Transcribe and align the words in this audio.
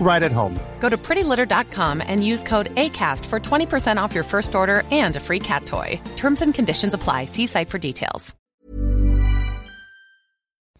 right 0.00 0.22
at 0.22 0.32
home. 0.32 0.58
Go 0.80 0.88
to 0.88 0.96
prettylitter.com 0.96 2.02
and 2.06 2.24
use 2.24 2.42
code 2.42 2.74
ACAST 2.74 3.26
for 3.26 3.38
20% 3.38 3.98
off 3.98 4.14
your 4.14 4.24
first 4.24 4.54
order 4.54 4.84
and 4.90 5.16
a 5.16 5.20
free 5.20 5.40
cat 5.40 5.66
toy. 5.66 6.00
Terms 6.16 6.40
and 6.40 6.54
conditions 6.54 6.94
apply. 6.94 7.26
See 7.26 7.46
site 7.46 7.68
for 7.68 7.78
details. 7.78 8.34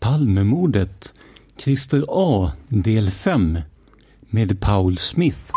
Palmemordet 0.00 1.12
Christer 1.56 2.04
A 2.08 2.52
del 2.70 3.10
5 3.10 3.62
med 4.30 4.60
Paul 4.60 4.96
Smith. 4.96 5.52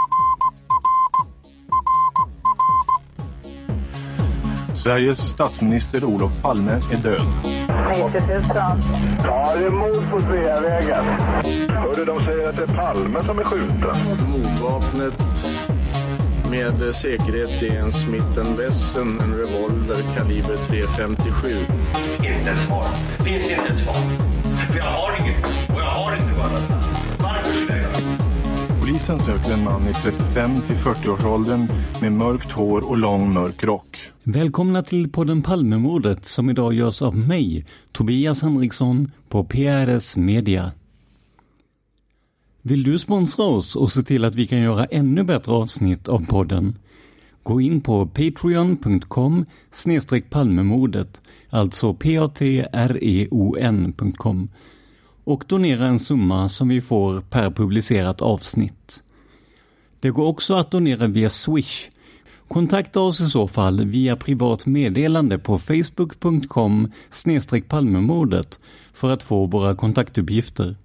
Sveriges 4.84 5.18
statsminister 5.18 6.04
Olof 6.04 6.32
Palme 6.42 6.72
är 6.72 6.98
död. 6.98 7.22
90 7.90 8.22
000. 8.34 8.44
Ja, 9.23 9.56
det 9.56 9.66
är 9.66 9.70
mord 9.70 10.12
på 10.12 10.20
Sveavägen. 10.20 11.06
Hörde 11.70 12.06
de 12.06 12.20
säger 12.20 12.50
att 12.50 12.56
det 12.56 12.64
är 12.64 12.68
Palme 12.68 13.23
som 13.23 13.40
är 13.40 13.44
skjuten. 13.44 13.96
Mordvapnet 14.32 15.14
med 16.50 16.96
säkerhet 16.96 17.62
är 17.62 17.80
en 17.80 17.92
Smith 17.92 18.40
Wesson, 18.58 19.20
en 19.20 19.34
revolver 19.34 20.04
kaliber 20.16 20.56
.357. 20.56 21.58
Inte 22.18 22.52
ett 22.52 22.68
svar. 22.68 22.86
Finns 23.26 23.52
inte 23.52 23.73
ett 23.73 23.80
svar. 23.80 24.31
Polisen 28.92 29.20
sökte 29.20 29.53
en 29.53 29.64
man 29.64 29.81
i 29.81 29.94
35 29.94 30.61
till 30.61 30.76
40-årsåldern 30.76 31.67
med 32.02 32.11
mörkt 32.11 32.52
hår 32.52 32.89
och 32.89 32.98
lång 32.98 33.33
mörk 33.33 33.64
rock. 33.64 33.98
Välkomna 34.23 34.83
till 34.83 35.11
podden 35.11 35.42
Palmemordet 35.42 36.26
som 36.26 36.49
idag 36.49 36.73
görs 36.73 37.02
av 37.02 37.17
mig, 37.17 37.66
Tobias 37.92 38.42
Henriksson 38.42 39.11
på 39.30 39.43
PRS 39.43 40.17
Media. 40.17 40.71
Vill 42.61 42.83
du 42.83 42.99
sponsra 42.99 43.45
oss 43.45 43.76
och 43.76 43.92
se 43.92 44.04
till 44.04 44.26
att 44.26 44.36
vi 44.36 44.48
kan 44.48 44.60
göra 44.60 44.86
ännu 44.86 45.23
bättre 45.23 45.52
avsnitt 45.52 46.08
av 46.08 46.26
podden? 46.26 46.77
Gå 47.43 47.61
in 47.61 47.82
på 47.82 48.05
patreon.com 48.05 49.45
palmemordet, 50.30 51.21
alltså 51.49 51.93
p-a-t-r-e-o-n.com 51.93 52.39
och 55.31 55.43
donera 55.47 55.87
en 55.87 55.99
summa 55.99 56.49
som 56.49 56.67
vi 56.67 56.81
får 56.81 57.21
per 57.21 57.52
publicerat 57.52 58.21
avsnitt. 58.21 59.03
Det 59.99 60.09
går 60.09 60.25
också 60.27 60.55
att 60.55 60.71
donera 60.71 61.08
via 61.08 61.30
Swish. 61.30 61.89
Kontakta 62.47 62.99
oss 62.99 63.21
i 63.21 63.30
så 63.30 63.47
fall 63.47 63.86
via 63.86 64.15
privat 64.15 64.65
meddelande 64.65 65.39
på 65.39 65.59
facebook.com 65.59 66.92
palmemordet 67.67 68.59
för 68.93 69.14
att 69.14 69.23
få 69.23 69.45
våra 69.45 69.75
kontaktuppgifter. 69.75 70.75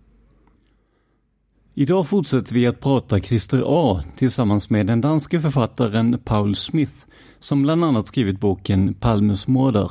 Idag 1.74 2.06
fortsätter 2.06 2.54
vi 2.54 2.66
att 2.66 2.80
prata 2.80 3.20
Christer 3.20 3.62
A 3.66 4.02
tillsammans 4.16 4.70
med 4.70 4.86
den 4.86 5.00
danske 5.00 5.40
författaren 5.40 6.18
Paul 6.24 6.56
Smith 6.56 6.94
som 7.38 7.62
bland 7.62 7.84
annat 7.84 8.06
skrivit 8.06 8.40
boken 8.40 8.94
Palmes 8.94 9.46
morder. 9.46 9.90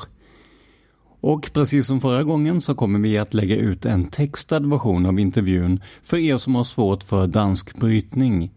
Och 1.25 1.51
precis 1.53 1.87
som 1.87 2.01
förra 2.01 2.23
gången 2.23 2.61
så 2.61 2.75
kommer 2.75 2.99
vi 2.99 3.17
att 3.17 3.33
lägga 3.33 3.55
ut 3.55 3.85
en 3.85 4.07
textad 4.07 4.59
version 4.59 5.05
av 5.05 5.19
intervjun 5.19 5.79
för 6.03 6.17
er 6.17 6.37
som 6.37 6.55
har 6.55 6.63
svårt 6.63 7.03
för 7.03 7.27
dansk 7.27 7.75
brytning. 7.77 8.51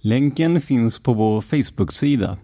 Länken 0.00 0.60
finns 0.60 0.98
på 0.98 1.12
vår 1.12 1.40
Facebook-sida. 1.40 2.38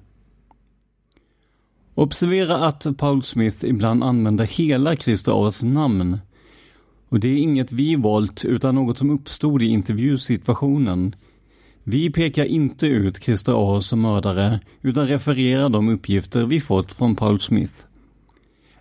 Observera 1.95 2.57
att 2.57 2.87
Paul 2.99 3.23
Smith 3.23 3.65
ibland 3.65 4.05
använder 4.05 4.45
hela 4.45 4.97
Christer 4.97 5.33
A's 5.33 5.65
namn. 5.65 6.19
Och 7.09 7.21
det 7.21 7.29
är 7.29 7.39
inget 7.39 7.73
vi 7.73 7.97
valt 7.97 8.45
utan 8.45 8.75
något 8.75 8.99
som 8.99 9.11
uppstod 9.11 9.63
i 9.63 9.67
intervjusituationen. 9.67 11.15
Vi 11.85 12.11
pekar 12.11 12.45
inte 12.45 12.87
ut 12.87 13.23
Christer 13.23 13.77
A 13.77 13.81
som 13.81 14.01
mördare 14.01 14.61
utan 14.83 15.09
refererar 15.09 15.69
de 15.69 15.89
uppgifter 15.89 16.47
vi 16.47 16.61
fått 16.61 16.93
från 16.93 17.17
Paul 17.17 17.41
Smith. 17.41 17.88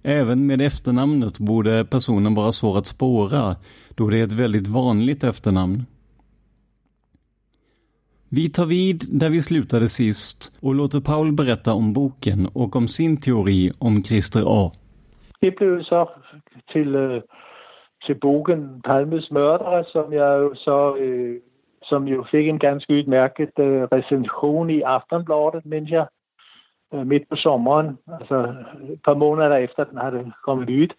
Även 0.10 0.48
med 0.48 0.62
efternamnet 0.62 1.40
borde 1.40 1.86
personen 1.86 2.36
vara 2.36 2.52
svår 2.52 2.78
att 2.78 2.86
spåra 2.86 3.56
då 3.98 4.10
det 4.10 4.20
är 4.20 4.24
ett 4.24 4.40
väldigt 4.44 4.68
vanligt 4.68 5.24
efternamn. 5.24 5.86
Vi 8.30 8.50
tar 8.50 8.66
vid 8.66 9.04
där 9.20 9.30
vi 9.30 9.42
slutade 9.42 9.90
sist 9.90 10.60
och 10.62 10.76
låter 10.76 11.00
Paul 11.00 11.32
berätta 11.32 11.74
om 11.74 11.94
boken 11.94 12.48
och 12.54 12.76
om 12.76 12.88
sin 12.88 13.18
teori 13.22 13.72
om 13.80 14.04
Christer 14.04 14.44
A. 14.48 14.72
Det 15.40 15.52
blev 15.52 15.84
så 15.84 16.10
till, 16.74 16.96
eh, 16.96 17.22
till 18.06 18.20
boken 18.22 18.82
Palmes 18.82 19.32
mördare 19.32 19.84
som 19.84 20.14
jag 20.14 20.58
så 20.58 20.98
eh, 20.98 21.42
som 21.90 22.08
ju 22.08 22.24
fick 22.24 22.48
en 22.48 22.60
ganska 22.60 22.94
utmärkt 22.94 23.60
øh, 23.60 23.88
recension 23.92 24.70
i 24.70 24.82
Aftonbladet, 24.82 25.66
minns 25.66 25.90
jag, 25.90 26.08
Øh, 26.94 27.08
midt 27.08 27.30
på 27.30 27.36
sommeren, 27.36 27.98
altså 28.20 28.56
et 28.94 29.02
par 29.06 29.14
måneder 29.14 29.56
efter 29.56 29.84
den 29.84 29.98
har 29.98 30.10
det 30.10 30.34
kommet 30.46 30.70
nyt. 30.70 30.94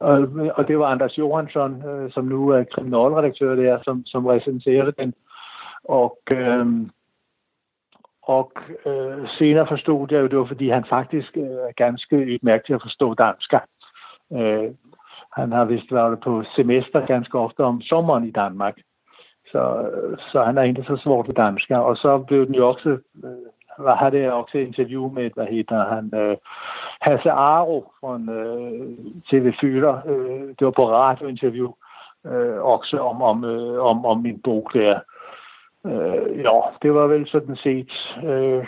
Og, 0.00 0.28
og 0.54 0.68
det 0.68 0.78
var 0.78 0.86
Anders 0.86 1.18
Johansson, 1.18 1.82
øh, 1.88 2.12
som 2.12 2.24
nu 2.24 2.48
er 2.48 2.64
kriminalredaktør 2.64 3.54
der, 3.54 3.78
som, 3.84 4.06
som 4.06 4.26
recenserede 4.26 4.92
den. 4.98 5.14
Og, 5.84 6.18
øh, 6.34 6.66
og 8.22 8.52
øh, 8.86 9.28
senere 9.38 9.66
forstod 9.66 10.06
jeg 10.10 10.20
jo, 10.20 10.26
det 10.26 10.38
var 10.38 10.44
fordi 10.44 10.68
han 10.68 10.84
faktiskt 10.88 11.36
øh, 11.36 11.42
er 11.42 11.72
ganska 11.76 12.16
utmärkt 12.16 12.66
til 12.66 12.74
at 12.74 12.82
forstå 12.82 13.14
dansk. 13.14 13.52
Øh, 14.32 14.74
han 15.32 15.52
har 15.52 15.64
vist 15.64 15.92
været 15.92 16.20
på 16.20 16.44
semester 16.56 17.06
ganske 17.06 17.38
ofte 17.38 17.60
om 17.64 17.80
sommeren 17.80 18.24
i 18.24 18.30
Danmark. 18.30 18.76
Så, 19.46 19.90
øh, 19.92 20.18
så 20.18 20.42
han 20.42 20.58
er 20.58 20.62
ikke 20.62 20.84
så 20.86 20.96
svårt 20.96 21.28
ved 21.28 21.34
dansk. 21.34 21.70
Og 21.70 21.96
så 21.96 22.18
blev 22.18 22.46
den 22.46 22.54
ju 22.54 22.74
också, 23.78 23.88
äh, 23.88 23.96
hade 23.96 24.18
jag 24.18 24.40
också 24.40 24.58
intervju 24.58 25.10
med, 25.10 25.32
vad 25.36 25.48
heter 25.48 25.76
han, 25.76 26.12
äh, 26.12 26.36
Hasse 27.00 27.32
Aro 27.32 27.92
från 28.00 28.28
äh, 28.28 29.22
TV4. 29.30 29.88
Äh, 29.88 30.54
det 30.58 30.64
var 30.64 30.72
på 30.72 30.90
radiointervju 30.90 31.68
äh, 32.28 32.58
också 32.58 32.98
om, 32.98 33.22
om, 33.22 33.44
äh, 33.44 33.78
om, 33.78 34.04
om 34.04 34.22
min 34.22 34.40
bok 34.40 34.72
där. 34.72 35.02
Äh, 35.84 36.42
ja, 36.42 36.72
det 36.80 36.90
var 36.90 37.08
väl 37.08 37.26
sådan 37.26 37.56
set. 37.56 37.88
Äh, 38.22 38.66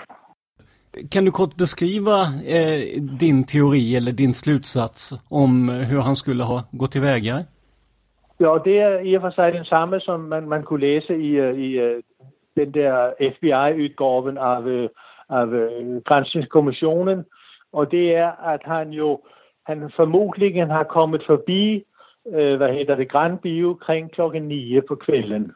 kan 1.10 1.24
du 1.24 1.30
kort 1.30 1.56
beskriva 1.56 2.20
eh, 2.46 3.02
din 3.18 3.44
teori 3.44 3.96
eller 3.96 4.12
din 4.12 4.34
slutsats 4.34 5.12
om 5.28 5.68
hur 5.68 6.00
han 6.00 6.16
skulle 6.16 6.44
ha 6.44 6.64
gått 6.70 6.92
tillväga? 6.92 7.44
Ja, 8.38 8.60
det 8.64 8.78
är 8.78 9.00
i 9.06 9.18
och 9.18 9.22
för 9.22 9.30
sig 9.30 9.52
densamma 9.52 10.00
som 10.00 10.28
man, 10.28 10.48
man 10.48 10.62
kunne 10.62 10.86
läsa 10.86 11.14
i, 11.14 11.38
i 11.38 12.02
den 12.56 12.72
där 12.72 13.14
FBI-utgåvan 13.18 14.38
av, 14.38 14.88
av 15.28 15.68
grænsningskommissionen, 16.04 17.24
Och 17.72 17.88
det 17.88 18.14
är 18.14 18.54
att 18.54 18.62
han 18.62 18.92
jo 18.92 19.20
han 19.62 19.90
formodentlig 19.90 20.66
har 20.66 20.84
kommet 20.84 21.26
forbi, 21.26 21.84
øh, 22.26 22.56
hvad 22.56 22.72
hedder 22.72 22.94
det, 22.94 23.10
Grand 23.10 23.38
Bio 23.38 23.74
kring 23.74 24.12
klokken 24.12 24.42
9 24.42 24.80
på 24.80 24.94
kvælden. 24.94 25.52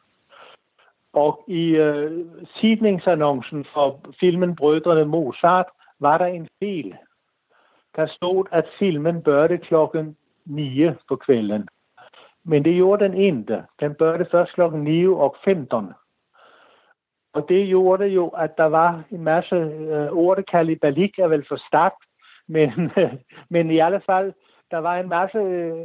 Og 1.13 1.45
i 1.49 1.77
øh, 1.77 2.27
sidningsannoncen 2.61 3.67
for 3.75 4.01
filmen 4.21 4.57
Brødrene 4.57 5.05
Mozart 5.05 5.67
var 6.01 6.19
der 6.19 6.27
en 6.27 6.49
fejl. 6.59 6.95
Der 7.97 8.07
stod, 8.07 8.45
at 8.53 8.65
filmen 8.79 9.23
børte 9.23 9.59
klokken 9.59 10.17
9 10.45 10.91
på 11.09 11.17
kvælden. 11.17 11.69
Men 12.45 12.65
det 12.65 12.75
gjorde 12.75 13.05
den 13.05 13.15
ikke. 13.15 13.63
Den 13.81 13.95
børte 13.95 14.27
først 14.31 14.53
klokken 14.55 14.85
9 14.85 15.07
og 15.07 15.37
15. 15.45 15.93
Og 17.35 17.49
det 17.49 17.69
gjorde 17.69 18.07
jo, 18.07 18.29
at 18.29 18.57
der 18.57 18.65
var 18.65 19.03
en 19.11 19.25
masse 19.25 19.55
øh, 19.55 20.13
ordet 20.13 20.69
i 20.69 20.75
balik 20.75 21.19
er 21.19 21.29
vel 21.29 21.45
for 21.49 21.57
stærkt, 21.69 22.05
men, 22.49 22.71
men 23.55 23.71
i 23.71 23.79
alle 23.79 24.01
fald, 24.07 24.33
der 24.71 24.79
var 24.79 24.97
en 24.97 25.09
masse, 25.09 25.39
øh, 25.39 25.77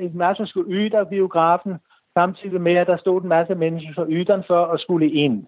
en 0.00 0.18
masse 0.18 0.46
skulle 0.46 0.72
yde 0.72 0.98
af 0.98 1.08
biografen, 1.08 1.78
samtidig 2.14 2.60
med, 2.60 2.74
at 2.74 2.86
der 2.86 2.96
stod 2.96 3.22
en 3.22 3.28
masse 3.28 3.54
mennesker 3.54 3.92
for 3.94 4.06
yderen 4.08 4.44
for 4.46 4.66
at 4.66 4.80
skulle 4.80 5.10
ind. 5.10 5.46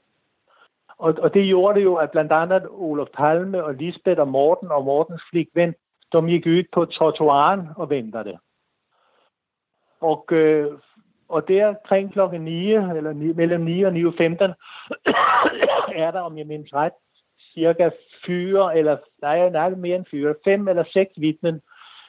Og, 0.98 1.14
og 1.18 1.34
det 1.34 1.46
gjorde 1.46 1.78
det 1.78 1.84
jo, 1.84 1.94
at 1.94 2.10
blandt 2.10 2.32
andet 2.32 2.66
Olof 2.70 3.08
Palme 3.14 3.64
og 3.64 3.74
Lisbeth 3.74 4.20
og 4.20 4.28
Morten 4.28 4.70
og 4.70 4.84
Mortens 4.84 5.22
flikven, 5.30 5.74
de 6.12 6.22
gik 6.26 6.46
ud 6.46 6.64
på 6.72 6.84
trottoaren 6.84 7.68
og 7.76 7.90
ventede. 7.90 8.38
Og, 10.00 10.26
øh, 10.30 10.72
og 11.30 11.48
der 11.48 11.74
kring 11.84 12.12
klokken 12.12 12.40
9, 12.40 12.72
eller 12.72 13.12
9, 13.12 13.32
mellem 13.32 13.60
9 13.60 13.82
og 13.82 13.92
9.15, 13.92 13.96
er 16.02 16.10
der, 16.10 16.20
om 16.20 16.38
jeg 16.38 16.46
mindes 16.46 16.74
ret, 16.74 16.92
cirka 17.54 17.90
fyre, 18.26 18.78
eller 18.78 18.96
nej, 19.22 19.48
nej, 19.48 19.70
mere 19.70 19.96
end 19.96 20.06
fyre, 20.10 20.34
fem 20.44 20.68
eller 20.68 20.84
seks 20.92 21.12
vidnen, 21.16 21.60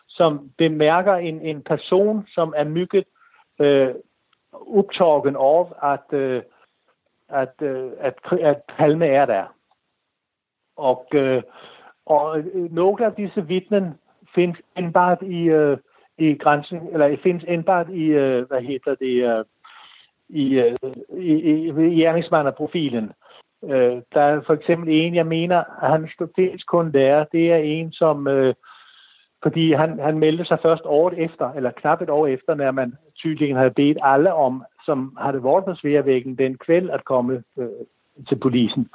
som 0.07 0.51
bemærker 0.57 1.15
en, 1.15 1.41
en 1.41 1.61
person, 1.61 2.27
som 2.27 2.53
er 2.57 2.63
mygget 2.63 3.05
øh, 3.59 3.95
optagen 4.51 5.35
af, 5.35 5.93
at, 5.93 6.19
øh, 6.19 6.41
at, 7.29 7.53
øh, 7.61 7.91
at, 7.99 8.13
at 8.41 8.61
Palme 8.77 9.05
er 9.05 9.25
der. 9.25 9.55
Og, 10.77 11.07
øh, 11.13 11.43
og 12.05 12.39
øh, 12.39 12.73
nogle 12.73 13.05
af 13.05 13.13
disse 13.13 13.47
vidnen 13.47 13.93
findes 14.35 14.57
indbart 14.77 15.21
i, 15.21 15.43
øh, 15.43 15.77
i 16.17 16.33
grænsen, 16.33 16.79
eller 16.93 17.17
findes 17.23 17.43
indbart 17.47 17.89
i, 17.89 18.05
øh, 18.05 18.47
hvad 18.47 18.61
hedder 18.61 18.95
det, 18.95 19.37
øh, 19.37 19.45
i, 20.29 20.59
øh, 20.59 20.77
i, 21.17 21.33
i, 21.33 21.67
i 21.67 22.01
gerningsmanderprofilen. 22.01 23.11
Øh, 23.63 24.01
der 24.13 24.21
er 24.21 24.41
for 24.41 24.53
eksempel 24.53 24.89
en, 24.89 25.15
jeg 25.15 25.27
mener, 25.27 25.63
at 25.83 25.91
han 25.91 26.09
dels 26.37 26.63
kun 26.63 26.91
der. 26.91 27.25
Det 27.31 27.51
er 27.51 27.57
en, 27.57 27.91
som... 27.91 28.27
Øh, 28.27 28.53
fordi 29.43 29.73
han, 29.73 29.99
han 29.99 30.19
meldte 30.19 30.45
sig 30.45 30.59
først 30.61 30.81
året 30.85 31.13
efter, 31.17 31.51
eller 31.51 31.71
knap 31.71 32.01
et 32.01 32.09
år 32.09 32.27
efter, 32.27 32.55
når 32.55 32.71
man 32.71 32.93
tydeligen 33.15 33.55
havde 33.55 33.71
bedt 33.71 33.97
alle 34.01 34.33
om, 34.33 34.63
som 34.85 35.17
havde 35.19 35.43
været 35.43 35.65
på 35.65 35.75
Sværvæggen 35.75 36.37
den 36.37 36.57
kvæld, 36.57 36.89
at 36.89 37.05
komme 37.05 37.43
øh, 37.57 37.69
til 38.29 38.35
polisen. 38.35 38.89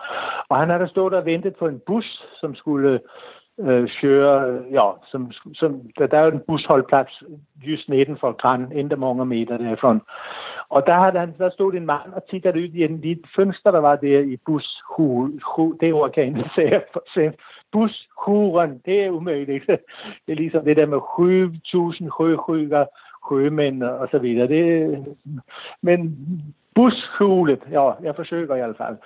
Og 0.48 0.56
han 0.56 0.70
havde 0.70 0.88
stået 0.88 1.14
og 1.14 1.24
ventet 1.24 1.56
på 1.56 1.66
en 1.66 1.80
bus, 1.86 2.24
som 2.40 2.54
skulle 2.54 3.00
øh, 3.60 3.88
køre, 4.00 4.62
ja, 4.70 4.90
som, 5.10 5.32
som, 5.54 5.80
der, 5.98 6.06
der 6.06 6.18
er 6.18 6.24
jo 6.24 6.30
en 6.30 6.42
busholdplads 6.46 7.22
just 7.62 7.88
neden 7.88 8.16
for 8.16 8.32
Gran, 8.32 8.72
endda 8.72 8.96
mange 8.96 9.26
meter 9.26 9.56
derfra. 9.56 9.98
Og 10.68 10.86
der, 10.86 10.94
havde 10.94 11.18
han, 11.18 11.34
der 11.38 11.50
stod 11.50 11.74
en 11.74 11.86
mand 11.86 12.12
og 12.12 12.22
tittede 12.30 12.58
ud 12.58 12.68
i 12.74 12.84
en 12.84 13.00
lille 13.00 13.22
fønster, 13.36 13.70
der 13.70 13.78
var 13.78 13.96
der 13.96 14.20
i 14.20 14.36
bushulen. 14.46 15.40
Det 15.80 15.92
ord 15.92 16.12
kan 16.12 16.22
jeg 16.22 16.38
ikke 16.38 16.50
sige. 17.14 17.32
Bushuren, 17.72 18.82
det 18.84 19.04
er 19.04 19.10
umuligt. 19.10 19.66
Det 20.26 20.32
er 20.32 20.34
ligesom 20.34 20.64
det 20.64 20.76
der 20.76 20.86
med 20.86 21.00
7000 21.62 22.10
højrykker, 22.18 22.84
højmænd 23.28 23.82
og 23.82 24.08
så 24.10 24.18
videre. 24.18 24.48
Det, 24.48 25.16
men 25.82 26.18
bushulet, 26.74 27.62
ja, 27.70 27.90
jeg 28.02 28.16
forsøger 28.16 28.54
i 28.54 28.58
hvert 28.58 28.76
fald. 28.76 28.96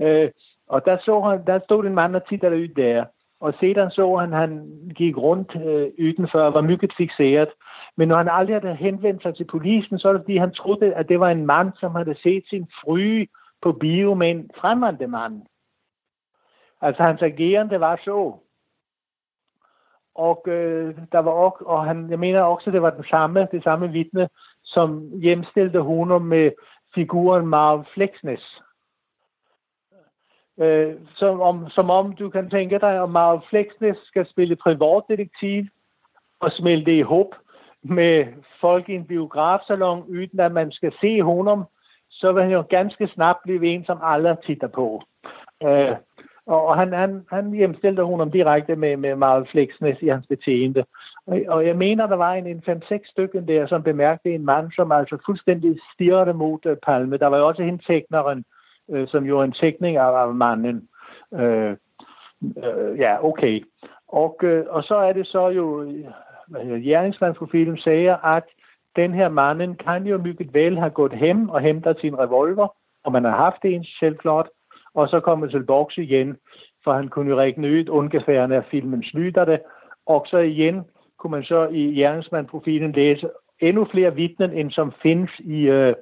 Øh, 0.00 0.30
og 0.68 0.84
der, 0.84 0.98
så 1.04 1.20
han, 1.20 1.46
der 1.46 1.58
stod 1.58 1.84
en 1.84 1.94
mand 1.94 2.16
og 2.16 2.28
tittede 2.28 2.56
ud 2.56 2.68
der. 2.68 3.04
Og 3.40 3.54
sedan 3.60 3.90
så 3.90 4.16
han, 4.16 4.32
han 4.32 4.70
gik 4.96 5.16
rundt 5.16 5.56
øh, 5.56 5.92
udenfor 5.98 6.40
og 6.40 6.54
var 6.54 6.60
mycket 6.60 6.92
fixeret. 6.96 7.48
Men 7.96 8.08
når 8.08 8.16
han 8.16 8.28
aldrig 8.28 8.60
havde 8.60 8.76
henvendt 8.76 9.22
sig 9.22 9.36
til 9.36 9.44
polisen, 9.44 9.98
så 9.98 10.08
er 10.08 10.12
det 10.12 10.20
fordi, 10.20 10.36
han 10.36 10.54
troede, 10.54 10.94
at 10.94 11.08
det 11.08 11.20
var 11.20 11.28
en 11.30 11.46
mand, 11.46 11.72
som 11.80 11.94
havde 11.94 12.16
set 12.22 12.44
sin 12.48 12.66
fry 12.84 13.28
på 13.62 13.72
bio 13.72 14.14
med 14.14 14.30
en 14.30 14.50
fremmede 14.60 15.06
mand. 15.06 15.42
Altså 16.80 17.02
hans 17.02 17.22
agerende 17.22 17.80
var 17.80 18.00
så. 18.04 18.34
Og 20.14 20.44
øh, 20.46 20.94
der 21.12 21.18
var 21.18 21.30
også, 21.30 21.64
og 21.64 21.84
han, 21.84 22.10
jeg 22.10 22.18
mener 22.18 22.40
også, 22.40 22.70
det 22.70 22.82
var 22.82 22.90
den 22.90 23.04
samme, 23.04 23.48
det 23.52 23.62
samme 23.62 23.88
vidne, 23.88 24.28
som 24.64 25.10
hjemstillede 25.20 25.80
honom 25.80 26.22
med 26.22 26.50
figuren 26.94 27.46
Marv 27.46 27.84
Flexness. 27.94 28.62
Øh, 30.60 30.94
som, 31.16 31.40
om, 31.40 31.70
som 31.70 31.90
om 31.90 32.12
du 32.12 32.30
kan 32.30 32.50
tænke 32.50 32.78
dig, 32.78 33.02
at 33.02 33.10
Marv 33.10 33.42
Flexnes 33.50 33.96
skal 34.04 34.26
spille 34.30 34.56
privatdetektiv 34.56 35.64
og 36.40 36.52
smelte 36.52 36.98
i 36.98 37.02
håb 37.02 37.34
med 37.82 38.26
folk 38.60 38.88
i 38.88 38.94
en 38.94 39.04
biografsalon, 39.04 40.04
uden 40.08 40.40
at 40.40 40.52
man 40.52 40.72
skal 40.72 40.92
se 41.00 41.22
honom, 41.22 41.64
så 42.10 42.32
vil 42.32 42.42
han 42.42 42.52
jo 42.52 42.64
ganske 42.68 43.08
snart 43.08 43.36
blive 43.44 43.66
en, 43.66 43.84
som 43.84 43.98
alle 44.02 44.36
titter 44.46 44.68
på. 44.68 45.02
Øh, 45.62 45.96
og 46.46 46.76
han, 46.76 46.92
han, 46.92 47.26
han 47.30 47.52
hjemstillede 47.52 48.06
honom 48.06 48.30
direkte 48.30 48.76
med, 48.76 48.96
med 48.96 49.16
Marv 49.16 49.46
Flexnes 49.46 50.02
i 50.02 50.08
hans 50.08 50.26
betjente. 50.26 50.84
Og, 51.26 51.40
og 51.48 51.66
jeg 51.66 51.76
mener, 51.76 52.06
der 52.06 52.16
var 52.16 52.32
en, 52.32 52.46
en 52.46 52.62
5-6 52.68 53.10
stykken 53.10 53.48
der, 53.48 53.66
som 53.66 53.82
bemærkte 53.82 54.34
en 54.34 54.44
mand, 54.44 54.72
som 54.72 54.92
altså 54.92 55.18
fuldstændig 55.26 55.78
stirrede 55.94 56.34
mod 56.34 56.66
uh, 56.66 56.76
Palme. 56.86 57.16
Der 57.16 57.26
var 57.26 57.38
jo 57.38 57.46
også 57.46 57.62
hende 57.62 57.82
tekneren, 57.86 58.44
øh, 58.90 59.08
som 59.08 59.24
jo 59.24 59.38
er 59.38 59.44
en 59.44 59.52
tekning 59.52 59.96
af, 59.96 60.10
af 60.10 60.34
manden. 60.34 60.88
Øh, 61.34 61.76
øh, 62.64 62.98
ja, 62.98 63.24
okay. 63.24 63.64
Og, 64.08 64.38
øh, 64.42 64.64
og 64.68 64.82
så 64.82 64.94
er 64.94 65.12
det 65.12 65.26
så 65.26 65.48
jo, 65.48 65.92
gerningsmandsprofilen 66.84 67.78
siger, 67.78 68.16
at 68.16 68.44
den 68.96 69.14
her 69.14 69.28
manden 69.28 69.74
kan 69.74 70.06
jo 70.06 70.18
mycket 70.18 70.54
vel 70.54 70.78
have 70.78 70.90
gået 70.90 71.18
hjem 71.18 71.48
og 71.48 71.60
hentet 71.60 72.00
sin 72.00 72.18
revolver, 72.18 72.68
og 73.04 73.12
man 73.12 73.24
har 73.24 73.36
haft 73.36 73.64
en 73.64 73.84
selvklart, 74.00 74.48
og 74.94 75.08
så 75.08 75.20
kommer 75.20 75.46
til 75.46 75.64
boks 75.64 75.98
igen, 75.98 76.36
for 76.84 76.92
han 76.92 77.08
kunne 77.08 77.30
jo 77.30 77.36
regne 77.36 77.68
ud 77.68 77.88
ungefær, 77.88 78.46
når 78.46 78.64
filmen 78.70 79.02
slutter 79.02 79.44
det, 79.44 79.60
og 80.06 80.26
så 80.30 80.38
igen 80.38 80.82
kunne 81.18 81.30
man 81.30 81.44
så 81.44 81.68
i 81.70 81.94
gerningsmandprofilen 81.94 82.92
læse 82.92 83.28
endnu 83.60 83.84
flere 83.84 84.14
vidnen, 84.14 84.52
end 84.52 84.70
som 84.70 84.92
findes 85.02 85.30
i, 85.38 85.60
øh, 85.68 85.94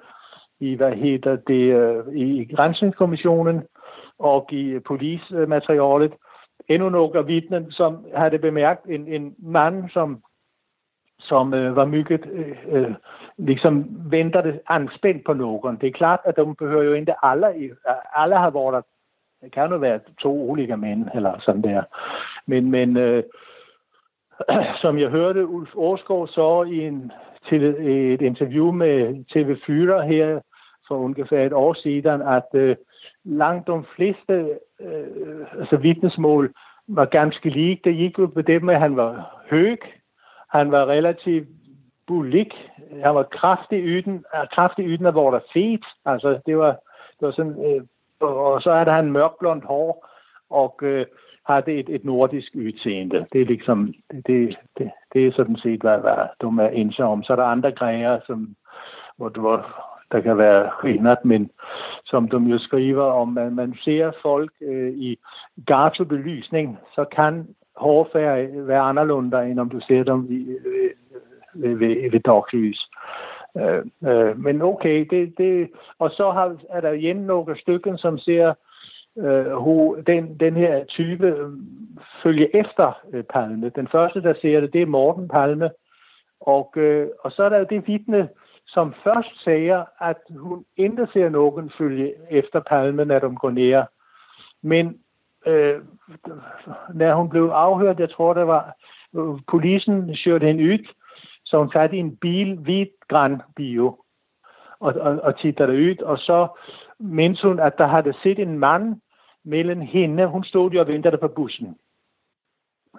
i 0.71 0.75
hvad 0.75 0.93
hedder 0.93 1.37
det, 1.37 1.65
øh, 1.75 2.15
i 2.15 2.55
grænsningskommissionen 2.55 3.63
og 4.19 4.53
i 4.53 4.65
øh, 4.65 4.83
polismaterialet. 4.83 6.13
Endnu 6.69 6.89
nogle 6.89 7.27
vidnen 7.27 7.73
som 7.73 8.07
havde 8.17 8.39
bemærket 8.39 8.95
en, 8.95 9.09
en 9.09 9.35
mand, 9.39 9.91
som 9.91 10.23
som 11.19 11.55
øh, 11.55 11.77
var 11.77 11.85
mygget, 11.85 12.27
øh, 12.33 12.57
øh, 12.69 12.95
liksom 13.39 13.87
ventede 14.11 14.61
anspændt 14.69 15.25
på 15.25 15.33
nogen. 15.33 15.77
Det 15.81 15.87
er 15.87 15.93
klart, 15.93 16.21
at 16.25 16.37
de 16.37 16.55
behøver 16.59 16.83
jo 16.83 16.93
ikke 16.93 17.15
alle, 17.23 17.47
alle 18.17 18.37
har 18.37 18.51
været 18.51 18.73
der. 18.75 18.83
Det 19.43 19.53
kan 19.53 19.71
jo 19.71 19.77
være 19.77 20.01
to 20.21 20.51
olika 20.51 20.77
mænd, 20.77 21.09
eller 21.15 21.41
sådan 21.41 21.63
der. 21.63 21.83
Men, 22.47 22.71
men 22.71 22.97
øh, 22.97 23.25
som 24.83 24.99
jeg 24.99 25.11
hørte 25.11 25.47
Ulf 25.47 25.71
Årsgaard 25.75 26.29
så 26.29 26.63
i 26.63 26.79
en, 26.79 27.13
til 27.49 27.63
et 28.13 28.23
interview 28.23 28.71
med 28.71 29.25
TV4 29.33 30.07
her 30.07 30.41
for 30.89 30.97
ungefær 30.97 31.47
et 31.47 31.53
år 31.53 31.75
siden, 31.75 32.23
at 32.23 32.49
øh, 32.55 32.77
langt 33.25 33.67
de 33.67 33.85
fleste 33.97 34.59
øh, 34.81 35.47
altså 35.59 35.77
vidnesmål 35.77 36.55
var 36.89 37.05
ganske 37.05 37.51
lige. 37.51 37.81
Det 37.85 37.97
gik 37.97 38.19
jo 38.19 38.27
på 38.27 38.43
det 38.43 38.63
med, 38.63 38.75
at 38.75 38.81
han 38.81 38.97
var 38.97 39.43
høg, 39.51 39.79
han 40.49 40.71
var 40.71 40.87
relativt 40.87 41.49
bulik. 42.07 42.55
Han 43.03 43.15
var 43.15 43.23
kraftig 43.23 43.85
yden, 43.85 44.25
kraftig 44.53 44.85
yden 44.87 45.07
af 45.07 45.13
hvor 45.13 45.31
der 45.31 45.41
fet. 45.53 45.85
Altså, 46.05 46.41
det 46.47 46.59
var, 46.59 46.71
det 47.21 47.27
var 47.27 47.31
sådan, 47.31 47.65
øh, 47.65 47.83
og 48.21 48.63
så 48.63 48.73
havde 48.73 48.91
han 48.91 49.13
mørkblondt 49.13 49.65
hår, 49.65 50.09
og 50.51 50.79
øh, 50.83 51.07
havde 51.47 51.73
et, 51.73 51.89
et 51.89 52.05
nordisk 52.05 52.53
udseende. 52.55 53.27
Det 53.33 53.41
er 53.41 53.47
liksom, 53.47 53.95
det, 54.11 54.27
det, 54.27 54.57
det, 54.79 54.91
det 55.13 55.27
er 55.27 55.33
sådan 55.33 55.57
set, 55.57 55.81
hvad, 55.81 55.99
hvad 55.99 56.17
de 56.41 56.63
er 56.63 56.69
enige 56.69 57.05
om. 57.05 57.23
Så 57.23 57.33
er 57.33 57.37
der 57.37 57.45
andre 57.45 57.73
grejer, 57.73 58.21
som, 58.27 58.57
hvor, 59.17 59.29
hvor 59.29 59.67
der 60.13 60.21
kan 60.21 60.39
være 60.39 60.71
skillnad, 60.79 61.17
men 61.25 61.51
som 62.05 62.29
de 62.29 62.37
jo 62.37 62.59
skriver 62.59 63.03
om, 63.03 63.29
man, 63.29 63.55
man 63.55 63.75
ser 63.85 64.13
folk 64.23 64.53
øh, 64.61 64.93
i 64.93 65.19
belysning, 66.09 66.79
så 66.95 67.05
kan 67.05 67.49
hårfærg 67.77 68.49
være 68.69 68.81
anderledes, 68.81 69.51
end 69.51 69.61
om 69.61 69.69
du 69.69 69.81
ser 69.81 70.03
dem 70.03 70.27
i, 70.31 70.49
øh, 70.49 70.91
ved, 71.55 71.75
ved, 71.75 72.11
ved 72.11 72.21
daglys. 72.21 72.91
Øh, 73.57 74.11
øh, 74.11 74.39
men 74.39 74.63
okay, 74.63 75.07
det, 75.11 75.39
det, 75.39 75.71
og 75.99 76.11
så 76.11 76.31
har, 76.31 76.57
er 76.71 76.81
der 76.81 76.91
igen 76.93 77.17
nogle 77.17 77.59
stykker, 77.59 77.97
som 77.97 78.19
ser 78.19 78.55
øh, 79.19 79.53
hun, 79.53 80.03
den, 80.07 80.41
den 80.41 80.57
her 80.57 80.85
type 80.85 81.27
øh, 82.27 82.49
efter 82.55 83.01
øh, 83.13 83.25
Palme. 83.25 83.69
Den 83.69 83.89
første, 83.89 84.23
der 84.23 84.35
ser 84.41 84.61
det, 84.61 84.73
det 84.73 84.83
er 84.83 84.87
Morten 84.87 85.29
Palme. 85.29 85.71
Og, 86.41 86.73
øh, 86.77 87.09
og 87.21 87.33
så 87.33 87.43
er 87.43 87.49
der 87.49 87.59
jo 87.59 87.67
det 87.71 87.89
vidne, 87.89 88.29
som 88.67 88.95
først 89.05 89.45
siger, 89.45 89.85
at 90.01 90.17
hun 90.39 90.65
ikke 90.77 91.07
ser 91.13 91.29
nogen 91.29 91.73
følge 91.79 92.15
efter 92.31 92.61
Palme, 92.61 93.05
når 93.05 93.19
de 93.19 93.37
går 93.37 93.51
ned. 93.51 93.83
Men 94.63 94.99
øh, 95.47 95.81
når 96.95 97.15
hun 97.15 97.29
blev 97.29 97.45
afhørt, 97.45 98.01
jeg 98.01 98.11
tror 98.11 98.35
det 98.35 98.47
var, 98.47 98.75
øh, 99.15 99.41
polisen 99.49 100.17
kørte 100.25 100.47
hende 100.47 100.65
ud, 100.65 100.87
så 101.45 101.59
hun 101.59 101.73
satte 101.73 101.97
i 101.97 101.99
en 101.99 102.17
bil, 102.17 102.57
hvid 102.59 102.87
græn 103.09 103.43
bio, 103.57 103.97
og, 104.81 104.95
og, 104.95 105.21
og 105.23 105.39
tittede 105.39 105.73
ud, 105.73 106.03
og 106.03 106.19
så 106.19 106.49
mens 106.99 107.43
hun, 107.43 107.61
at 107.61 107.79
der 107.79 107.87
havde 107.87 108.15
set 108.23 108.39
en 108.39 108.59
mand 108.59 109.01
mellem 109.45 109.81
hende, 109.81 110.27
hun 110.27 110.45
stod 110.45 110.71
jo 110.71 110.81
og 110.81 110.89
ventede 110.89 111.19
på 111.19 111.29
bussen. 111.29 111.77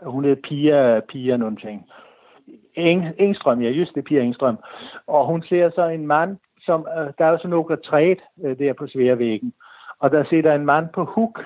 Hun 0.04 0.26
hed 0.26 0.36
Pia, 0.36 1.00
Pia 1.00 1.38
någonting. 1.38 1.80
ting. 1.80 1.92
Engstrøm, 2.76 3.62
ja, 3.62 3.70
just 3.70 3.96
det, 3.96 4.04
Pia 4.04 4.22
Engstrøm. 4.22 4.58
Og 5.08 5.26
hun 5.26 5.44
ser 5.44 5.70
så 5.70 5.86
en 5.86 6.08
mand, 6.08 6.38
som, 6.62 6.88
øh, 6.98 7.14
der 7.18 7.26
er 7.26 7.38
så 7.38 7.48
nogle 7.48 7.78
træet 7.78 8.20
øh, 8.44 8.60
der 8.60 8.74
på 8.74 8.88
sværvæggen. 8.88 9.54
Og 10.00 10.12
der 10.12 10.24
sidder 10.24 10.56
en 10.56 10.66
mand 10.66 10.88
på 10.94 11.04
huk 11.04 11.42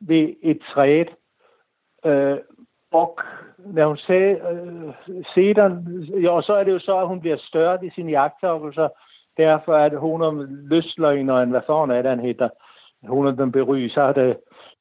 ved 0.00 0.34
et 0.42 0.58
træet. 0.74 1.08
Øh, 2.04 2.38
og 2.92 3.18
når 3.58 3.86
hun 3.86 3.96
sagde, 3.96 4.30
øh, 4.30 4.94
ser 5.34 5.54
ja, 6.22 6.42
så 6.42 6.52
er 6.52 6.64
det 6.64 6.72
jo 6.72 6.78
så, 6.78 6.98
at 6.98 7.08
hun 7.08 7.20
bliver 7.20 7.36
større 7.36 7.86
i 7.86 7.90
sine 7.90 8.10
jagttagelser. 8.10 8.88
Derfor 9.36 9.76
er 9.76 9.88
det 9.88 9.98
hun 9.98 10.22
om 10.22 10.44
lystløgneren, 10.70 11.50
hvad 11.50 11.60
sådan 11.66 11.90
er 11.90 12.02
det, 12.02 12.10
han 12.10 12.20
hedder. 12.20 12.48
Hun 13.08 13.26
er 13.26 13.30
den 13.30 13.52
beryg, 13.52 13.90
så 13.90 14.02
er 14.02 14.12
det 14.12 14.36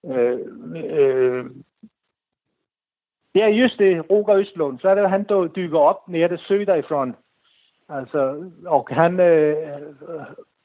øh, 0.05 0.39
øh, 0.75 1.45
Ja, 3.35 3.47
just 3.47 3.79
det, 3.79 4.09
Roger 4.09 4.35
Østlund. 4.35 4.79
Så 4.79 4.89
er 4.89 4.95
det, 4.95 5.09
han 5.09 5.25
dykker 5.55 5.79
op 5.79 6.07
nede 6.07 6.37
sø 6.37 6.63
derifrån. 6.63 7.15
Altså, 7.89 8.51
og 8.65 8.87
han, 8.89 9.19
øh, 9.19 9.55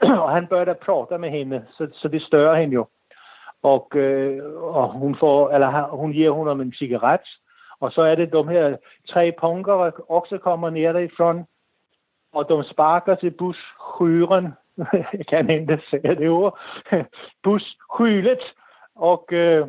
og 0.25 0.31
han 0.31 0.47
börjar 0.47 0.75
prata 0.75 1.17
med 1.17 1.31
hende, 1.31 1.65
så, 1.71 1.89
så 1.93 2.09
det 2.09 2.23
større 2.23 2.61
hende 2.61 2.75
jo. 2.75 2.87
Og, 3.63 3.91
øh, 3.95 4.43
og 4.55 4.93
hun, 4.93 5.17
får, 5.21 5.51
eller, 5.51 5.97
hun 5.97 6.13
giver 6.13 6.31
honom 6.31 6.61
en 6.61 6.73
cigaret, 6.73 7.21
og 7.81 7.93
så 7.93 8.03
er 8.03 8.15
det 8.15 8.33
de 8.33 8.45
her 8.45 8.77
tre 9.09 9.33
punkere 9.41 9.93
også 10.09 10.39
kommer 10.39 10.71
ned 10.71 10.83
derifrån, 10.83 11.45
og 12.33 12.49
de 12.49 12.65
sparker 12.71 13.15
til 13.15 13.31
busskyren. 13.31 14.49
Jeg 15.19 15.27
kan 15.29 15.51
ikke 15.51 15.81
sige 15.91 16.15
det 16.15 16.29
ord. 16.29 16.59
Busskylet. 17.45 18.55
Og, 18.97 19.29
øh, 19.33 19.67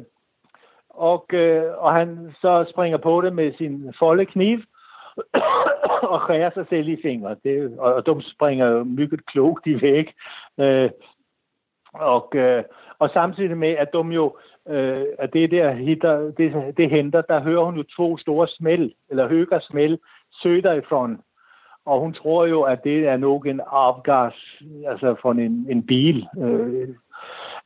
og, 0.89 1.25
øh, 1.33 1.63
og 1.77 1.93
han 1.93 2.35
så 2.41 2.65
springer 2.69 2.97
på 2.97 3.21
det 3.21 3.33
med 3.33 3.53
sin 3.57 3.93
folde 3.99 4.25
kniv 4.25 4.59
og 6.13 6.21
skærer 6.23 6.49
sig 6.53 6.65
selv 6.69 6.87
i 6.87 7.01
fingre. 7.01 7.35
Det, 7.43 7.79
og, 7.79 7.93
og 7.93 8.05
de 8.05 8.23
springer 8.23 8.67
jo 8.67 8.83
mygget 8.83 9.25
klogt 9.25 9.67
i 9.67 9.81
væk. 9.81 10.13
Øh, 10.59 10.89
og, 11.93 12.31
øh, 12.35 12.63
og 12.99 13.09
samtidig 13.09 13.57
med, 13.57 13.69
at 13.69 13.93
de 13.93 13.99
jo, 13.99 14.37
øh, 14.69 15.05
at 15.19 15.33
det 15.33 15.51
der 15.51 15.71
hitter, 15.71 16.31
det, 16.31 16.77
det 16.77 16.89
henter, 16.89 17.21
der 17.21 17.41
hører 17.41 17.65
hun 17.65 17.77
jo 17.77 17.83
to 17.83 18.17
store 18.17 18.47
smæld, 18.47 18.91
eller 19.09 19.27
høger 19.27 19.59
smæld, 19.59 19.97
søder 20.41 20.73
ifrån. 20.73 21.21
Og 21.85 21.99
hun 21.99 22.13
tror 22.13 22.45
jo, 22.45 22.61
at 22.61 22.83
det 22.83 23.07
er 23.07 23.17
nok 23.17 23.45
en 23.45 23.61
afgas, 23.67 24.61
altså 24.87 25.15
fra 25.21 25.31
en, 25.31 25.65
en 25.69 25.85
bil, 25.85 26.27
øh, 26.39 26.89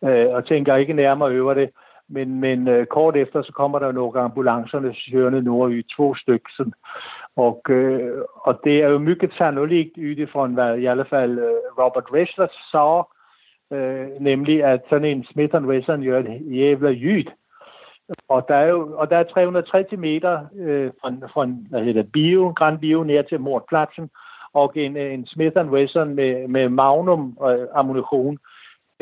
øh, 0.03 0.29
og 0.29 0.45
tænker 0.45 0.75
ikke 0.75 0.93
nærmere 0.93 1.41
over 1.41 1.53
det. 1.53 1.69
Men, 2.09 2.39
men 2.39 2.67
øh, 2.67 2.85
kort 2.85 3.15
efter, 3.15 3.41
så 3.41 3.51
kommer 3.51 3.79
der 3.79 3.91
nogle 3.91 4.19
ambulancerne 4.19 4.95
kørende 5.11 5.41
nordy, 5.41 5.87
to 5.87 6.15
stykker. 6.15 6.71
Og, 7.35 7.61
øh, 7.69 8.21
og 8.35 8.59
det 8.63 8.83
er 8.83 8.87
jo 8.87 8.97
mycket 8.97 9.33
sannolikt 9.37 9.97
utifrån 9.97 10.53
hvad 10.53 10.77
i 10.77 10.85
alle 10.85 11.05
fald 11.09 11.39
øh, 11.39 11.83
Robert 11.83 12.05
Ressler 12.13 12.47
sagde, 12.71 13.03
øh, 13.73 14.21
nemlig 14.21 14.63
at 14.63 14.81
sådan 14.89 15.05
en 15.05 15.25
Smith 15.31 15.55
Wesson 15.55 16.03
gør 16.03 16.19
et 16.19 16.55
jævla 16.55 16.89
jyd. 16.89 17.25
Og 18.29 18.45
der 18.47 18.55
er 18.55 18.67
jo 18.67 18.97
og 18.97 19.09
der 19.09 19.17
er 19.17 19.23
330 19.23 20.01
meter 20.01 20.45
øh, 20.55 20.91
fra, 21.01 21.09
fra 21.33 21.45
hvad 21.45 21.83
hedder 21.83 22.03
bio, 22.03 22.53
Grand 22.55 22.79
Bio 22.79 23.03
ned 23.03 23.23
til 23.23 23.39
mordpladsen, 23.39 24.09
og 24.53 24.71
en, 24.75 24.97
øh, 24.97 25.13
en 25.13 25.25
Smith 25.25 25.57
Wesson 25.57 26.15
med, 26.15 26.47
med 26.47 26.69
magnum 26.69 27.37
og 27.39 27.67
ammunition 27.73 28.39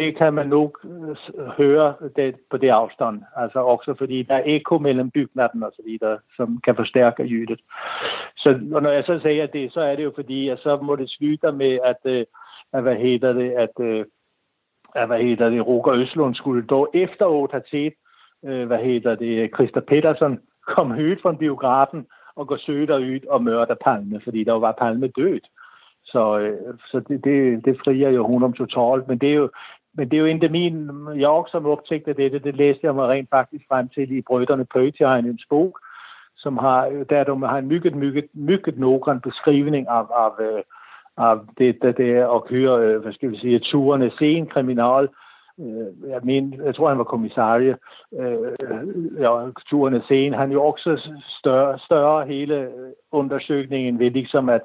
det 0.02 0.18
kan 0.18 0.34
man 0.34 0.48
nu 0.48 0.72
øh, 0.84 1.46
høre 1.58 1.94
det, 2.16 2.36
på 2.50 2.58
det 2.58 2.70
afstand. 2.70 3.22
Altså 3.36 3.60
også 3.60 3.96
fordi 3.98 4.24
der 4.24 4.36
er 4.36 4.44
eko 4.46 4.78
mellem 4.78 5.12
bygnaden 5.12 5.64
og 5.64 5.72
så 5.76 5.82
videre, 5.86 6.18
som 6.38 6.62
kan 6.66 6.76
forstærke 6.76 7.24
lydet. 7.24 7.62
Så 8.38 8.50
og 8.74 8.82
når 8.84 8.92
jeg 8.92 9.04
så 9.04 9.20
siger 9.22 9.46
det, 9.46 9.74
så 9.74 9.82
er 9.82 9.96
det 9.96 10.04
jo 10.04 10.12
fordi, 10.16 10.50
at 10.50 10.60
så 10.60 10.78
må 10.82 10.96
det 10.96 11.10
slutte 11.10 11.52
med, 11.52 11.80
at, 11.84 12.02
øh, 12.06 12.26
at 12.74 12.82
hvad 12.84 12.96
hedder 12.96 13.34
det, 13.34 13.52
at, 13.52 13.76
øh, 13.80 14.06
at 14.96 15.08
hvad 15.08 15.20
hedder 15.20 15.50
det, 15.50 15.68
Roger 15.68 15.94
Østlund 15.94 16.36
skulle 16.36 16.68
dog 16.68 16.92
efteråt 16.94 17.52
have 17.52 17.64
set, 17.72 17.94
hvad 18.42 18.84
hedder 18.84 19.16
det, 19.16 19.52
Christa 19.56 19.80
Petersen 19.80 20.40
kom 20.68 20.92
højt 20.92 21.22
fra 21.22 21.32
biografen 21.32 22.06
og 22.36 22.48
gå 22.48 22.58
søge 22.58 22.96
ud 22.96 23.20
og 23.30 23.44
mørte 23.44 23.76
Palme, 23.86 24.22
fordi 24.24 24.44
der 24.44 24.54
var 24.54 24.72
Palme 24.72 25.08
død. 25.08 25.40
Så, 26.06 26.54
så 26.92 27.00
det, 27.00 27.24
det, 27.24 27.66
det 27.66 27.78
frier 27.86 28.10
jo 28.10 28.28
hun 28.28 28.44
om 28.44 28.54
totalt. 28.54 29.08
Men 29.08 29.18
det 29.18 29.30
er 29.30 29.34
jo, 29.34 29.50
men 29.94 30.10
det 30.10 30.18
er 30.18 30.22
jo 30.22 30.26
min 30.50 30.90
jeg 31.16 31.44
som 31.52 31.66
optægte 31.66 32.14
dette, 32.14 32.40
det 32.40 32.56
læste 32.56 32.80
jeg 32.84 32.96
mig 32.96 33.08
rent 33.08 33.30
faktisk 33.30 33.66
frem 33.68 33.90
til 33.90 34.12
i 34.12 34.22
Brøderne 34.22 34.66
Pøtjeregnens 34.66 35.46
bog, 35.50 35.78
som 36.38 36.58
har, 36.58 37.06
der 37.10 37.24
de 37.24 37.40
har 37.40 37.58
en 37.58 37.68
mygget, 37.68 37.96
mygget, 37.96 38.26
mygget 38.34 38.80
nogren 38.80 39.22
beskrivning 39.22 39.88
af, 39.88 40.04
af, 40.04 40.32
øh, 40.40 40.64
af 41.18 41.40
det, 41.58 41.78
der 41.82 41.92
det 41.92 42.18
er 42.18 42.30
at 42.30 42.46
køre, 42.46 42.80
øh, 42.86 43.02
hvad 43.02 43.14
skal 43.14 43.32
vi 43.32 43.38
sige, 43.38 43.60
turene, 43.60 44.12
se 44.20 44.32
en 44.32 44.48
kriminal, 44.48 45.10
øh, 45.60 46.10
jeg, 46.10 46.20
men, 46.24 46.62
jeg 46.66 46.76
tror, 46.76 46.90
han 46.90 46.98
var 46.98 47.04
kommissarie, 47.04 47.78
ja, 49.20 49.50
turene 49.70 50.02
scene, 50.02 50.38
han 50.38 50.52
jo 50.52 50.64
også 50.64 51.12
større, 51.40 51.80
større 51.80 52.26
hele 52.26 52.72
undersøgningen 53.12 54.00
ved 54.00 54.12
ligesom 54.12 54.50
at 54.50 54.62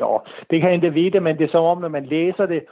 Ja, 0.00 0.16
det 0.50 0.60
kan 0.60 0.70
jeg 0.70 0.74
ikke 0.74 0.92
vide, 0.92 1.20
men 1.20 1.38
det 1.38 1.44
er 1.44 1.50
som 1.50 1.64
om, 1.64 1.80
når 1.80 1.88
man 1.88 2.04
læser 2.04 2.46
det, 2.46 2.64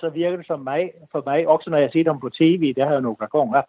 så 0.00 0.08
virker 0.08 0.36
det 0.36 0.46
som 0.46 0.60
mig, 0.60 0.92
for 1.12 1.22
mig, 1.26 1.48
også 1.48 1.70
når 1.70 1.78
jeg 1.78 1.90
ser 1.92 2.02
dem 2.02 2.20
på 2.20 2.28
tv, 2.28 2.74
det 2.74 2.84
har 2.84 2.92
jeg 2.92 3.00
nogle 3.00 3.16
gange, 3.16 3.62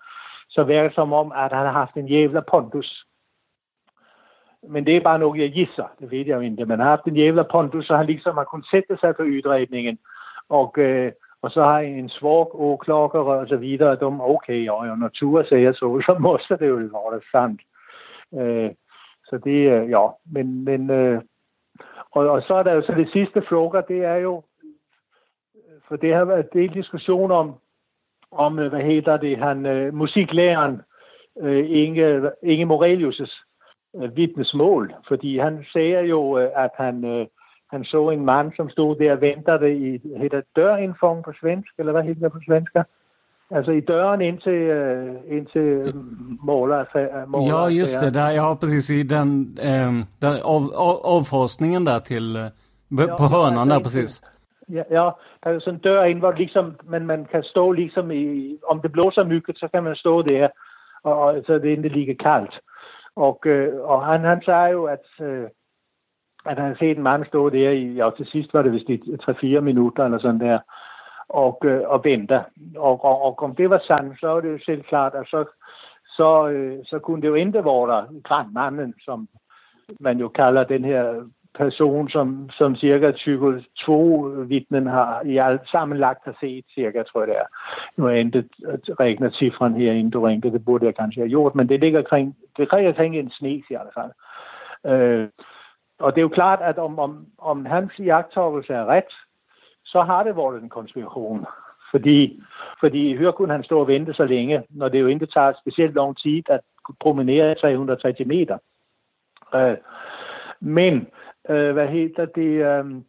så 0.50 0.64
virker 0.64 0.84
det 0.84 0.96
som 0.96 1.14
om, 1.14 1.32
at 1.32 1.52
han 1.52 1.66
har 1.66 1.72
haft 1.72 1.96
en 1.96 2.08
jævla 2.08 2.40
pondus. 2.40 3.06
Men 4.64 4.86
det 4.86 4.96
er 4.96 5.02
bare 5.02 5.20
noget, 5.20 5.42
jeg 5.42 5.52
gisser, 5.52 5.88
det 6.00 6.12
ved 6.12 6.26
jeg 6.26 6.36
jo 6.36 6.40
ikke. 6.40 6.66
Men 6.66 6.70
han 6.70 6.80
har 6.80 6.90
haft 6.90 7.06
en 7.06 7.16
jævla 7.16 7.44
pondus, 7.44 7.86
så 7.86 7.98
han 7.98 8.06
ligesom 8.06 8.38
har 8.38 8.44
kunnet 8.44 8.68
sætte 8.72 8.98
sig 8.98 9.16
på 9.16 9.24
udredningen. 9.24 10.00
Og, 10.50 10.74
øh, 10.78 11.12
og 11.42 11.52
så 11.52 11.64
har 11.64 11.80
en 11.80 12.10
svag 12.10 12.56
åklokker 12.56 13.20
og 13.20 13.48
så 13.48 13.58
videre, 13.58 13.90
og 13.90 14.00
de, 14.00 14.06
okay, 14.06 14.70
og, 14.70 14.78
og 14.78 15.00
natur 15.00 15.44
siger 15.44 15.74
så, 15.74 16.02
så 16.06 16.18
måste 16.20 16.58
det 16.58 16.70
jo 16.70 16.76
være 16.76 17.22
sandt. 17.32 17.62
Øh, 18.34 18.72
så 19.26 19.38
det, 19.38 19.72
øh, 19.72 19.90
ja, 19.90 20.08
men, 20.26 20.64
men 20.64 20.90
øh, 20.90 21.22
og, 22.12 22.30
og 22.30 22.42
så 22.42 22.54
er 22.54 22.64
der 22.64 22.74
jo 22.74 22.82
så 22.82 22.94
det 22.94 23.10
sidste 23.12 23.42
fråga, 23.50 23.82
det 23.88 24.06
er 24.06 24.16
jo, 24.16 24.44
for 25.88 25.96
det 25.96 26.14
har 26.14 26.26
været 26.26 26.54
del 26.54 26.74
diskussion 26.74 27.32
om, 27.32 27.54
om 28.32 28.54
hvad 28.54 28.84
hedder 28.84 29.18
det, 29.18 29.38
han, 29.38 29.66
uh, 29.66 29.94
musiklæreren 29.94 30.82
uh, 31.36 31.72
Inge, 31.82 32.32
Inge 32.44 32.66
Morelius' 32.66 33.44
vidnesmål, 34.16 34.94
fordi 35.08 35.38
han 35.38 35.66
siger 35.72 36.02
jo, 36.02 36.34
at 36.34 36.72
han, 36.78 37.28
han 37.72 37.84
så 37.84 38.10
en 38.10 38.26
mand, 38.26 38.52
som 38.56 38.70
stod 38.70 38.96
der 38.96 39.12
og 39.12 39.22
ventede 39.22 39.74
i, 39.74 40.00
hedder 40.18 40.42
dørindfang 40.56 41.24
på 41.24 41.34
svensk, 41.40 41.74
eller 41.80 41.92
hvad 41.92 42.04
hedder 42.04 42.22
det 42.22 42.32
på 42.32 42.40
svensk? 42.48 42.72
Altså 43.52 43.72
i 43.72 43.80
døren 43.80 44.22
ind 44.22 44.40
til, 44.40 44.72
uh, 44.72 45.38
ind 45.38 45.48
til 45.48 45.94
måler, 46.44 46.86
måler. 47.28 47.48
Ja, 47.48 47.68
just 47.68 48.02
det. 48.02 48.14
Där, 48.14 48.30
ja, 48.30 48.56
precis. 48.56 48.90
I 48.90 49.04
den, 49.04 49.58
eh, 49.62 49.94
den 50.22 50.36
av, 50.44 50.64
av, 50.76 50.96
avfasningen 51.04 51.86
där 51.86 52.00
till, 52.00 52.36
ja, 52.90 53.16
på 53.18 53.24
hörnan 53.24 53.70
där 53.70 53.80
precis. 53.80 54.22
Ja, 54.68 54.84
ja, 54.90 55.18
der 55.48 55.56
er 55.56 55.60
sådan 55.60 55.74
en 55.74 55.82
dør 55.82 56.04
ind, 56.04 56.20
hvor 56.20 56.32
liksom, 56.32 56.76
man, 56.84 57.06
man 57.06 57.26
kan 57.26 57.44
stå 57.44 57.72
liksom 57.72 58.12
i, 58.12 58.58
om 58.68 58.82
det 58.82 58.92
blåser 58.92 59.24
mygget, 59.24 59.58
så 59.60 59.68
kan 59.68 59.84
man 59.84 59.96
stå 59.96 60.22
der, 60.22 60.48
og, 61.04 61.20
og 61.20 61.44
så 61.46 61.54
er 61.54 61.58
det 61.58 61.70
ikke 61.70 61.90
lige 61.90 62.16
kaldt. 62.16 62.60
Og, 63.16 63.40
øh, 63.46 63.82
og 63.82 64.06
han, 64.06 64.24
han 64.24 64.42
sagde 64.46 64.70
jo, 64.70 64.86
at, 64.86 65.06
øh, 65.22 65.48
at 66.46 66.58
han 66.58 66.68
har 66.68 66.76
set 66.80 66.98
en 66.98 67.04
mand 67.04 67.26
stå 67.26 67.50
der 67.50 67.70
i, 67.70 68.00
og 68.00 68.18
til 68.18 68.26
sidst 68.26 68.54
var 68.54 68.62
det 68.62 68.72
vist 68.72 68.90
i 68.90 69.02
3-4 69.58 69.60
minutter 69.60 70.06
eller 70.06 70.20
sådan 70.20 70.40
der, 70.40 70.60
og, 71.30 71.62
øh, 71.66 71.82
og 71.86 72.04
vente. 72.04 72.40
Og, 72.78 73.06
og, 73.06 73.22
og 73.22 73.44
om 73.44 73.56
det 73.56 73.70
var 73.70 73.82
sandt, 73.88 74.20
så 74.20 74.28
er 74.28 74.42
det 74.42 74.52
jo 74.52 74.60
selv 74.66 74.84
klart, 74.84 75.16
at 75.16 75.28
så, 75.28 75.46
så, 76.06 76.48
øh, 76.48 76.78
så 76.86 77.00
kunne 77.00 77.22
det 77.22 77.28
jo 77.28 77.34
ikke 77.34 77.54
være 77.54 77.88
der 77.88 78.22
grandmanden, 78.24 78.94
som 79.06 79.28
man 80.00 80.18
jo 80.18 80.28
kalder 80.28 80.64
den 80.64 80.86
her 80.86 81.26
person, 81.58 82.10
som, 82.10 82.50
som 82.50 82.76
cirka 82.76 83.12
22 83.12 84.46
vidnen 84.48 84.88
har 84.88 85.22
i 85.26 85.38
alt 85.38 85.62
sammenlagt 85.72 86.26
har 86.26 86.36
set, 86.40 86.66
cirka, 86.76 87.04
tror 87.04 87.22
jeg 87.22 87.28
det 87.28 87.38
er. 87.38 87.48
Nu 87.98 88.06
er 88.06 88.12
jeg 88.12 88.26
ikke 88.26 88.44
regnet 89.00 89.36
cifren 89.36 89.76
her, 89.76 89.92
inden 89.92 90.12
du 90.12 90.22
ringte, 90.22 90.52
det 90.52 90.66
burde 90.66 90.86
jeg 90.86 90.96
kanskje 90.96 91.22
have 91.22 91.30
gjort, 91.30 91.56
men 91.56 91.70
det 91.70 91.80
ligger 91.80 92.02
kring, 92.02 92.36
det 92.58 92.68
ligger 92.74 92.94
kring 92.94 93.16
en 93.16 93.32
snes 93.32 93.64
i 93.70 93.74
hvert 93.74 93.94
fald. 93.98 94.12
Øh, 94.94 95.28
og 96.00 96.16
det 96.16 96.20
er 96.20 96.28
jo 96.30 96.38
klart, 96.40 96.60
at 96.62 96.78
om, 96.78 97.00
om, 97.00 97.26
om 97.38 97.66
hans 97.66 97.92
jagttagelse 98.00 98.74
er 98.74 98.86
ret, 98.86 99.14
så 99.86 100.02
har 100.02 100.24
det 100.24 100.38
været 100.38 100.64
en 100.64 100.70
konspiration. 100.70 101.46
Fordi, 101.92 102.42
fordi 102.80 103.16
hør 103.16 103.32
kunne 103.32 103.52
han 103.52 103.64
stå 103.64 103.80
og 103.80 103.88
vente 103.88 104.14
så 104.14 104.26
længe, 104.26 104.64
når 104.70 104.90
det 104.90 105.00
jo 105.00 105.08
ikke 105.08 105.26
tager 105.26 105.54
specielt 105.62 105.96
lang 105.96 106.18
tid 106.18 106.44
at 106.50 106.60
promenere 107.00 107.56
330 107.56 108.26
meter. 108.26 108.58
Øh, 109.56 109.78
men, 110.60 111.08
øh, 111.50 111.74
hvad 111.74 111.88
hedder 111.88 112.26
det, 112.26 112.52
øh, 112.66 113.02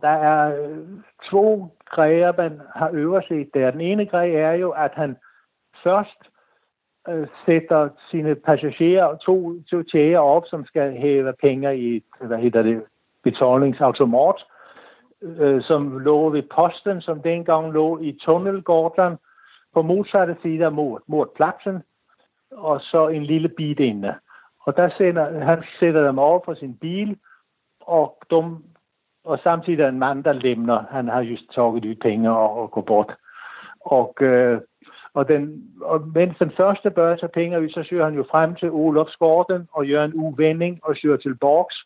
der 0.00 0.08
er 0.08 0.62
øh, 0.62 0.86
to 1.30 1.68
grejer, 1.84 2.32
man 2.36 2.60
har 2.74 2.90
øverset 2.92 3.54
der. 3.54 3.70
Den 3.70 3.80
ene 3.80 4.06
grej 4.06 4.30
er 4.30 4.52
jo, 4.52 4.70
at 4.70 4.90
han 4.94 5.16
først 5.84 6.18
øh, 7.08 7.26
sætter 7.46 7.88
sine 8.10 8.34
passagerer, 8.34 9.16
to, 9.16 9.62
to 9.62 9.82
tjæger 9.82 10.18
op, 10.18 10.42
som 10.46 10.64
skal 10.64 10.92
hæve 10.92 11.32
penge 11.42 11.78
i, 11.78 12.02
hvad 12.20 12.38
hedder 12.38 12.62
det, 12.62 12.84
betalingsautomat, 13.24 14.44
øh, 15.22 15.62
som 15.62 15.98
lå 15.98 16.30
ved 16.30 16.42
posten, 16.42 17.00
som 17.00 17.22
dengang 17.22 17.72
lå 17.72 17.98
i 17.98 18.18
Tunnelgården 18.20 19.16
på 19.74 19.82
modsatte 19.82 20.36
side 20.42 20.70
mod, 20.70 21.00
mod 21.06 21.26
pladsen, 21.36 21.82
og 22.50 22.80
så 22.80 23.08
en 23.08 23.24
lille 23.24 23.48
bit 23.48 23.80
inde. 23.80 24.14
Og 24.60 24.76
der 24.76 24.90
sender, 24.98 25.44
han 25.44 25.64
sætter 25.80 26.06
dem 26.06 26.18
over 26.18 26.38
på 26.38 26.54
sin 26.54 26.76
bil, 26.76 27.18
og, 27.86 28.18
de, 28.30 28.64
og 29.24 29.38
samtidig 29.38 29.82
er 29.82 29.88
en 29.88 29.98
mand, 29.98 30.24
der 30.24 30.32
lemner. 30.32 30.84
Han 30.90 31.08
har 31.08 31.20
just 31.20 31.44
taget 31.54 31.84
ud 31.84 31.94
penge 31.94 32.30
og, 32.30 32.58
og 32.58 32.70
går 32.70 32.80
bort. 32.80 33.14
Og, 33.80 34.14
øh, 34.20 34.60
og, 35.14 35.28
den, 35.28 35.62
og 35.82 36.08
mens 36.14 36.38
den 36.38 36.52
første 36.56 36.90
bør 36.90 37.16
tage 37.16 37.30
penge 37.34 37.60
ud, 37.60 37.68
så 37.68 37.82
søger 37.82 38.04
han 38.04 38.14
jo 38.14 38.24
frem 38.30 38.54
til 38.54 38.70
Olofsgården 38.70 39.68
og 39.72 39.86
gør 39.86 40.04
en 40.04 40.14
uvending 40.14 40.80
og 40.82 40.96
søger 40.96 41.16
til 41.16 41.34
Borgs. 41.34 41.76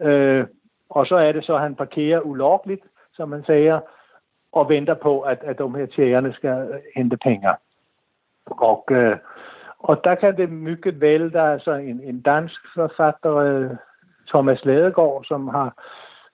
Øh, 0.00 0.46
og 0.90 1.06
så 1.06 1.16
er 1.16 1.32
det 1.32 1.44
så, 1.44 1.54
at 1.54 1.60
han 1.60 1.74
parkerer 1.74 2.20
ulovligt, 2.20 2.82
som 3.12 3.28
man 3.28 3.44
siger, 3.44 3.80
og 4.52 4.68
venter 4.68 4.94
på, 4.94 5.20
at, 5.20 5.38
at 5.42 5.58
de 5.58 5.76
her 5.76 5.86
tjægerne 5.86 6.32
skal 6.32 6.68
øh, 6.72 6.80
hente 6.96 7.16
penge. 7.16 7.48
Og, 8.46 8.84
øh, 8.90 9.16
og 9.78 10.04
der 10.04 10.14
kan 10.14 10.36
det 10.36 10.50
mycket 10.50 11.00
vel, 11.00 11.32
der 11.32 11.42
er 11.42 11.58
så 11.58 11.72
en, 11.72 12.00
en 12.00 12.20
dansk 12.20 12.60
forfatter, 12.74 13.36
øh, 13.36 13.70
Thomas 14.28 14.64
Ladegaard, 14.64 15.24
som 15.24 15.48
har, 15.48 15.74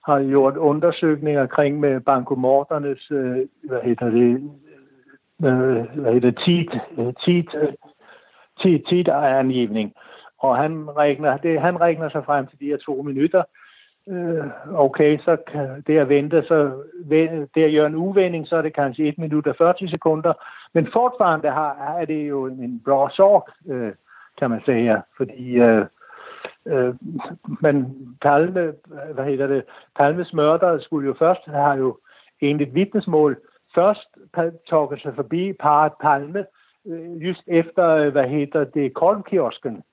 har 0.05 0.23
gjort 0.23 0.57
undersøgninger 0.57 1.45
kring 1.47 1.79
med 1.79 1.99
bankomorternes, 1.99 3.11
øh, 3.11 3.37
hvad 3.63 3.81
hedder 3.83 4.09
det, 4.09 4.51
øh, 5.43 6.01
hvad 6.01 6.13
hedder 6.13 6.31
tit, 6.31 6.71
øh, 6.97 7.13
tit, 7.25 7.55
øh, 7.55 7.73
tit, 8.61 8.85
tit 8.89 9.07
angivning. 9.07 9.93
Og 10.39 10.57
han 10.57 10.97
regner, 10.97 11.37
det, 11.37 11.61
han 11.61 11.81
regner 11.81 12.09
sig 12.09 12.25
frem 12.25 12.47
til 12.47 12.59
de 12.59 12.65
her 12.65 12.77
to 12.77 13.01
minutter, 13.01 13.43
øh, 14.09 14.45
okay, 14.73 15.17
så 15.17 15.37
kan 15.51 15.83
det 15.87 15.97
at 15.97 16.09
vente, 16.09 16.43
så 16.47 16.83
det 17.09 17.63
at 17.63 17.73
gøre 17.73 17.87
en 17.87 17.95
uvending, 17.95 18.47
så 18.47 18.55
er 18.55 18.61
det 18.61 18.75
kanskje 18.75 19.07
1 19.07 19.17
minut 19.17 19.47
og 19.47 19.55
40 19.57 19.87
sekunder. 19.87 20.33
Men 20.73 20.87
fortfarande 20.93 21.49
har, 21.49 21.95
er 21.99 22.05
det 22.05 22.29
jo 22.29 22.45
en 22.45 22.81
bra 22.85 23.09
sorg, 23.11 23.49
øh, 23.73 23.91
kan 24.39 24.49
man 24.49 24.61
sige, 24.65 25.01
fordi 25.17 25.55
øh, 25.55 25.85
øh, 26.65 26.95
men 27.61 27.95
Palme, 28.21 28.73
hvad 29.13 29.25
hedder 29.25 29.47
det, 29.47 29.63
Palmes 29.95 30.33
mørder 30.33 30.79
skulle 30.79 31.07
jo 31.07 31.15
først 31.19 31.41
have 31.45 31.77
jo 31.77 31.97
egentlig 32.41 32.75
vidnesmål 32.75 33.37
først 33.75 34.07
tåget 34.69 35.01
sig 35.01 35.15
forbi 35.15 35.53
parret 35.53 35.93
Palme, 36.01 36.45
øh, 36.87 37.27
just 37.27 37.43
efter, 37.47 37.87
øh, 37.89 38.11
hvad 38.11 38.27
hedder 38.27 38.63
det, 38.63 38.93
Kolmkiosken, 38.93 39.83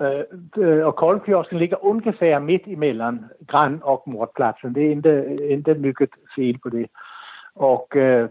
øh, 0.00 0.24
øh, 0.56 0.86
og 0.86 0.96
Kolmkiosken 0.96 1.58
ligger 1.58 1.84
ungefær 1.84 2.38
midt 2.38 2.62
imellem 2.66 3.24
Gran 3.48 3.80
og 3.82 4.02
Mordpladsen. 4.06 4.74
Det 4.74 4.86
er 4.86 4.90
ikke, 4.90 5.48
ikke 5.50 5.74
mygget 5.74 6.10
fel 6.36 6.58
på 6.58 6.68
det. 6.68 6.90
Og, 7.54 7.88
øh, 7.94 8.28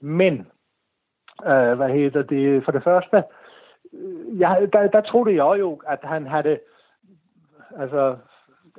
men, 0.00 0.46
øh, 1.46 1.72
hvad 1.72 1.88
hedder 1.88 2.22
det, 2.22 2.64
for 2.64 2.72
det 2.72 2.84
første, 2.84 3.22
øh, 3.92 4.40
jeg, 4.40 4.68
der, 4.72 4.88
der 4.88 5.00
troede 5.00 5.44
jeg 5.44 5.60
jo, 5.60 5.80
at 5.86 5.98
han 6.02 6.26
havde, 6.26 6.58
Altså, 7.80 8.16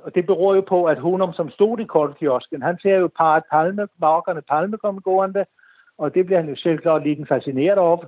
og 0.02 0.14
det 0.14 0.26
beror 0.26 0.54
jo 0.54 0.60
på, 0.60 0.84
at 0.84 0.98
Honum, 0.98 1.32
som 1.32 1.50
stod 1.50 1.78
i 1.78 1.84
kortkiosken, 1.84 2.62
han 2.62 2.78
ser 2.82 2.96
jo 2.96 3.10
parret 3.16 3.42
palme, 3.52 3.88
markerne 4.00 4.42
palme 4.42 4.76
komme 4.78 5.00
gående, 5.00 5.44
og 5.98 6.14
det 6.14 6.26
bliver 6.26 6.40
han 6.40 6.48
jo 6.48 6.56
selvklart 6.56 7.02
lige 7.02 7.26
fascineret 7.26 7.78
over. 7.78 8.04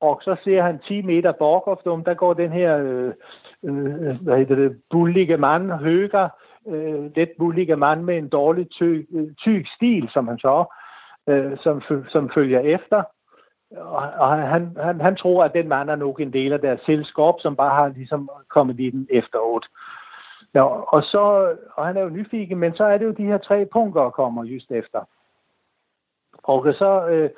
Og 0.00 0.20
så 0.22 0.36
ser 0.44 0.62
han 0.62 0.78
10 0.78 1.02
meter 1.02 1.32
borgoft 1.32 1.86
om, 1.86 2.04
der 2.04 2.14
går 2.14 2.34
den 2.34 2.52
her, 2.52 2.78
øh, 2.78 3.12
øh, 3.64 4.08
øh, 4.08 4.22
hvad 4.22 4.38
hedder 4.38 4.54
det, 4.54 4.80
bullige 4.90 5.36
mand, 5.36 5.72
høger, 5.72 6.28
øh, 6.68 7.16
let 7.16 7.30
bullige 7.38 7.76
mand 7.76 8.02
med 8.02 8.18
en 8.18 8.28
dårlig 8.28 8.70
tyk, 8.70 9.06
øh, 9.14 9.34
tyk 9.38 9.66
stil, 9.76 10.08
som 10.12 10.28
han 10.28 10.38
så, 10.38 10.64
øh, 11.28 11.58
som, 11.62 11.82
som 12.08 12.30
følger 12.34 12.60
efter. 12.60 13.02
Og, 13.76 14.10
og 14.16 14.28
han, 14.28 14.76
han, 14.82 15.00
han 15.00 15.16
tror, 15.16 15.44
at 15.44 15.54
den 15.54 15.68
mand 15.68 15.90
er 15.90 15.96
nok 15.96 16.20
en 16.20 16.32
del 16.32 16.52
af 16.52 16.60
deres 16.60 16.80
selskab, 16.86 17.34
som 17.38 17.56
bare 17.56 17.74
har 17.74 17.88
ligesom 17.88 18.30
kommet 18.50 18.80
i 18.80 18.90
den 18.90 19.06
efter 19.10 19.38
8. 19.38 19.68
Nå, 20.54 20.84
og, 20.88 21.02
så, 21.02 21.54
og 21.74 21.86
han 21.86 21.96
er 21.96 22.02
jo 22.02 22.08
nyfiken, 22.08 22.58
men 22.58 22.74
så 22.74 22.84
er 22.84 22.98
det 22.98 23.04
jo 23.04 23.10
de 23.10 23.24
her 23.24 23.38
tre 23.38 23.66
punkter, 23.72 24.02
der 24.02 24.10
kommer 24.10 24.44
just 24.44 24.70
efter. 24.70 25.00
Og 26.42 26.74
så 26.74 27.06
øh, 27.08 27.30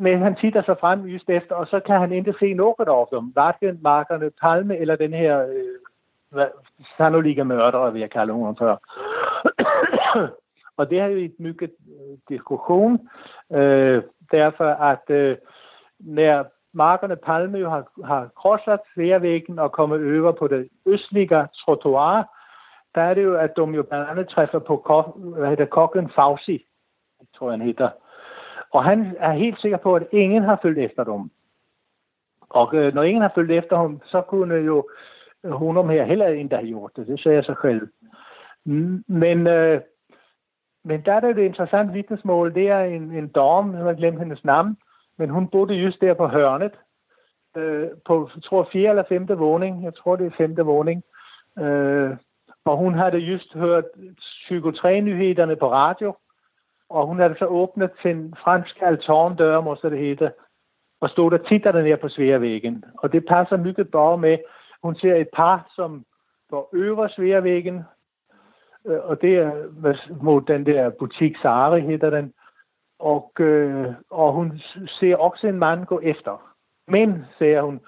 men 0.00 0.18
han 0.18 0.36
titter 0.36 0.62
sig 0.62 0.76
frem 0.80 1.00
just 1.00 1.30
efter, 1.30 1.54
og 1.54 1.66
så 1.66 1.80
kan 1.80 2.00
han 2.00 2.12
ikke 2.12 2.34
se 2.38 2.54
noget 2.54 2.74
af 2.78 3.06
dem. 3.12 3.24
Hverken 3.24 3.78
markerne 3.82 4.30
Palme 4.40 4.76
eller 4.76 4.96
den 4.96 5.12
her 5.12 5.46
øh, 6.34 6.46
sannolika 6.96 7.42
mördare, 7.42 7.92
vi 7.92 8.00
har 8.00 8.08
kaldet 8.08 8.36
honom 8.36 8.56
før. 8.56 8.76
og 10.78 10.90
det 10.90 11.00
har 11.00 11.08
jo 11.08 11.16
et 11.16 11.34
mycket 11.38 11.70
diskussion, 12.28 13.08
øh, 13.52 14.02
derfor 14.30 14.64
at 14.64 15.10
øh, 15.10 15.36
når 16.00 16.46
markerne 16.74 17.16
Palme 17.16 17.58
jo 17.58 17.70
har, 17.70 17.84
har 18.04 18.28
krosset 18.36 18.80
tværvæggen 18.94 19.58
og 19.58 19.72
kommet 19.72 20.20
over 20.20 20.32
på 20.32 20.48
det 20.48 20.68
østlige 20.86 21.48
trottoir, 21.54 22.22
der 22.94 23.02
er 23.02 23.14
det 23.14 23.24
jo, 23.24 23.34
at 23.34 23.56
de 23.56 23.62
jo 23.62 23.82
blandt 23.82 24.08
andet 24.10 24.28
træffer 24.28 24.58
på 24.58 24.76
kok, 24.76 25.18
hvad 25.18 25.48
hedder, 25.48 25.64
kokken 25.64 26.10
Fauci, 26.14 26.66
tror 27.36 27.50
jeg 27.50 27.58
han 27.58 27.66
hedder, 27.66 27.90
og 28.70 28.84
han 28.84 29.16
er 29.18 29.32
helt 29.32 29.60
sikker 29.60 29.78
på, 29.78 29.94
at 29.94 30.06
ingen 30.12 30.42
har 30.42 30.58
følt 30.62 30.78
efter 30.78 31.04
dem. 31.04 31.30
Og 32.48 32.74
øh, 32.74 32.94
når 32.94 33.02
ingen 33.02 33.22
har 33.22 33.32
følt 33.34 33.50
efter 33.50 33.76
ham, 33.76 34.00
så 34.04 34.20
kunne 34.20 34.54
jo 34.54 34.88
øh, 35.44 35.52
hun 35.52 35.76
om 35.76 35.88
her 35.88 36.04
heller 36.04 36.26
ikke 36.26 36.56
have 36.56 36.66
gjort 36.66 36.90
det. 36.96 37.06
Det 37.06 37.20
sagde 37.20 37.36
jeg 37.36 37.44
så 37.44 37.54
selv. 37.62 37.88
Men, 39.08 39.46
øh, 39.46 39.80
men 40.84 41.02
der 41.04 41.12
er 41.12 41.20
det 41.20 41.30
et 41.30 41.38
interessant 41.38 41.94
vidnesmål. 41.94 42.54
Det 42.54 42.68
er 42.68 42.80
en, 42.80 43.12
en 43.12 43.28
dom, 43.28 43.74
jeg 43.74 43.82
har 43.82 43.92
glemt 43.92 44.18
hendes 44.18 44.44
navn, 44.44 44.76
men 45.18 45.30
hun 45.30 45.48
boede 45.48 45.74
just 45.74 46.00
der 46.00 46.14
på 46.14 46.26
hørnet, 46.26 46.72
øh, 47.56 47.88
på, 48.06 48.30
jeg 48.34 48.42
tror, 48.42 48.68
fjerde 48.72 48.88
eller 48.88 49.04
femte 49.08 49.34
våning. 49.34 49.84
Jeg 49.84 49.94
tror, 49.94 50.16
det 50.16 50.26
er 50.26 50.36
femte 50.36 50.62
våning. 50.62 51.02
Øh, 51.58 52.16
og 52.64 52.76
hun 52.76 52.94
havde 52.94 53.18
just 53.18 53.54
hørt 53.54 53.84
psykotrænyhederne 54.18 55.56
på 55.56 55.72
radio, 55.72 56.14
og 56.88 57.06
hun 57.06 57.18
havde 57.18 57.36
så 57.38 57.46
åbnet 57.46 57.90
sin 58.02 58.34
fransk 58.44 58.82
må 58.82 59.60
måske 59.70 59.90
det 59.90 59.98
hedder, 59.98 60.30
og 61.00 61.10
stod 61.10 61.30
der 61.30 61.38
titter 61.38 61.72
der 61.72 61.82
ned 61.82 61.96
på 61.96 62.08
sværvæggen. 62.08 62.84
Og 62.98 63.12
det 63.12 63.26
passer 63.26 63.56
mygget 63.56 63.90
bare 63.90 64.18
med, 64.18 64.38
hun 64.82 64.96
ser 64.96 65.14
et 65.14 65.28
par, 65.36 65.70
som 65.76 66.04
går 66.50 66.68
over 66.72 67.08
sværvæggen, 67.08 67.82
øh, 68.86 69.00
og 69.02 69.20
det 69.22 69.34
er 69.36 69.52
mod 70.22 70.40
den 70.40 70.66
der 70.66 70.90
butik 70.90 71.36
Sari, 71.42 71.80
hedder 71.80 72.10
den. 72.10 72.32
Og, 72.98 73.32
øh, 73.40 73.86
og 74.10 74.32
hun 74.32 74.60
ser 74.86 75.16
også 75.16 75.46
en 75.46 75.58
mand 75.58 75.86
gå 75.86 76.00
efter. 76.00 76.54
Men, 76.88 77.24
siger 77.38 77.62
hun, 77.62 77.80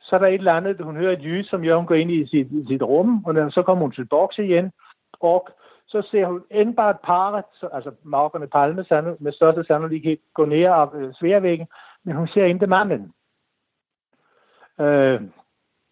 så 0.00 0.16
er 0.16 0.20
der 0.20 0.26
et 0.26 0.34
eller 0.34 0.52
andet, 0.52 0.80
hun 0.80 0.96
hører 0.96 1.12
et 1.12 1.22
lys, 1.22 1.46
som 1.46 1.62
gør, 1.62 1.76
hun 1.76 1.86
går 1.86 1.94
ind 1.94 2.10
i 2.10 2.26
sit, 2.26 2.48
sit 2.68 2.82
rum, 2.82 3.24
og 3.24 3.52
så 3.52 3.62
kommer 3.62 3.84
hun 3.84 3.92
til 3.92 4.06
boks 4.06 4.38
igen, 4.38 4.72
og 5.20 5.48
så 5.86 6.08
ser 6.10 6.26
hun 6.26 6.42
endbart 6.50 6.96
parret, 7.04 7.44
altså 7.72 7.92
markerne 8.02 8.46
palme 8.46 8.84
med 9.20 9.32
største 9.32 9.64
sandsynlighed, 9.64 10.16
gå 10.34 10.44
ned 10.44 10.64
af 10.64 10.94
øh, 10.94 11.14
sværvæggen, 11.14 11.66
men 12.04 12.16
hun 12.16 12.28
ser 12.28 12.44
ikke 12.44 12.66
manden. 12.66 13.12
Øh, 14.80 15.20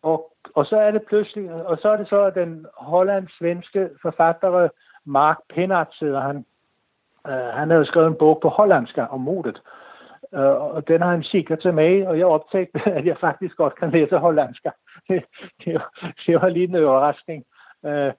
og, 0.02 0.32
og 0.54 0.66
så 0.66 0.76
er 0.76 0.90
det 0.90 1.02
pludselig, 1.08 1.52
og 1.52 1.78
så 1.78 1.88
er 1.88 1.96
det 1.96 2.08
så, 2.08 2.22
at 2.22 2.34
den 2.34 2.66
hollandsk-svenske 2.76 3.90
forfatter 4.02 4.68
Mark 5.04 5.38
Pennart 5.54 5.88
sidder 5.92 6.20
han. 6.20 6.44
Øh, 7.28 7.52
han 7.58 7.70
har 7.70 7.84
skrevet 7.84 8.08
en 8.08 8.18
bog 8.18 8.38
på 8.42 8.48
hollandsk 8.48 8.98
om 9.10 9.20
modet. 9.20 9.62
uh, 10.32 10.40
øh, 10.40 10.60
og 10.74 10.88
den 10.88 11.02
har 11.02 11.10
han 11.10 11.22
kigget 11.22 11.60
til 11.60 11.74
mig, 11.74 12.08
og 12.08 12.18
jeg 12.18 12.26
optagte, 12.26 12.80
at 12.98 13.06
jeg 13.06 13.16
faktisk 13.20 13.56
godt 13.56 13.74
kan 13.74 13.90
læse 13.90 14.16
hollandsk. 14.16 14.62
det, 15.08 15.24
det, 15.64 15.74
var, 15.74 15.90
det 16.26 16.34
var 16.42 16.48
lige 16.48 16.68
en 16.68 16.84
overraskning. 16.84 17.44
Uh, 17.82 18.12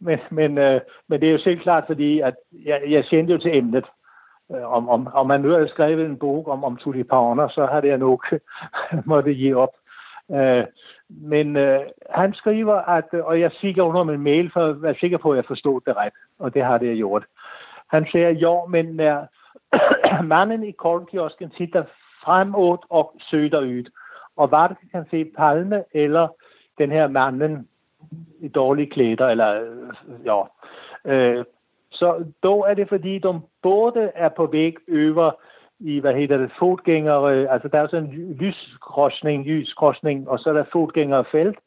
men, 0.00 0.18
men, 0.30 0.58
uh, 0.58 0.80
men 1.08 1.20
det 1.20 1.28
er 1.28 1.32
jo 1.32 1.38
selv 1.38 1.58
klart, 1.58 1.84
fordi 1.86 2.20
at 2.20 2.34
jeg, 2.52 2.82
jeg 2.88 3.04
kendte 3.04 3.32
jo 3.32 3.38
til 3.38 3.56
emnet. 3.56 3.84
Uh, 4.48 4.72
om, 4.76 4.88
om, 4.88 5.08
om 5.14 5.26
man 5.26 5.40
nu 5.40 5.50
havde 5.50 5.68
skrevet 5.68 6.06
en 6.06 6.18
bog 6.18 6.48
om, 6.48 6.64
om 6.64 6.76
tulipaner, 6.76 7.48
så 7.48 7.66
har 7.66 7.80
det 7.80 7.88
jeg 7.88 7.98
nok 7.98 8.26
måtte 9.12 9.34
give 9.34 9.56
op. 9.56 9.74
Uh, 10.28 10.64
men 11.08 11.56
øh, 11.56 11.80
han 12.10 12.34
skriver, 12.34 12.74
at, 12.74 13.14
og 13.14 13.40
jeg 13.40 13.50
siger 13.60 13.82
under 13.82 14.04
min 14.04 14.20
mail, 14.20 14.50
for 14.52 14.66
at 14.66 14.82
være 14.82 14.94
sikker 15.00 15.18
på, 15.18 15.30
at 15.30 15.36
jeg 15.36 15.44
forstod 15.44 15.80
det 15.86 15.96
ret, 15.96 16.12
og 16.38 16.54
det 16.54 16.64
har 16.64 16.78
det 16.78 16.86
jeg 16.86 16.96
gjort. 16.96 17.24
Han 17.88 18.06
siger, 18.10 18.30
jo, 18.30 18.66
men 18.66 18.84
når 18.84 19.26
øh, 19.74 20.24
manden 20.34 20.64
i 20.64 20.70
kornkiosken 20.70 21.52
sitter 21.56 21.84
fremad 22.24 22.78
og 22.88 23.14
søder 23.30 23.60
ud, 23.60 23.90
og 24.36 24.48
hvad 24.48 24.76
kan 24.92 25.04
se? 25.10 25.24
Palme 25.36 25.84
eller 25.92 26.28
den 26.78 26.90
her 26.90 27.08
manden 27.08 27.68
i 28.40 28.48
dårlige 28.48 28.90
klæder, 28.90 29.28
eller 29.28 29.60
øh, 29.60 30.26
ja, 30.26 30.42
øh, 31.04 31.44
så 31.90 32.24
då 32.42 32.64
er 32.64 32.74
det 32.74 32.88
fordi, 32.88 33.18
de 33.18 33.40
både 33.62 34.10
er 34.14 34.28
på 34.28 34.46
væg 34.46 34.76
over 34.88 35.30
i, 35.78 36.00
hvad 36.00 36.14
hedder 36.14 36.36
det, 36.36 36.50
fodgængere, 36.58 37.34
øh, 37.34 37.52
altså 37.52 37.68
der 37.68 37.80
er 37.80 37.86
sådan 37.86 38.04
en 38.04 38.34
lyskrossning, 38.34 39.46
lyskrossning, 39.46 40.28
og 40.28 40.38
så 40.38 40.48
er 40.50 40.54
der 40.54 40.64
fodgængerfelt, 40.72 41.58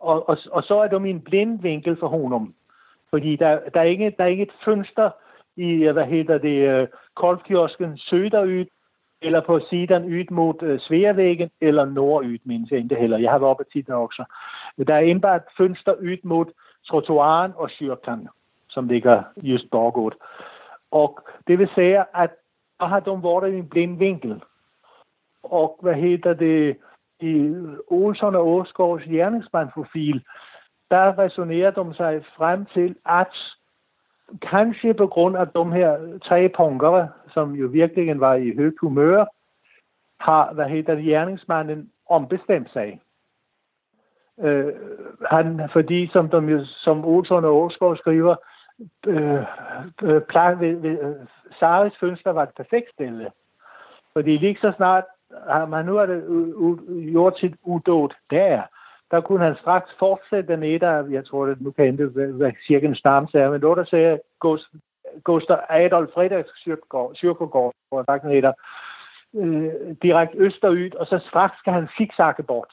og, 0.00 0.28
og, 0.28 0.38
og 0.50 0.62
så 0.62 0.80
er 0.80 0.88
de 0.88 1.08
i 1.08 1.10
en 1.10 1.20
blind 1.20 1.62
vinkel 1.62 1.96
for 2.00 2.08
honom. 2.08 2.54
Fordi 3.10 3.36
der, 3.36 3.60
der, 3.74 3.80
er 3.80 3.84
ikke, 3.84 4.14
der 4.18 4.24
er 4.24 4.28
ikke 4.28 4.42
et 4.42 4.52
fønster 4.64 5.10
i, 5.58 5.86
hvad 5.92 6.06
hedder 6.06 6.38
det, 6.38 6.68
øh, 6.68 6.88
kolfkiosken 7.14 7.98
Søderyt, 7.98 8.68
eller 9.22 9.40
på 9.40 9.60
siden 9.70 10.04
ud 10.04 10.30
mod 10.30 10.62
uh, 10.62 11.48
eller 11.60 11.84
nordud, 11.84 12.38
mindes 12.44 12.70
jeg 12.70 12.78
ikke 12.78 12.94
heller. 12.94 13.18
Jeg 13.18 13.30
har 13.30 13.38
været 13.38 13.50
oppe 13.50 13.64
tit 13.72 13.90
også. 13.90 14.24
Der 14.86 14.94
er 14.94 14.98
indbart 14.98 15.40
et 15.40 15.48
fønster 15.56 15.92
ud 15.92 16.18
mod 16.22 16.44
trottoaren 16.86 17.52
og 17.56 17.70
Syrkan, 17.70 18.28
som 18.68 18.88
ligger 18.88 19.22
just 19.36 19.70
bagud. 19.70 20.10
Og 20.90 21.20
det 21.46 21.58
vil 21.58 21.68
sige, 21.74 22.04
at 22.14 22.30
der 22.80 22.86
har 22.86 23.00
de 23.00 23.10
været 23.10 23.52
i 23.54 23.58
en 23.58 23.68
blind 23.68 23.98
vinkel. 23.98 24.42
Og 25.42 25.78
hvad 25.82 25.94
hedder 25.94 26.34
det, 26.34 26.76
i 27.20 27.54
Olsson 27.88 28.34
og 28.34 28.48
Åsgaards 28.48 29.02
gerningsmandprofil, 29.02 30.24
der 30.90 31.18
resonerer 31.18 31.70
de 31.70 31.94
sig 31.94 32.24
frem 32.36 32.66
til, 32.66 32.94
at 33.06 33.57
kanskje 34.42 34.94
på 34.94 35.06
grund 35.06 35.36
af 35.36 35.48
de 35.48 35.72
her 35.72 36.18
tre 36.24 36.48
punkere, 36.56 37.08
som 37.34 37.52
jo 37.52 37.66
virkelig 37.66 38.20
var 38.20 38.34
i 38.34 38.56
højt 38.56 38.74
humør, 38.80 39.24
har, 40.20 40.52
hvad 40.52 40.68
hedder 40.68 40.94
det, 40.94 41.04
gerningsmanden 41.04 41.90
ombestemt 42.06 42.72
sig. 42.72 43.00
Øh, 44.40 44.72
han, 45.30 45.68
fordi 45.72 46.08
som, 46.12 46.28
de, 46.30 46.66
som 46.66 47.04
Olsson 47.04 47.44
og 47.44 47.56
Åsgaard 47.56 47.96
skriver, 47.96 48.36
øh, 49.06 49.42
øh, 50.02 50.22
klar, 50.22 50.54
ved, 50.54 50.76
ved, 50.76 50.98
øh, 51.00 51.26
Saris 51.58 51.92
fødsler 52.00 52.32
var 52.32 52.42
et 52.42 52.56
perfekt 52.56 52.92
stille. 52.92 53.30
Fordi 54.12 54.38
lige 54.38 54.58
så 54.60 54.72
snart 54.76 55.04
har 55.48 55.66
man 55.66 55.84
nu 55.84 55.94
har 55.96 56.06
det 56.06 56.24
gjort 57.12 57.38
sit 57.38 57.54
udåd 57.62 58.14
der, 58.30 58.62
der 59.10 59.20
kunne 59.20 59.44
han 59.44 59.56
straks 59.56 59.90
fortsætte 59.98 60.56
ned, 60.56 60.78
der, 60.80 61.08
jeg 61.08 61.26
tror, 61.26 61.46
det 61.46 61.60
nu 61.60 61.70
kan 61.70 61.98
det 61.98 62.10
hvad 62.10 62.52
cirka 62.66 62.86
en 62.86 62.94
stamse 62.94 63.50
men 63.50 63.60
nu 63.60 63.74
der 63.74 63.84
sagde 63.84 64.20
Gustav 65.24 65.58
Adolf 65.68 66.10
Frederiks 66.14 66.50
Syrkogård, 67.14 67.74
hvor 67.88 68.04
sagt 68.04 68.24
ned 68.24 68.52
øh, 69.34 69.70
direkte 70.02 70.38
øst 70.38 70.64
og 70.64 71.06
så 71.06 71.20
straks 71.28 71.58
skal 71.58 71.72
han 71.72 71.88
zigzagge 71.96 72.42
bort. 72.42 72.72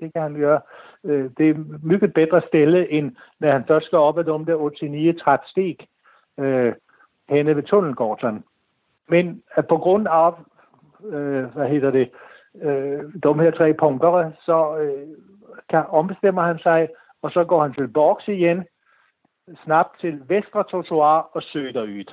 Det 0.00 0.12
kan 0.12 0.22
han 0.22 0.34
gøre. 0.34 0.60
Øh, 1.04 1.30
det 1.38 1.50
er 1.50 1.54
mycket 1.82 2.14
bedre 2.14 2.42
stille, 2.48 2.90
end 2.90 3.16
når 3.40 3.50
han 3.50 3.64
først 3.68 3.86
skal 3.86 3.98
op 3.98 4.18
ad 4.18 4.24
de 4.24 4.46
der 4.46 4.88
89 4.88 5.20
træt 5.22 5.40
steg 5.46 5.76
øh, 6.38 6.74
henne 7.28 7.56
ved 7.56 7.62
Tunnelgården. 7.62 8.44
Men 9.08 9.42
at 9.54 9.66
på 9.68 9.76
grund 9.76 10.08
af, 10.08 10.32
øh, 11.04 11.44
hvad 11.44 11.68
hedder 11.68 11.90
det, 11.90 12.10
øh, 12.62 13.04
de 13.22 13.34
her 13.34 13.50
tre 13.50 13.74
punkter, 13.74 14.30
så 14.44 14.78
øh, 14.78 15.08
kan, 15.70 15.84
ombestemmer 15.88 16.42
han 16.42 16.58
sig, 16.58 16.88
og 17.22 17.30
så 17.30 17.44
går 17.44 17.62
han 17.62 17.74
til 17.74 17.88
boks 17.88 18.28
igen, 18.28 18.64
snap 19.64 19.86
til 20.00 20.22
Vestre 20.28 20.64
Trottoir 20.64 21.30
og 21.32 21.42
Søderyd. 21.42 22.04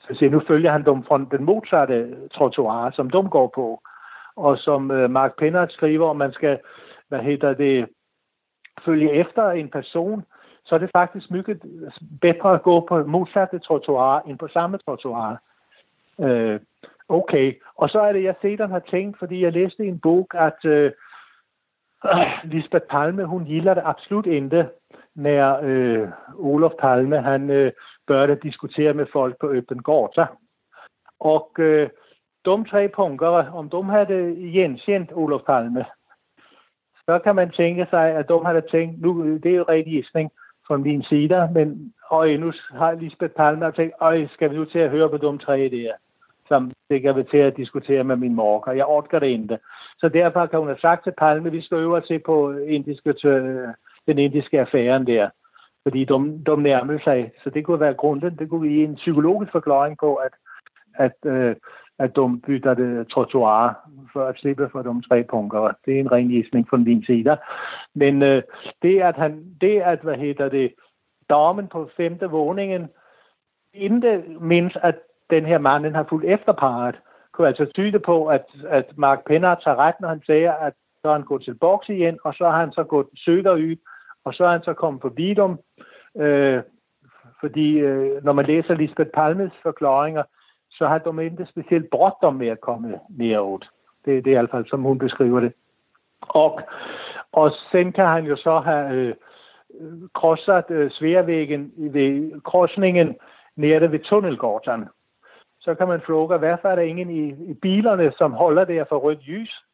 Så 0.00 0.14
siger, 0.14 0.30
nu 0.30 0.40
følger 0.46 0.72
han 0.72 0.84
dem 0.84 1.04
fra 1.04 1.26
den 1.30 1.44
modsatte 1.44 2.28
trottoir, 2.28 2.90
som 2.90 3.10
de 3.10 3.28
går 3.30 3.52
på. 3.54 3.82
Og 4.36 4.58
som 4.58 4.90
øh, 4.90 5.10
Mark 5.10 5.36
Pennard 5.38 5.68
skriver, 5.68 6.08
om 6.08 6.16
man 6.16 6.32
skal, 6.32 6.58
hvad 7.08 7.18
hedder 7.18 7.54
det, 7.54 7.88
følge 8.84 9.12
efter 9.12 9.50
en 9.50 9.68
person, 9.68 10.24
så 10.64 10.74
er 10.74 10.78
det 10.78 10.90
faktisk 10.92 11.30
mygget 11.30 11.62
bedre 12.20 12.54
at 12.54 12.62
gå 12.62 12.80
på 12.80 13.04
modsatte 13.04 13.58
trottoir 13.58 14.20
end 14.20 14.38
på 14.38 14.48
samme 14.48 14.78
trottoir. 14.78 15.36
Øh, 16.20 16.60
okay, 17.08 17.60
og 17.76 17.88
så 17.88 18.00
er 18.00 18.12
det, 18.12 18.22
jeg 18.22 18.34
set, 18.42 18.70
har 18.70 18.78
tænkt, 18.78 19.18
fordi 19.18 19.42
jeg 19.42 19.52
læste 19.52 19.84
i 19.84 19.88
en 19.88 20.00
bog, 20.00 20.28
at 20.34 20.64
øh, 20.64 20.92
Øh, 22.04 22.50
Lisbeth 22.50 22.86
Palme, 22.86 23.24
hun 23.24 23.44
gilder 23.44 23.74
det 23.74 23.82
absolut 23.86 24.26
ikke, 24.26 24.68
når 25.14 25.58
uh, 25.58 26.08
Olof 26.54 26.72
Palme, 26.80 27.20
han 27.20 27.50
uh, 27.50 27.72
bør 28.06 28.34
diskutere 28.34 28.94
med 28.94 29.06
folk 29.12 29.36
på 29.40 29.50
Øppen 29.50 29.82
gata. 29.82 30.26
Og 31.20 31.50
uh, 31.58 31.88
de 32.46 32.64
tre 32.70 32.88
punkter, 32.88 33.52
om 33.52 33.70
de 33.70 33.84
havde 33.84 34.36
genkendt 34.52 35.12
Olof 35.14 35.40
Palme, 35.46 35.84
så 37.06 37.18
kan 37.18 37.34
man 37.34 37.50
tænke 37.50 37.86
sig, 37.90 38.10
at 38.10 38.28
de 38.28 38.40
havde 38.44 38.62
tænkt, 38.70 39.00
nu 39.00 39.36
det 39.36 39.52
er 39.52 39.56
jo 39.56 39.64
rigtig 39.68 39.92
gissning 39.92 40.30
fra 40.66 40.76
min 40.76 41.02
side, 41.02 41.50
men 41.54 41.94
øj, 42.10 42.36
nu 42.36 42.52
har 42.70 42.92
Lisbeth 42.92 43.34
Palme 43.34 43.72
tænkt, 43.72 43.94
øj, 44.00 44.26
skal 44.26 44.50
vi 44.50 44.56
nu 44.56 44.64
til 44.64 44.78
at 44.78 44.90
høre 44.90 45.10
på 45.10 45.16
de 45.16 45.38
tre 45.38 45.58
der, 45.58 45.92
som 46.48 46.72
det 46.90 47.02
kan 47.02 47.16
vi 47.16 47.22
til 47.22 47.38
at 47.38 47.56
diskutere 47.56 48.04
med 48.04 48.16
min 48.16 48.34
morker. 48.34 48.72
jeg 48.72 48.86
orker 48.86 49.18
det 49.18 49.26
ikke. 49.26 49.58
Så 49.98 50.08
derfor 50.08 50.46
kan 50.46 50.58
hun 50.58 50.68
have 50.68 50.78
sagt 50.78 51.04
til 51.04 51.12
Palme, 51.18 51.50
vi 51.50 51.62
skal 51.62 51.78
øve 51.78 52.00
til 52.00 52.18
på 52.18 52.52
indiske, 52.52 53.14
øh, 53.24 53.68
den 54.06 54.18
indiske 54.18 54.60
affæren 54.60 55.06
der. 55.06 55.28
Fordi 55.82 56.04
de, 56.04 56.14
de 56.46 56.62
nærmer 56.62 56.98
sig. 57.04 57.32
Så 57.44 57.50
det 57.50 57.64
kunne 57.64 57.80
være 57.80 57.94
grunden. 57.94 58.38
Det 58.38 58.50
kunne 58.50 58.68
give 58.68 58.84
en 58.84 58.94
psykologisk 58.94 59.52
forklaring 59.52 59.98
på, 59.98 60.14
at, 60.14 60.32
at, 60.94 61.30
øh, 61.30 61.56
at 61.98 62.16
de 62.16 62.40
bytter 62.46 62.74
det 62.74 63.08
trottoir 63.08 63.88
for 64.12 64.24
at 64.24 64.38
slippe 64.38 64.68
for 64.72 64.82
de 64.82 65.02
tre 65.08 65.24
punkter. 65.24 65.72
Det 65.86 65.96
er 65.96 66.00
en 66.00 66.12
ren 66.12 66.28
gissning 66.28 66.68
fra 66.68 66.76
din 66.76 67.04
side. 67.04 67.36
Men 67.94 68.22
øh, 68.22 68.42
det, 68.82 69.00
at 69.00 69.16
han, 69.16 69.44
det 69.60 69.80
at, 69.80 70.00
hvad 70.02 70.16
hedder 70.16 70.48
det, 70.48 70.74
damen 71.30 71.68
på 71.68 71.90
femte 71.96 72.26
våningen, 72.26 72.88
inden 73.74 74.36
mindst, 74.40 74.76
at 74.82 74.94
den 75.30 75.46
her 75.46 75.58
manden 75.58 75.94
har 75.94 76.06
fulgt 76.08 76.26
efter 76.26 76.52
parret, 76.52 76.96
kunne 77.34 77.48
altså 77.48 77.66
tyde 77.74 77.98
på, 77.98 78.26
at, 78.26 78.44
at 78.68 78.86
Mark 78.96 79.20
Pennard 79.26 79.62
tager 79.64 79.76
ret, 79.76 79.94
når 80.00 80.08
han 80.08 80.22
siger, 80.26 80.52
at 80.52 80.72
så 81.02 81.08
har 81.08 81.12
han 81.12 81.22
gået 81.22 81.42
til 81.44 81.54
boks 81.54 81.88
igen, 81.88 82.18
og 82.24 82.34
så 82.34 82.44
har 82.50 82.60
han 82.60 82.72
så 82.72 82.84
gået 82.84 83.06
Søderø, 83.16 83.74
og 84.24 84.34
så 84.34 84.44
er 84.44 84.50
han 84.50 84.62
så 84.62 84.72
kommet 84.74 85.02
for 85.02 85.08
bidum. 85.08 85.58
Øh, 86.16 86.62
fordi 87.40 87.78
øh, 87.78 88.24
når 88.24 88.32
man 88.32 88.46
læser 88.46 88.74
Lisbeth 88.74 89.10
Palmes 89.10 89.52
forklaringer, 89.62 90.22
så 90.70 90.86
har 90.86 90.98
de 90.98 91.24
ikke 91.24 91.46
specielt 91.50 91.90
bråttom 91.90 92.34
med 92.34 92.48
at 92.48 92.60
komme 92.60 93.00
nedover. 93.08 93.58
Det, 94.04 94.24
det 94.24 94.26
er 94.26 94.36
i 94.36 94.40
hvert 94.40 94.50
fald, 94.50 94.66
som 94.66 94.82
hun 94.82 94.98
beskriver 94.98 95.40
det. 95.40 95.52
Og, 96.20 96.60
og 97.32 97.52
sen 97.72 97.92
kan 97.92 98.06
han 98.06 98.24
jo 98.24 98.36
så 98.36 98.58
have 98.58 98.94
øh, 98.94 99.14
krosset 100.14 100.64
øh, 100.70 100.90
sværvæggen 100.90 101.72
ved 101.76 102.40
krossningen 102.42 103.16
nede 103.56 103.92
ved 103.92 103.98
Tunnelgården 103.98 104.88
så 105.64 105.74
kan 105.74 105.88
man 105.88 106.00
fråga, 106.00 106.36
hvorfor 106.36 106.68
er 106.68 106.74
der 106.74 106.82
ingen 106.82 107.10
i, 107.10 107.50
i 107.50 107.54
bilerne, 107.54 108.12
som 108.18 108.32
holder 108.32 108.64
der 108.64 108.84
for 108.88 108.98
rødt 108.98 109.26
lys, 109.26 109.64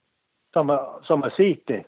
som 0.52 0.68
har, 0.68 1.00
som 1.02 1.22
har 1.22 1.32
set 1.36 1.68
det. 1.68 1.84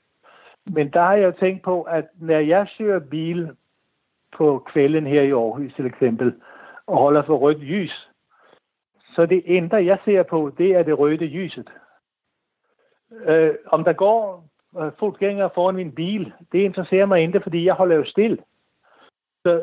Men 0.67 0.93
der 0.93 1.03
har 1.03 1.15
jeg 1.15 1.37
tænkt 1.37 1.63
på, 1.63 1.83
at 1.83 2.05
når 2.15 2.39
jeg 2.39 2.67
kører 2.79 2.99
bil 2.99 3.51
på 4.37 4.65
kvælden 4.67 5.07
her 5.07 5.23
i 5.23 5.31
Aarhus 5.31 5.75
til 5.75 5.87
eksempel, 5.87 6.35
og 6.87 6.99
holder 6.99 7.23
for 7.23 7.37
rødt 7.37 7.59
lys, 7.59 8.09
så 9.15 9.27
det 9.27 9.43
ændre, 9.47 9.85
jeg 9.85 9.99
ser 10.05 10.23
på, 10.23 10.53
det 10.59 10.71
er 10.71 10.83
det 10.83 10.99
røde 10.99 11.17
lyset. 11.17 11.71
Øh, 13.27 13.55
om 13.67 13.85
der 13.85 13.93
går 13.93 14.45
øh, 14.81 14.93
fodgængere 14.99 15.51
foran 15.55 15.75
min 15.75 15.95
bil, 15.95 16.33
det 16.53 16.59
interesserer 16.59 17.07
mig 17.07 17.21
ikke, 17.21 17.41
fordi 17.41 17.65
jeg 17.65 17.75
holder 17.75 17.97
jo 17.97 18.05
stille. 18.05 18.39
Så, 19.45 19.61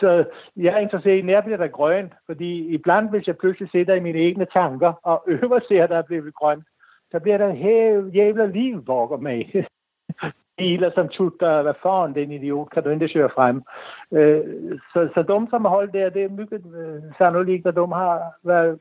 så 0.00 0.24
jeg 0.56 0.74
er 0.74 0.78
interesseret 0.78 1.18
i, 1.18 1.22
når 1.22 1.40
bliver 1.42 1.56
der 1.56 1.68
grønt, 1.68 2.12
fordi 2.26 2.74
iblandt, 2.74 3.10
hvis 3.10 3.26
jeg 3.26 3.36
pludselig 3.38 3.70
sidder 3.70 3.94
i 3.94 4.00
mine 4.00 4.18
egne 4.18 4.46
tanker 4.52 4.92
og 5.02 5.24
øver 5.42 5.60
ser, 5.68 5.86
der 5.86 5.96
er 5.96 6.02
blevet 6.02 6.34
grønt, 6.34 6.64
så 7.10 7.20
bliver 7.20 7.38
der 7.38 7.52
hæv, 7.52 8.10
jævla 8.14 8.46
liv 8.46 8.86
vokker 8.86 9.16
med. 9.16 9.44
Biler, 10.58 10.90
som 10.94 11.08
tutter, 11.08 11.62
hvad 11.62 11.74
foran 11.82 12.14
den 12.14 12.32
idiot, 12.32 12.70
kan 12.70 12.82
du 12.82 12.90
ikke 12.90 13.08
køre 13.08 13.30
frem. 13.34 13.62
Øh, 14.12 14.78
så, 14.92 15.08
så 15.14 15.22
dem, 15.22 15.50
som 15.50 15.64
har 15.64 15.70
holdt 15.70 15.92
der, 15.92 16.10
det 16.10 16.24
er 16.24 16.28
mygget 16.28 16.64
øh, 16.76 17.02
sannolikt, 17.18 17.66
at 17.66 17.74
de 17.74 17.86
har 17.86 18.32
været 18.44 18.78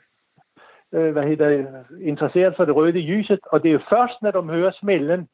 øh, 0.93 1.11
hvad 1.11 1.23
hedder, 1.23 1.83
interesseret 2.01 2.55
for 2.55 2.65
det 2.65 2.75
røde 2.75 2.91
lyset, 3.01 3.39
og 3.51 3.63
det 3.63 3.69
er 3.69 3.73
jo 3.73 3.81
først, 3.89 4.21
når 4.21 4.31
de 4.31 4.43
hører 4.43 4.71
smellen 4.71 5.27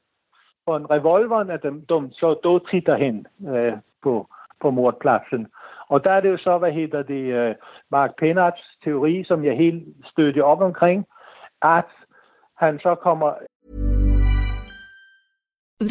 på 0.65 0.75
en 0.75 0.89
revolver, 0.89 1.35
at 1.35 1.63
de, 1.63 1.69
de 1.69 2.09
så 2.11 2.33
då 2.43 2.59
titter 2.59 2.95
hen 2.95 3.27
øh, 3.47 3.73
på, 4.03 4.27
på 4.65 4.71
mordpladsen. 4.79 5.41
Og 5.91 5.97
der 6.03 6.11
er 6.17 6.21
det 6.21 6.29
jo 6.29 6.37
så, 6.37 6.53
hvad 6.57 6.71
hedder 6.79 7.01
det, 7.13 7.23
uh, 7.39 7.55
Mark 7.91 8.11
Pennards 8.21 8.63
teori, 8.83 9.23
som 9.29 9.45
jeg 9.45 9.55
helt 9.57 10.41
op 10.51 10.61
omkring, 10.61 10.99
at 11.61 11.91
han 12.63 12.79
så 12.79 12.95
kommer... 13.07 13.29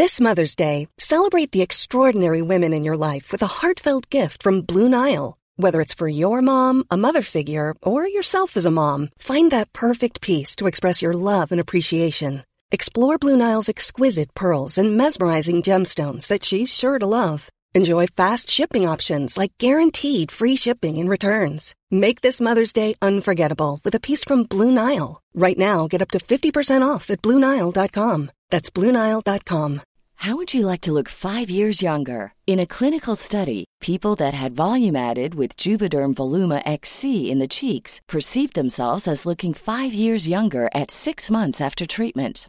This 0.01 0.15
Mother's 0.27 0.57
Day, 0.67 0.79
celebrate 1.13 1.51
the 1.53 1.65
extraordinary 1.69 2.43
women 2.53 2.73
in 2.73 2.87
your 2.89 2.99
life 3.09 3.27
with 3.33 3.43
a 3.45 3.55
heartfelt 3.61 4.07
gift 4.19 4.43
from 4.45 4.67
Blue 4.71 4.89
Nile. 4.89 5.29
Whether 5.63 5.81
it's 5.85 5.99
for 6.01 6.09
your 6.23 6.41
mom, 6.53 6.77
a 6.91 6.97
mother 7.07 7.23
figure, 7.37 7.71
or 7.91 8.01
yourself 8.17 8.57
as 8.57 8.67
a 8.67 8.77
mom, 8.83 9.01
find 9.31 9.51
that 9.51 9.73
perfect 9.73 10.17
piece 10.29 10.57
to 10.57 10.67
express 10.67 11.03
your 11.05 11.15
love 11.33 11.53
and 11.53 11.61
appreciation. 11.61 12.43
Explore 12.73 13.19
Blue 13.19 13.37
Nile's 13.37 13.69
exquisite 13.69 14.35
pearls 14.35 14.79
and 14.79 14.97
mesmerizing 14.97 15.63
gemstones 15.69 16.27
that 16.27 16.45
she's 16.45 16.71
sure 16.81 16.99
to 16.99 17.07
love. 17.07 17.41
Enjoy 17.77 18.07
fast 18.07 18.49
shipping 18.49 18.87
options 18.87 19.37
like 19.37 19.59
guaranteed 19.59 20.31
free 20.31 20.55
shipping 20.55 20.97
and 20.97 21.11
returns. 21.11 21.75
Make 21.91 22.21
this 22.21 22.41
Mother's 22.41 22.73
Day 22.73 22.95
unforgettable 23.03 23.81
with 23.85 23.97
a 23.97 24.01
piece 24.09 24.23
from 24.23 24.45
Blue 24.45 24.71
Nile. 24.71 25.21
Right 25.35 25.59
now, 25.59 25.89
get 25.89 26.01
up 26.01 26.13
to 26.13 26.21
50% 26.21 26.87
off 26.87 27.11
at 27.11 27.21
BlueNile.com. 27.21 28.31
That's 28.51 28.71
BlueNile.com. 28.71 29.83
How 30.15 30.37
would 30.37 30.55
you 30.55 30.65
like 30.65 30.83
to 30.83 30.93
look 30.93 31.09
five 31.09 31.51
years 31.51 31.83
younger? 31.83 32.33
In 32.47 32.61
a 32.61 32.67
clinical 32.77 33.17
study, 33.17 33.65
people 33.81 34.15
that 34.17 34.35
had 34.35 34.53
volume 34.53 34.95
added 34.95 35.35
with 35.35 35.57
Juvederm 35.57 36.15
Voluma 36.15 36.63
XC 36.65 37.29
in 37.29 37.41
the 37.41 37.49
cheeks 37.49 38.01
perceived 38.09 38.55
themselves 38.55 39.09
as 39.09 39.27
looking 39.27 39.53
five 39.53 39.93
years 39.93 40.29
younger 40.29 40.71
at 40.73 40.93
six 40.93 41.29
months 41.29 41.61
after 41.61 41.87
treatment. 41.87 42.49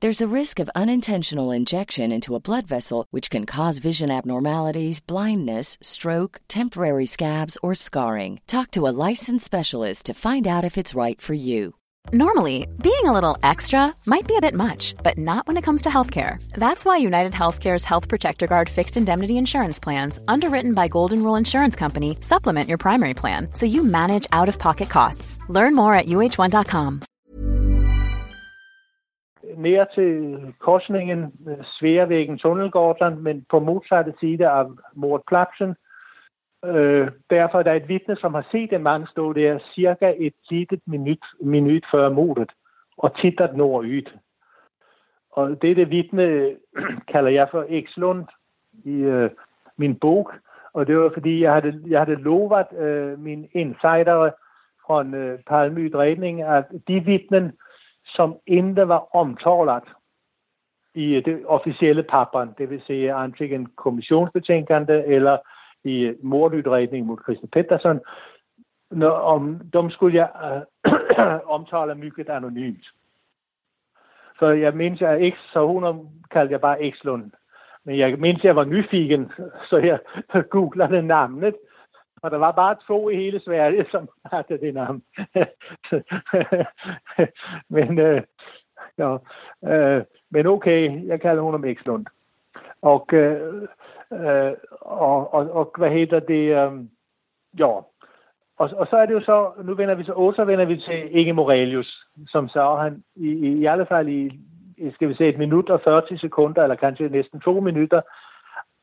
There's 0.00 0.20
a 0.20 0.34
risk 0.40 0.60
of 0.60 0.70
unintentional 0.74 1.50
injection 1.50 2.12
into 2.12 2.34
a 2.34 2.40
blood 2.40 2.66
vessel, 2.66 3.06
which 3.12 3.30
can 3.30 3.46
cause 3.46 3.78
vision 3.78 4.10
abnormalities, 4.10 5.00
blindness, 5.00 5.78
stroke, 5.80 6.42
temporary 6.48 7.06
scabs, 7.06 7.56
or 7.62 7.74
scarring. 7.74 8.40
Talk 8.46 8.72
to 8.72 8.86
a 8.86 8.92
licensed 9.08 9.46
specialist 9.46 10.04
to 10.06 10.12
find 10.12 10.46
out 10.46 10.64
if 10.64 10.76
it's 10.76 10.94
right 10.94 11.18
for 11.18 11.32
you. 11.32 11.76
Normally, 12.12 12.68
being 12.82 13.06
a 13.06 13.12
little 13.12 13.38
extra 13.42 13.94
might 14.04 14.28
be 14.28 14.36
a 14.36 14.40
bit 14.42 14.54
much, 14.54 14.94
but 15.02 15.16
not 15.16 15.46
when 15.46 15.56
it 15.56 15.64
comes 15.64 15.80
to 15.82 15.88
healthcare. 15.88 16.46
That's 16.50 16.84
why 16.84 16.98
United 16.98 17.32
Healthcare's 17.32 17.84
Health 17.84 18.06
Protector 18.06 18.46
Guard 18.46 18.68
fixed 18.68 18.98
indemnity 18.98 19.38
insurance 19.38 19.78
plans, 19.80 20.18
underwritten 20.28 20.74
by 20.74 20.88
Golden 20.88 21.22
Rule 21.22 21.36
Insurance 21.36 21.74
Company, 21.74 22.18
supplement 22.20 22.68
your 22.68 22.78
primary 22.78 23.14
plan 23.14 23.48
so 23.54 23.64
you 23.64 23.82
manage 23.82 24.26
out 24.30 24.50
of 24.50 24.58
pocket 24.58 24.90
costs. 24.90 25.38
Learn 25.48 25.74
more 25.74 25.94
at 25.94 26.06
uh1.com. 26.06 27.02
Nær 29.56 29.84
til 29.84 30.38
korsningen 30.58 31.32
øh, 31.48 31.64
Sværvæggen 31.64 32.38
Tunnelgården, 32.38 33.22
men 33.22 33.46
på 33.50 33.58
modsatte 33.58 34.14
side 34.20 34.48
af 34.48 34.66
Mordpladsen. 34.94 35.74
Øh, 36.64 37.08
derfor 37.30 37.58
er 37.58 37.62
der 37.62 37.72
et 37.72 37.88
vidne, 37.88 38.16
som 38.16 38.34
har 38.34 38.46
set 38.50 38.72
en 38.72 38.82
mand 38.82 39.06
stå 39.06 39.32
der 39.32 39.58
cirka 39.74 40.14
et 40.18 40.34
lille 40.50 40.80
minut, 40.86 41.24
minut 41.40 41.84
før 41.92 42.08
mordet 42.08 42.50
og 42.98 43.16
tittet 43.20 43.56
nordud. 43.56 44.10
Og 45.30 45.62
dette 45.62 45.88
vidne 45.88 46.56
kalder 47.12 47.30
jeg 47.30 47.48
for 47.50 47.66
Ekslund 47.68 48.24
i 48.84 48.94
øh, 48.94 49.30
min 49.76 49.94
bog. 49.98 50.30
Og 50.72 50.86
det 50.86 50.98
var 50.98 51.10
fordi, 51.14 51.42
jeg 51.42 51.52
havde, 51.52 51.82
jeg 51.86 52.00
havde 52.00 52.22
lovet 52.22 52.72
øh, 52.72 53.18
min 53.18 53.48
insider 53.52 54.30
fra 54.86 55.04
øh, 55.04 55.38
Palmeudredning, 55.46 56.42
at 56.42 56.64
de 56.88 57.00
vidnen, 57.04 57.52
som 58.16 58.36
ikke 58.46 58.88
var 58.88 59.16
omtalat 59.16 59.82
i 60.94 61.20
det 61.20 61.42
officielle 61.46 62.02
papperen, 62.02 62.54
det 62.58 62.70
vil 62.70 62.82
sige 62.86 63.12
antingen 63.12 63.66
kommissionsbetænkende 63.66 65.04
eller 65.04 65.38
i 65.84 66.14
mordudredning 66.22 67.06
mod 67.06 67.18
Christian 67.24 67.48
Pettersson, 67.48 68.00
når, 68.90 69.10
om 69.10 69.60
dem 69.72 69.90
skulle 69.90 70.16
jeg 70.16 70.30
øh, 70.86 71.40
omtale 71.56 71.94
mycket 71.94 72.28
anonymt. 72.28 72.86
Så 74.38 74.46
jeg 74.46 74.76
mindes, 74.76 75.02
at 75.02 75.32
X, 75.32 75.36
så 75.52 75.66
hun 75.66 76.08
kaldte 76.30 76.52
jeg 76.52 76.60
bare 76.60 76.92
Lund 77.04 77.30
Men 77.84 77.98
jeg 77.98 78.18
minns 78.18 78.44
jeg 78.44 78.56
var 78.56 78.64
nyfiken, 78.64 79.32
så 79.70 79.76
jeg 79.76 79.98
googlede 80.50 81.02
navnet. 81.02 81.54
Og 82.26 82.30
der 82.30 82.38
var 82.38 82.52
bare 82.52 82.76
to 82.86 83.10
i 83.10 83.16
hele 83.16 83.40
Sverige, 83.40 83.86
som 83.92 84.08
havde 84.24 84.58
det 84.60 84.74
navn. 84.74 85.02
men, 87.76 87.98
øh, 87.98 88.22
ja, 88.98 89.16
øh, 89.64 90.04
men 90.30 90.46
okay, 90.46 91.06
jeg 91.06 91.20
kalder 91.20 91.42
hun 91.42 91.64
Ekslund. 91.64 92.06
Og 92.82 93.08
øh, 93.12 93.68
Øh, 94.12 94.52
og, 94.80 95.34
og, 95.34 95.50
og 95.50 95.72
hvad 95.78 95.90
hedder 95.90 96.20
det? 96.20 96.44
Øh, 96.56 96.72
ja. 97.58 97.66
Og, 98.58 98.70
og 98.76 98.86
så 98.90 98.96
er 98.96 99.06
det 99.06 99.14
jo 99.14 99.20
så, 99.20 99.50
nu 99.64 99.74
vender 99.74 99.94
vi 99.94 100.04
så, 100.04 100.12
og 100.12 100.34
så 100.34 100.44
vender 100.44 100.64
vi 100.64 100.76
til 100.76 101.18
Inge 101.18 101.32
Morelius, 101.32 102.06
som 102.26 102.48
så 102.48 102.74
han 102.74 103.02
i, 103.16 103.28
i, 103.28 103.52
i 103.52 103.66
alle 103.66 103.86
fald 103.86 104.08
i, 104.08 104.40
skal 104.94 105.08
vi 105.08 105.14
se, 105.14 105.28
et 105.28 105.38
minut 105.38 105.70
og 105.70 105.80
40 105.84 106.18
sekunder, 106.18 106.62
eller 106.62 106.76
kanskje 106.76 107.08
næsten 107.08 107.40
to 107.40 107.60
minutter, 107.60 108.00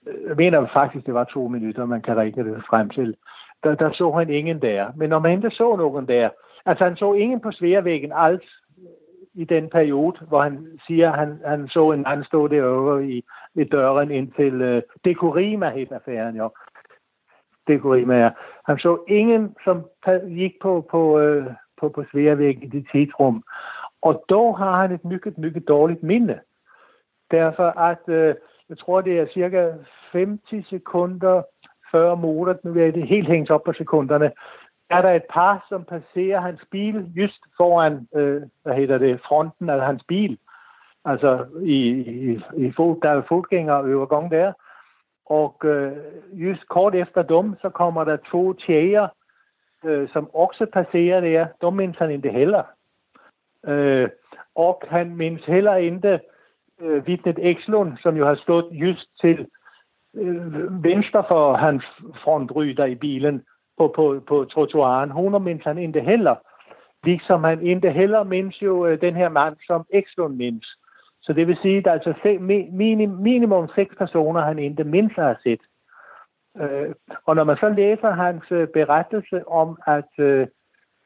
jeg 0.05 0.35
mener 0.37 0.67
faktisk, 0.73 1.05
det 1.05 1.13
var 1.13 1.23
to 1.23 1.47
minutter, 1.47 1.85
man 1.85 2.01
kan 2.01 2.17
regne 2.17 2.53
det 2.53 2.63
frem 2.69 2.89
til. 2.89 3.15
Der, 3.63 3.75
der 3.75 3.91
så 3.91 4.11
han 4.11 4.29
ingen 4.29 4.61
der. 4.61 4.91
Men 4.95 5.09
når 5.09 5.19
man 5.19 5.31
ikke 5.31 5.49
så 5.49 5.75
nogen 5.75 6.07
der, 6.07 6.29
altså 6.65 6.83
han 6.83 6.95
så 6.95 7.13
ingen 7.13 7.39
på 7.39 7.51
sværvæggen 7.51 8.11
alt 8.15 8.43
i 9.33 9.43
den 9.43 9.69
periode, 9.69 10.25
hvor 10.27 10.41
han 10.41 10.79
siger, 10.87 11.11
han, 11.11 11.39
han 11.45 11.67
så 11.67 11.91
en 11.91 12.01
mand 12.01 12.23
stå 12.23 12.47
derovre 12.47 13.05
i, 13.05 13.23
i 13.55 13.63
døren 13.63 14.11
ind 14.11 14.31
til 14.31 14.75
uh, 14.75 14.81
Dekorima, 15.05 15.69
hed 15.69 15.91
affæren 15.91 16.35
jo. 16.35 16.51
Dekorima, 17.67 18.15
ja. 18.15 18.29
Han 18.65 18.77
så 18.77 19.03
ingen, 19.07 19.55
som 19.63 19.85
gik 20.27 20.53
på, 20.61 20.87
på, 20.91 21.21
uh, 21.21 21.45
på, 21.79 21.89
på 21.89 22.03
sværvæggen 22.11 22.63
i 22.63 22.67
det 22.67 22.87
tidsrum. 22.91 23.43
Og 24.01 24.25
dog 24.29 24.57
har 24.57 24.81
han 24.81 24.91
et 24.91 25.05
mycket, 25.05 25.37
mycket 25.37 25.67
dårligt 25.67 26.03
minde. 26.03 26.39
Derfor 27.31 27.79
at, 27.79 28.03
uh, 28.07 28.35
jeg 28.69 28.77
tror, 28.77 29.01
det 29.01 29.19
er 29.19 29.27
cirka 29.33 29.71
50 30.11 30.69
sekunder 30.69 31.41
før 31.91 32.15
modet, 32.15 32.63
nu 32.63 32.71
er 32.71 32.91
det 32.91 33.07
helt 33.07 33.27
hængt 33.27 33.51
op 33.51 33.63
på 33.63 33.73
sekunderne, 33.73 34.31
er 34.89 35.01
der 35.01 35.11
et 35.11 35.25
par, 35.29 35.65
som 35.69 35.83
passerer 35.83 36.39
hans 36.41 36.61
bil 36.71 37.11
just 37.15 37.41
foran, 37.57 38.07
øh, 38.15 38.41
hvad 38.63 38.75
hedder 38.75 38.97
det, 38.97 39.21
fronten 39.27 39.69
af 39.69 39.85
hans 39.85 40.03
bil. 40.07 40.37
Altså 41.05 41.45
i, 41.61 41.77
i, 41.89 42.41
i 42.57 42.71
fod, 42.71 43.01
der 43.01 43.09
er 43.09 43.21
fodgænger 43.29 44.05
gang 44.05 44.31
der. 44.31 44.53
Og 45.25 45.55
øh, 45.63 45.91
just 46.33 46.67
kort 46.67 46.95
efter 46.95 47.21
dem, 47.21 47.55
så 47.61 47.69
kommer 47.69 48.03
der 48.03 48.17
to 48.31 48.53
tjejer, 48.53 49.07
øh, 49.85 50.09
som 50.09 50.35
også 50.35 50.65
passerer 50.73 51.21
der. 51.21 51.47
De 51.61 51.75
mindes 51.75 51.97
han 51.97 52.11
ikke 52.11 52.31
heller. 52.31 52.63
Øh, 53.67 54.09
og 54.55 54.83
han 54.87 55.15
mindes 55.15 55.45
heller 55.45 55.75
ikke 55.75 56.19
øh, 56.81 57.07
Vitnet 57.07 57.39
Ekslund, 57.41 57.97
som 57.97 58.17
jo 58.17 58.25
har 58.25 58.35
stået 58.35 58.67
just 58.71 59.07
til 59.21 59.47
øh, 60.15 60.83
venstre 60.83 61.23
for 61.27 61.55
hans 61.55 61.83
frontryder 62.23 62.85
i 62.85 62.95
bilen 62.95 63.43
på, 63.77 63.93
på, 63.95 64.21
på 64.27 64.45
trottoaren. 64.45 65.11
Hun 65.11 65.43
mindes 65.43 65.63
han 65.63 65.77
ikke 65.77 66.01
heller. 66.01 66.35
Ligesom 67.03 67.43
han 67.43 67.61
ikke 67.61 67.91
heller 67.91 68.23
mindes 68.23 68.61
jo 68.61 68.85
øh, 68.85 69.01
den 69.01 69.15
her 69.15 69.29
mand, 69.29 69.55
som 69.67 69.85
Ekslund 69.89 70.35
mindes. 70.35 70.67
Så 71.21 71.33
det 71.33 71.47
vil 71.47 71.57
sige, 71.61 71.77
at 71.77 71.85
der 71.85 71.91
er 71.91 71.95
altså 71.95 72.13
se, 72.23 72.39
minim, 72.71 73.09
minimum 73.09 73.69
seks 73.75 73.95
personer, 73.95 74.41
han 74.41 74.59
ikke 74.59 74.83
mindst 74.83 75.15
har 75.15 75.39
set. 75.43 75.61
Øh, 76.61 76.95
og 77.25 77.35
når 77.35 77.43
man 77.43 77.57
så 77.57 77.69
læser 77.69 78.11
hans 78.11 78.43
øh, 78.51 78.67
berettelse 78.67 79.47
om, 79.47 79.77
at, 79.87 80.11
øh, 80.19 80.47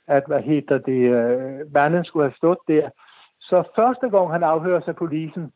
at 0.07 0.23
hvad 0.27 0.41
hedder 0.41 0.77
det, 0.77 1.01
øh, 1.19 1.73
manden 1.73 2.05
skulle 2.05 2.25
have 2.29 2.37
stået 2.37 2.57
der, 2.67 2.89
så 3.49 3.63
første 3.75 4.09
gang 4.09 4.31
han 4.31 4.43
afhører 4.43 4.81
sig 4.81 4.95
polisen, 4.95 5.53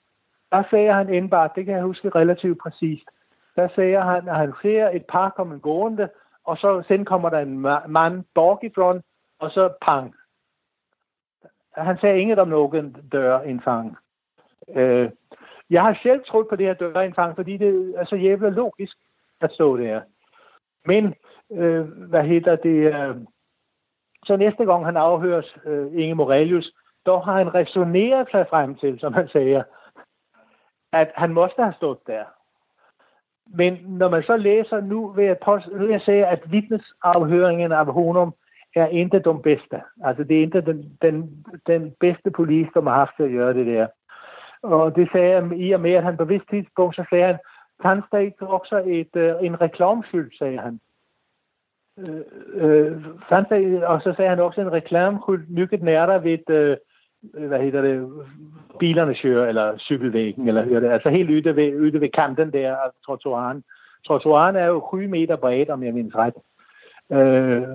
der 0.51 0.63
sagde 0.69 0.93
han 0.93 1.13
indbart, 1.13 1.56
det 1.56 1.65
kan 1.65 1.75
jeg 1.75 1.84
huske 1.84 2.10
relativt 2.10 2.60
præcist, 2.63 3.06
der 3.56 3.67
sagde 3.75 4.01
han, 4.01 4.27
at 4.30 4.36
han 4.36 4.54
ser 4.62 4.89
et 4.89 5.06
par 5.06 5.30
komme 5.30 5.60
gående, 5.60 6.10
og 6.43 6.58
så 6.58 6.84
sen 6.88 7.06
kommer 7.06 7.30
der 7.30 7.39
en 7.39 7.60
mand 7.88 8.23
bagifrån, 8.36 9.01
og 9.39 9.51
så 9.51 9.73
pang. 9.82 10.15
Han 11.77 11.97
sagde 11.97 12.19
inget 12.19 12.39
om 12.39 12.47
nogen 12.47 12.95
dørindfang. 13.12 13.97
Øh, 14.75 15.10
jeg 15.69 15.82
har 15.82 15.99
selv 16.04 16.23
troet 16.23 16.47
på 16.47 16.56
det 16.56 16.65
her 16.65 16.73
dørindfang, 16.73 17.36
fordi 17.36 17.58
det 17.58 17.93
er 17.97 18.06
så 18.06 18.15
jævla 18.15 18.49
logisk 18.49 18.97
at 19.41 19.51
stå 19.51 19.77
der. 19.77 20.01
Men, 20.86 21.15
øh, 21.51 21.82
hvad 22.10 22.23
hedder 22.23 22.56
det, 22.56 22.93
øh, 22.93 23.15
så 24.25 24.36
næste 24.38 24.65
gang 24.65 24.86
han 24.86 24.97
afhøres 24.97 25.58
øh, 25.65 25.88
Inge 25.93 26.15
Morelius, 26.15 26.73
dog 27.06 27.26
har 27.26 27.38
han 27.38 27.54
resoneret 27.54 28.28
sig 28.32 28.46
frem 28.50 28.76
til, 28.76 29.00
som 29.00 29.14
han 29.14 29.28
siger, 29.28 29.64
at 30.94 31.12
han 31.16 31.34
måste 31.34 31.64
have 31.64 31.74
stået 31.74 31.98
der. 32.08 32.24
Men 33.54 33.74
når 33.88 34.10
man 34.10 34.24
så 34.24 34.38
læser, 34.38 34.82
nu 34.82 35.08
vil 35.08 35.26
jeg, 35.26 35.38
pås- 35.46 35.72
nu 35.72 35.78
vil 35.78 35.90
jeg 35.90 36.02
sige, 36.02 36.26
at 36.26 36.52
vidnesafhøringen 36.52 37.72
af 37.72 37.86
Honum 37.86 38.34
er 38.76 38.88
ikke 38.88 39.20
den 39.20 39.42
bedste. 39.42 39.82
Altså 40.04 40.24
det 40.24 40.38
er 40.38 40.42
ikke 40.42 40.62
den, 40.62 40.98
den, 41.02 41.46
den 41.68 41.96
bedste 42.00 42.32
polis, 42.32 42.68
som 42.74 42.88
har 42.88 42.94
haft 42.94 43.12
til 43.18 43.24
at 43.24 43.32
gøre 43.32 43.54
det 43.54 43.68
der. 43.68 43.88
Og 44.64 44.96
det 44.96 45.10
sagde 45.12 45.30
jeg 45.30 45.60
i 45.60 45.72
og 45.72 45.80
med, 45.80 45.94
at 45.94 46.04
han 46.04 46.18
på 46.18 46.26
vist 46.26 46.50
tidspunkt, 46.50 46.96
så 46.96 47.06
sagde 47.10 47.26
han, 47.26 47.38
fandt 47.82 48.42
også 48.42 48.84
et, 48.86 49.16
øh, 49.16 49.36
en 49.42 49.62
reklamskyld, 49.62 50.32
sagde 50.38 50.58
han. 50.58 50.80
Øh, 52.00 52.22
øh, 52.54 53.06
fandt 53.30 53.84
og 53.84 54.02
så 54.02 54.14
sagde 54.16 54.30
han 54.30 54.40
også 54.40 54.62
en 54.62 54.72
reklamskyld, 54.72 55.46
nykket 55.50 55.84
nærter 55.84 56.18
ved 56.18 56.34
et, 56.34 56.50
øh, 56.50 56.78
hvad 57.22 57.60
hedder 57.60 57.82
det, 57.82 58.10
bilerne 58.80 59.16
kører, 59.16 59.48
eller 59.48 59.78
cykelvæggen, 59.78 60.48
eller 60.48 60.64
hører 60.64 60.80
det, 60.80 60.90
altså 60.92 61.10
helt 61.10 61.30
yde 61.30 61.56
ved, 61.56 61.72
yde 61.74 62.02
ved 62.02 62.10
kanten 62.10 62.54
der 62.54 62.76
af 62.76 62.90
trottoaren. 63.06 63.64
Trottoaren 64.08 64.56
er 64.56 64.66
jo 64.66 64.88
7 64.94 65.10
meter 65.10 65.36
bred, 65.36 65.70
om 65.70 65.84
jeg 65.84 65.94
mindes 65.94 66.16
ret. 66.16 66.34
Øh, 67.12 67.68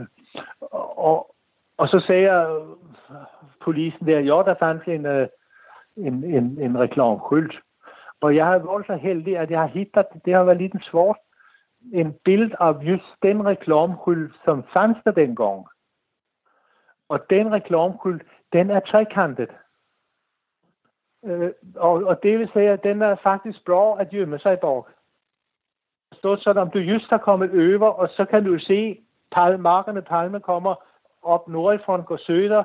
og, 0.96 1.34
og 1.78 1.88
så 1.88 2.04
sagde 2.06 2.32
jeg 2.32 2.60
polisen 3.64 4.06
der, 4.06 4.20
jo, 4.20 4.42
der 4.42 4.54
fandt 4.58 4.84
en, 4.88 5.06
øh, 5.06 5.28
en, 5.96 6.24
en, 6.24 6.58
en 6.60 6.78
reklamskylt. 6.78 7.54
Og 8.20 8.36
jeg 8.36 8.46
har 8.46 8.58
været 8.58 8.86
så 8.86 8.96
heldig, 8.96 9.38
at 9.38 9.50
jeg 9.50 9.60
har 9.60 9.66
hittet, 9.66 10.06
det 10.24 10.34
har 10.34 10.44
været 10.44 10.58
lidt 10.58 10.84
svårt, 10.90 11.16
en 11.92 12.14
billede 12.24 12.56
af 12.60 12.72
just 12.82 13.04
den 13.22 13.46
reklamskylt, 13.46 14.34
som 14.44 14.64
fandt 14.72 14.98
der 15.04 15.10
dengang. 15.10 15.66
Og 17.08 17.20
den 17.30 17.52
reklamskylt, 17.52 18.22
den 18.52 18.70
er 18.70 18.80
trekantet. 18.80 19.50
Øh, 21.24 21.50
og, 21.76 21.92
og 21.92 22.22
det 22.22 22.38
vil 22.38 22.50
sige, 22.52 22.70
at 22.70 22.84
den 22.84 23.02
er 23.02 23.16
faktisk 23.22 23.64
bra 23.64 24.00
at 24.00 24.08
gjemme 24.08 24.38
sig 24.38 24.60
bag. 24.60 24.82
Så 26.12 26.36
sådan, 26.40 26.62
om 26.62 26.70
du 26.70 26.78
just 26.78 27.10
har 27.10 27.18
kommet 27.18 27.50
over, 27.50 27.90
og 27.90 28.08
så 28.08 28.24
kan 28.24 28.44
du 28.44 28.58
se, 28.58 29.00
palme, 29.32 29.58
markerne 29.58 30.02
palme 30.02 30.40
kommer 30.40 30.74
op 31.22 31.48
nordifrån, 31.48 32.02
går 32.02 32.16
søder, 32.16 32.64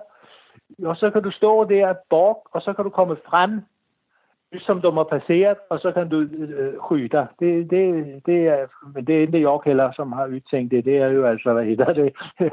og 0.84 0.96
så 0.96 1.10
kan 1.12 1.24
du 1.24 1.32
stå 1.32 1.64
der 1.64 1.94
bag, 2.10 2.36
og 2.52 2.62
så 2.62 2.74
kan 2.74 2.84
du 2.86 2.90
komme 2.90 3.18
frem, 3.30 3.62
som 4.60 4.82
du 4.82 4.92
har 4.92 5.04
passeret, 5.04 5.58
og 5.70 5.80
så 5.80 5.92
kan 5.92 6.10
du 6.10 6.20
øh, 6.22 6.74
skyde. 6.86 7.28
Det, 7.40 7.70
det, 7.72 8.22
det 8.26 8.48
er, 8.48 8.68
men 8.94 9.08
det 9.08 9.16
er 9.16 9.22
ikke 9.22 9.42
jeg 9.42 9.60
heller, 9.66 9.92
som 9.92 10.12
har 10.12 10.28
udtænkt 10.28 10.72
det. 10.72 10.86
Det 10.86 10.98
er 10.98 11.08
jo 11.08 11.26
altså, 11.26 11.54
hvad 11.54 11.66
hedder 11.66 11.94
det, 11.94 12.14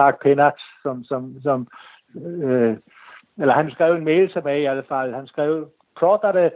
Mark 0.00 0.22
Pennart, 0.22 0.60
som, 0.82 1.04
som, 1.04 1.40
som 1.42 1.68
øh, 2.14 2.76
eller 3.38 3.54
han 3.54 3.70
skrev 3.70 3.94
en 3.94 4.04
mail 4.04 4.32
tilbage 4.32 4.60
i 4.60 4.64
alle 4.64 4.84
fald. 4.88 5.14
Han 5.14 5.26
skrev, 5.26 5.68
prater 5.96 6.32
det, 6.32 6.52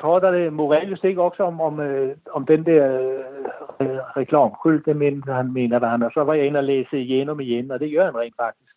prater 0.00 0.30
det 0.30 0.52
Morelius 0.52 1.04
ikke 1.04 1.22
også 1.22 1.42
om, 1.42 1.60
om, 1.60 1.80
øh, 1.80 2.16
om 2.32 2.46
den 2.46 2.66
der 2.66 2.84
øh, 3.80 3.98
reklamskyld, 4.16 4.84
det 4.84 4.96
mener 4.96 5.34
han, 5.34 5.52
mener 5.52 5.78
der 5.78 5.88
han. 5.88 6.02
Og 6.02 6.10
så 6.14 6.24
var 6.24 6.34
jeg 6.34 6.46
inde 6.46 6.58
og 6.58 6.64
læse 6.64 7.00
igennem 7.00 7.40
igen, 7.40 7.70
og 7.70 7.80
det 7.80 7.92
gør 7.92 8.04
han 8.04 8.18
rent 8.18 8.36
faktisk. 8.40 8.72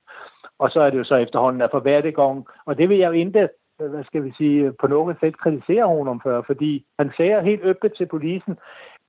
Og 0.60 0.72
så 0.72 0.82
er 0.82 0.90
det 0.90 0.98
jo 0.98 1.04
så 1.04 1.16
efterhånden, 1.16 1.62
at 1.62 1.72
for 1.72 1.80
hver 1.80 2.12
gang, 2.12 2.46
og 2.66 2.78
det 2.78 2.90
vil 2.90 2.98
jeg 2.98 3.08
jo 3.08 3.12
ikke, 3.12 3.50
øh, 3.82 3.92
hvad 3.92 4.04
skal 4.04 4.24
vi 4.24 4.34
sige, 4.38 4.72
på 4.80 4.88
nogen 4.88 5.16
sæt 5.20 5.38
kritisere 5.38 5.86
honom 5.86 6.22
for, 6.24 6.42
fordi 6.48 6.86
han 7.00 7.12
sagde 7.18 7.42
helt 7.42 7.64
øppet 7.64 7.94
til 7.98 8.06
polisen, 8.06 8.58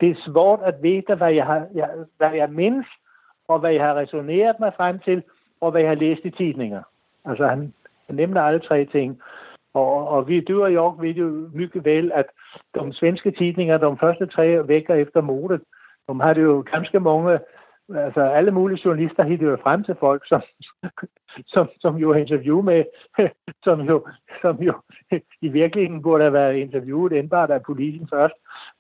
det 0.01 0.11
er 0.11 0.23
svært 0.27 0.61
at 0.65 0.83
vide, 0.83 1.15
hvad 1.15 1.33
jeg, 1.33 1.47
har, 1.47 1.67
jeg, 1.75 1.91
hvad 2.17 2.33
jeg 2.33 2.51
mindes, 2.51 2.87
og 3.49 3.59
hvad 3.59 3.73
jeg 3.73 3.85
har 3.85 3.95
resoneret 3.95 4.57
mig 4.61 4.73
frem 4.77 4.99
til, 4.99 5.23
og 5.61 5.71
hvad 5.71 5.81
jeg 5.81 5.91
har 5.91 5.95
læst 5.95 6.25
i 6.25 6.31
tidninger. 6.31 6.83
Altså 7.25 7.47
han, 7.47 7.75
han 8.07 8.17
nævner 8.17 8.43
alle 8.43 8.61
tre 8.61 8.85
ting. 8.85 9.21
Og, 9.75 10.09
og 10.09 10.29
vi, 10.29 10.41
du 10.41 10.63
og 10.63 10.73
jeg 10.73 10.93
ved 10.99 11.15
jo 11.15 11.51
mycket 11.55 11.85
vel, 11.85 12.13
at 12.15 12.27
de 12.75 12.93
svenske 12.93 13.31
tidninger, 13.31 13.79
de 13.79 13.97
første 14.01 14.27
tre 14.27 14.69
vækker 14.69 14.95
efter 14.95 15.21
modet, 15.21 15.61
de 16.09 16.21
har 16.21 16.35
det 16.35 16.43
jo 16.43 16.65
ganske 16.73 17.01
mange, 17.01 17.39
altså 17.95 18.21
alle 18.21 18.51
mulige 18.51 18.81
journalister 18.85 19.23
hitter 19.25 19.47
jo 19.47 19.57
frem 19.63 19.85
til 19.85 19.97
folk, 20.01 20.23
som, 20.29 20.43
som, 21.47 21.69
som 21.81 21.97
jo 21.97 22.13
interview 22.13 22.63
med, 22.63 22.85
som 23.65 23.81
jo, 23.81 24.07
som 24.43 24.57
jo 24.57 24.75
i 25.41 25.49
virkeligheden 25.49 26.03
burde 26.03 26.25
have 26.25 26.33
været 26.33 26.57
interviewet 26.57 27.13
endbart 27.13 27.51
af 27.51 27.63
polisen 27.63 28.09
først, 28.13 28.35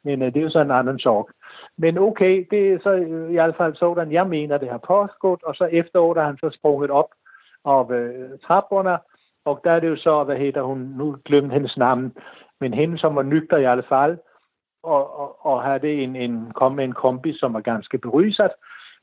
men 0.04 0.22
øh, 0.22 0.34
det 0.34 0.36
er 0.36 0.44
jo 0.44 0.50
sådan 0.50 0.66
en 0.66 0.78
anden 0.78 0.98
sorg. 0.98 1.30
Men 1.82 1.98
okay, 1.98 2.46
det 2.50 2.72
er 2.72 2.78
så 2.82 2.90
øh, 2.90 3.30
i 3.30 3.34
hvert 3.34 3.56
fald 3.56 3.74
sådan, 3.74 4.12
jeg 4.12 4.26
mener, 4.26 4.58
det 4.58 4.70
har 4.70 4.78
påskudt, 4.78 5.42
og 5.42 5.54
så 5.54 5.64
efteråret 5.64 6.16
der 6.16 6.22
han 6.22 6.38
så 6.38 6.50
sprunget 6.58 6.90
op 6.90 7.10
af 7.64 7.90
øh, 7.90 8.38
trapperne, 8.46 8.98
og 9.44 9.60
der 9.64 9.72
er 9.72 9.80
det 9.80 9.88
jo 9.88 9.96
så, 9.96 10.24
hvad 10.24 10.36
hedder 10.36 10.62
hun, 10.62 10.78
nu 10.78 11.16
glemte 11.24 11.52
hendes 11.52 11.76
navn, 11.76 12.12
men 12.60 12.74
hende, 12.74 12.98
som 12.98 13.16
var 13.16 13.22
nygter 13.22 13.56
i 13.56 13.64
alle 13.64 13.82
fald, 13.88 14.18
og, 14.82 15.18
og, 15.20 15.46
og 15.46 15.62
havde 15.62 15.92
en, 15.92 16.16
en, 16.16 16.52
kom 16.54 16.72
med 16.72 16.84
en 16.84 16.92
kombi, 16.92 17.32
som 17.32 17.54
var 17.54 17.60
ganske 17.60 17.98
beryset. 17.98 18.50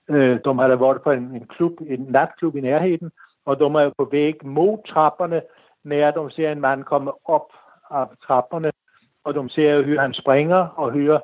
Øh, 0.10 0.40
de 0.46 0.54
havde 0.54 0.80
været 0.80 1.02
på 1.02 1.12
en, 1.12 1.24
en, 1.24 1.48
klub, 1.48 1.72
en 1.88 2.06
natklub 2.10 2.56
i 2.56 2.62
nærheden, 2.62 3.12
og 3.46 3.60
de 3.60 3.66
er 3.66 3.82
jo 3.82 3.94
på 3.98 4.10
væg 4.12 4.46
mod 4.46 4.78
trapperne, 4.88 5.42
når 5.84 6.12
de 6.12 6.36
ser 6.36 6.52
en 6.52 6.62
mand 6.62 6.84
komme 6.84 7.12
op 7.26 7.50
af 7.92 8.06
trapperne, 8.28 8.72
og 9.24 9.34
de 9.34 9.50
ser 9.50 9.74
jo, 9.74 9.94
at 9.94 10.02
han 10.02 10.14
springer, 10.14 10.58
og 10.58 10.92
hører, 10.92 11.20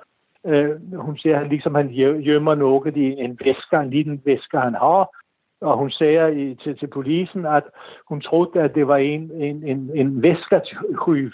øh, 0.46 0.96
hun 0.96 1.18
siger, 1.18 1.36
at 1.36 1.42
han 1.42 1.50
ligesom 1.50 1.76
han 1.76 1.88
gjemmer 2.24 2.56
noget 2.56 2.98
i 2.98 3.06
en 3.06 3.40
væske, 3.46 3.76
en 3.76 3.90
liten 3.90 4.22
væske, 4.26 4.58
han 4.58 4.74
har, 4.74 5.10
og 5.62 5.78
hun 5.78 5.92
siger 5.92 6.28
i, 6.28 6.56
til, 6.56 6.78
til 6.78 6.88
polisen, 6.88 7.46
at 7.46 7.64
hun 8.10 8.22
troede, 8.22 8.62
at 8.62 8.76
det 8.76 8.88
var 8.88 8.98
en, 8.98 9.32
en, 9.32 9.64
en, 9.64 9.92
en 9.96 10.24
væskertyv. 10.24 11.32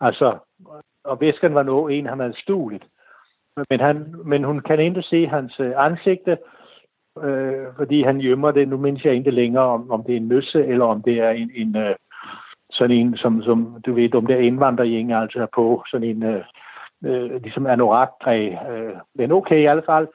Altså, 0.00 0.38
og 1.04 1.20
væsken 1.20 1.54
var 1.54 1.62
noget, 1.62 1.98
en 1.98 2.06
han 2.06 2.20
havde 2.20 2.40
stulet. 2.42 2.82
Men, 3.70 3.80
han, 3.80 4.14
men 4.24 4.44
hun 4.44 4.60
kan 4.60 4.80
ikke 4.80 5.02
se 5.02 5.26
hans 5.26 5.60
øh, 5.60 5.72
ansigte, 5.76 6.38
øh, 7.22 7.66
fordi 7.76 8.02
han 8.02 8.18
gjemmer 8.18 8.50
det. 8.50 8.68
Nu 8.68 8.76
mindes 8.76 9.04
jeg 9.04 9.14
ikke 9.14 9.30
længere, 9.30 9.64
om, 9.64 9.90
om 9.90 10.04
det 10.04 10.12
er 10.12 10.16
en 10.16 10.28
nøsse, 10.28 10.66
eller 10.66 10.84
om 10.84 11.02
det 11.02 11.18
er 11.18 11.30
en, 11.30 11.50
en 11.54 11.76
øh, 11.76 11.94
sådan 12.70 12.96
en, 12.96 13.16
som, 13.16 13.42
som 13.42 13.82
du 13.86 13.94
ved, 13.94 14.14
om 14.14 14.26
der 14.26 14.34
er 14.34 14.40
indvandrergænger 14.40 15.18
altså 15.18 15.46
på, 15.54 15.84
sådan 15.90 16.08
en, 16.08 16.22
øh, 16.22 16.44
øh, 17.04 17.42
ligesom 17.42 17.66
anorak-præg. 17.66 18.58
Øh, 18.70 18.94
men 19.14 19.32
okay 19.32 19.58
i 19.58 19.66
alle 19.66 19.82
fald 19.86 20.08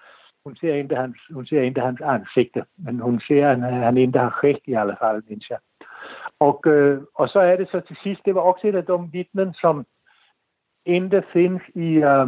hun 0.45 0.55
ser 0.55 0.73
ikke 0.73 0.95
hans, 0.95 1.17
hun 1.33 1.45
ser 1.45 1.61
ikke 1.61 1.81
hans 1.81 2.01
ansigte, 2.01 2.63
men 2.77 2.99
hun 2.99 3.21
ser, 3.27 3.49
at 3.49 3.59
han 3.59 3.97
ikke 3.97 4.19
har 4.19 4.43
ret 4.43 4.59
i 4.65 4.73
alle 4.73 4.95
fald, 5.01 5.23
minns 5.29 5.49
jeg. 5.49 5.57
Og, 6.39 6.61
øh, 6.65 7.01
og 7.15 7.29
så 7.29 7.39
er 7.39 7.55
det 7.55 7.67
så 7.69 7.79
til 7.79 7.97
sidst, 8.03 8.21
det 8.25 8.35
var 8.35 8.41
også 8.41 8.67
et 8.67 8.75
af 8.75 8.83
de 8.85 9.09
vidnen, 9.11 9.53
som 9.53 9.85
ikke 10.85 11.23
findes 11.33 11.61
i, 11.75 11.89
øh, 12.11 12.27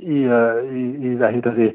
i, 0.00 0.16
øh, 0.16 0.76
i, 0.76 0.82
i, 1.06 1.14
hvad 1.14 1.32
hedder 1.32 1.54
det, 1.54 1.74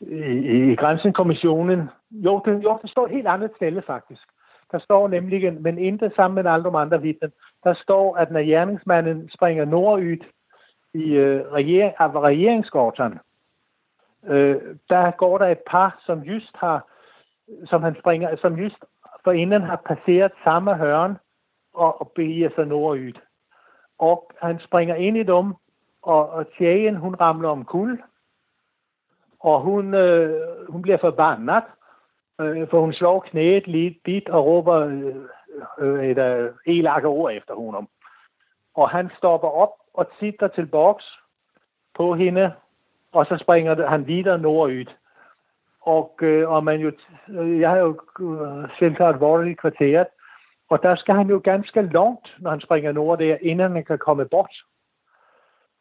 i, 0.00 0.72
i 0.72 0.76
grænsenkommissionen. 0.76 1.88
Jo 2.10 2.42
det, 2.44 2.64
jo, 2.64 2.78
det 2.82 2.90
står 2.90 3.04
et 3.04 3.12
helt 3.12 3.26
andet 3.26 3.50
sted 3.56 3.82
faktisk. 3.86 4.22
Der 4.72 4.78
står 4.78 5.08
nemlig, 5.08 5.62
men 5.62 5.78
ikke 5.78 6.10
sammen 6.16 6.34
med 6.34 6.52
alle 6.52 6.64
de 6.64 6.76
andre 6.76 7.02
vidnen, 7.02 7.32
der 7.64 7.74
står, 7.74 8.16
at 8.16 8.30
når 8.30 8.40
gerningsmanden 8.40 9.30
springer 9.34 9.64
nordyt, 9.64 10.24
i 10.94 11.12
øh, 11.12 11.52
regering, 11.52 11.94
af 11.98 12.20
regeringsgården, 12.20 13.18
øh, 14.24 14.76
der 14.88 15.10
går 15.10 15.38
der 15.38 15.46
et 15.46 15.62
par, 15.70 16.00
som 16.06 16.20
just 16.20 16.56
har, 16.56 16.86
som 17.66 17.82
han 17.82 17.96
springer, 18.00 18.36
som 18.36 18.54
just 18.54 18.84
forinden 19.24 19.62
har 19.62 19.76
passeret 19.76 20.32
samme 20.44 20.74
hørn 20.74 21.18
og, 21.74 22.00
og 22.00 22.12
begiver 22.14 22.50
sig 22.54 22.66
nordyd. 22.66 23.12
Og 23.98 24.30
han 24.40 24.60
springer 24.60 24.94
ind 24.94 25.16
i 25.16 25.22
dem, 25.22 25.54
og, 26.02 26.30
og 26.30 26.46
tjejen, 26.58 26.96
hun 26.96 27.14
ramler 27.14 27.48
om 27.48 27.64
kul, 27.64 28.02
og 29.40 29.60
hun, 29.60 29.94
øh, 29.94 30.68
hun 30.68 30.82
bliver 30.82 30.98
forbandet, 30.98 31.62
øh, 32.40 32.68
for 32.70 32.80
hun 32.80 32.92
slår 32.92 33.20
knæet 33.20 33.66
lidt 33.66 34.02
bit 34.04 34.28
og 34.28 34.46
råber 34.46 34.76
øh, 34.76 35.16
øh 35.78 36.04
et 36.10 36.18
øh, 36.18 36.50
elakke 36.66 37.08
ord 37.08 37.32
efter 37.32 37.54
honom. 37.54 37.88
Og 38.74 38.90
han 38.90 39.10
stopper 39.18 39.48
op 39.48 39.81
og 39.94 40.06
titter 40.20 40.48
til 40.48 40.66
boks 40.66 41.18
på 41.94 42.14
hende 42.14 42.52
og 43.12 43.26
så 43.26 43.38
springer 43.40 43.88
han 43.88 44.06
videre 44.06 44.38
nordyt. 44.38 44.96
Og, 45.82 46.18
øh, 46.22 46.50
og 46.50 46.64
man 46.64 46.80
jo, 46.80 46.92
øh, 47.28 47.60
jeg 47.60 47.70
har 47.70 47.76
jo 47.76 48.00
øh, 48.20 48.68
selv 48.78 48.96
taget 48.96 49.20
vores 49.20 49.48
i 49.48 49.52
kvarteret, 49.52 50.06
og 50.70 50.82
der 50.82 50.96
skal 50.96 51.14
han 51.14 51.28
jo 51.28 51.40
ganske 51.44 51.82
langt, 51.82 52.36
når 52.38 52.50
han 52.50 52.60
springer 52.60 52.92
nord 52.92 53.18
der, 53.18 53.36
inden 53.40 53.72
han 53.72 53.84
kan 53.84 53.98
komme 53.98 54.24
bort. 54.24 54.54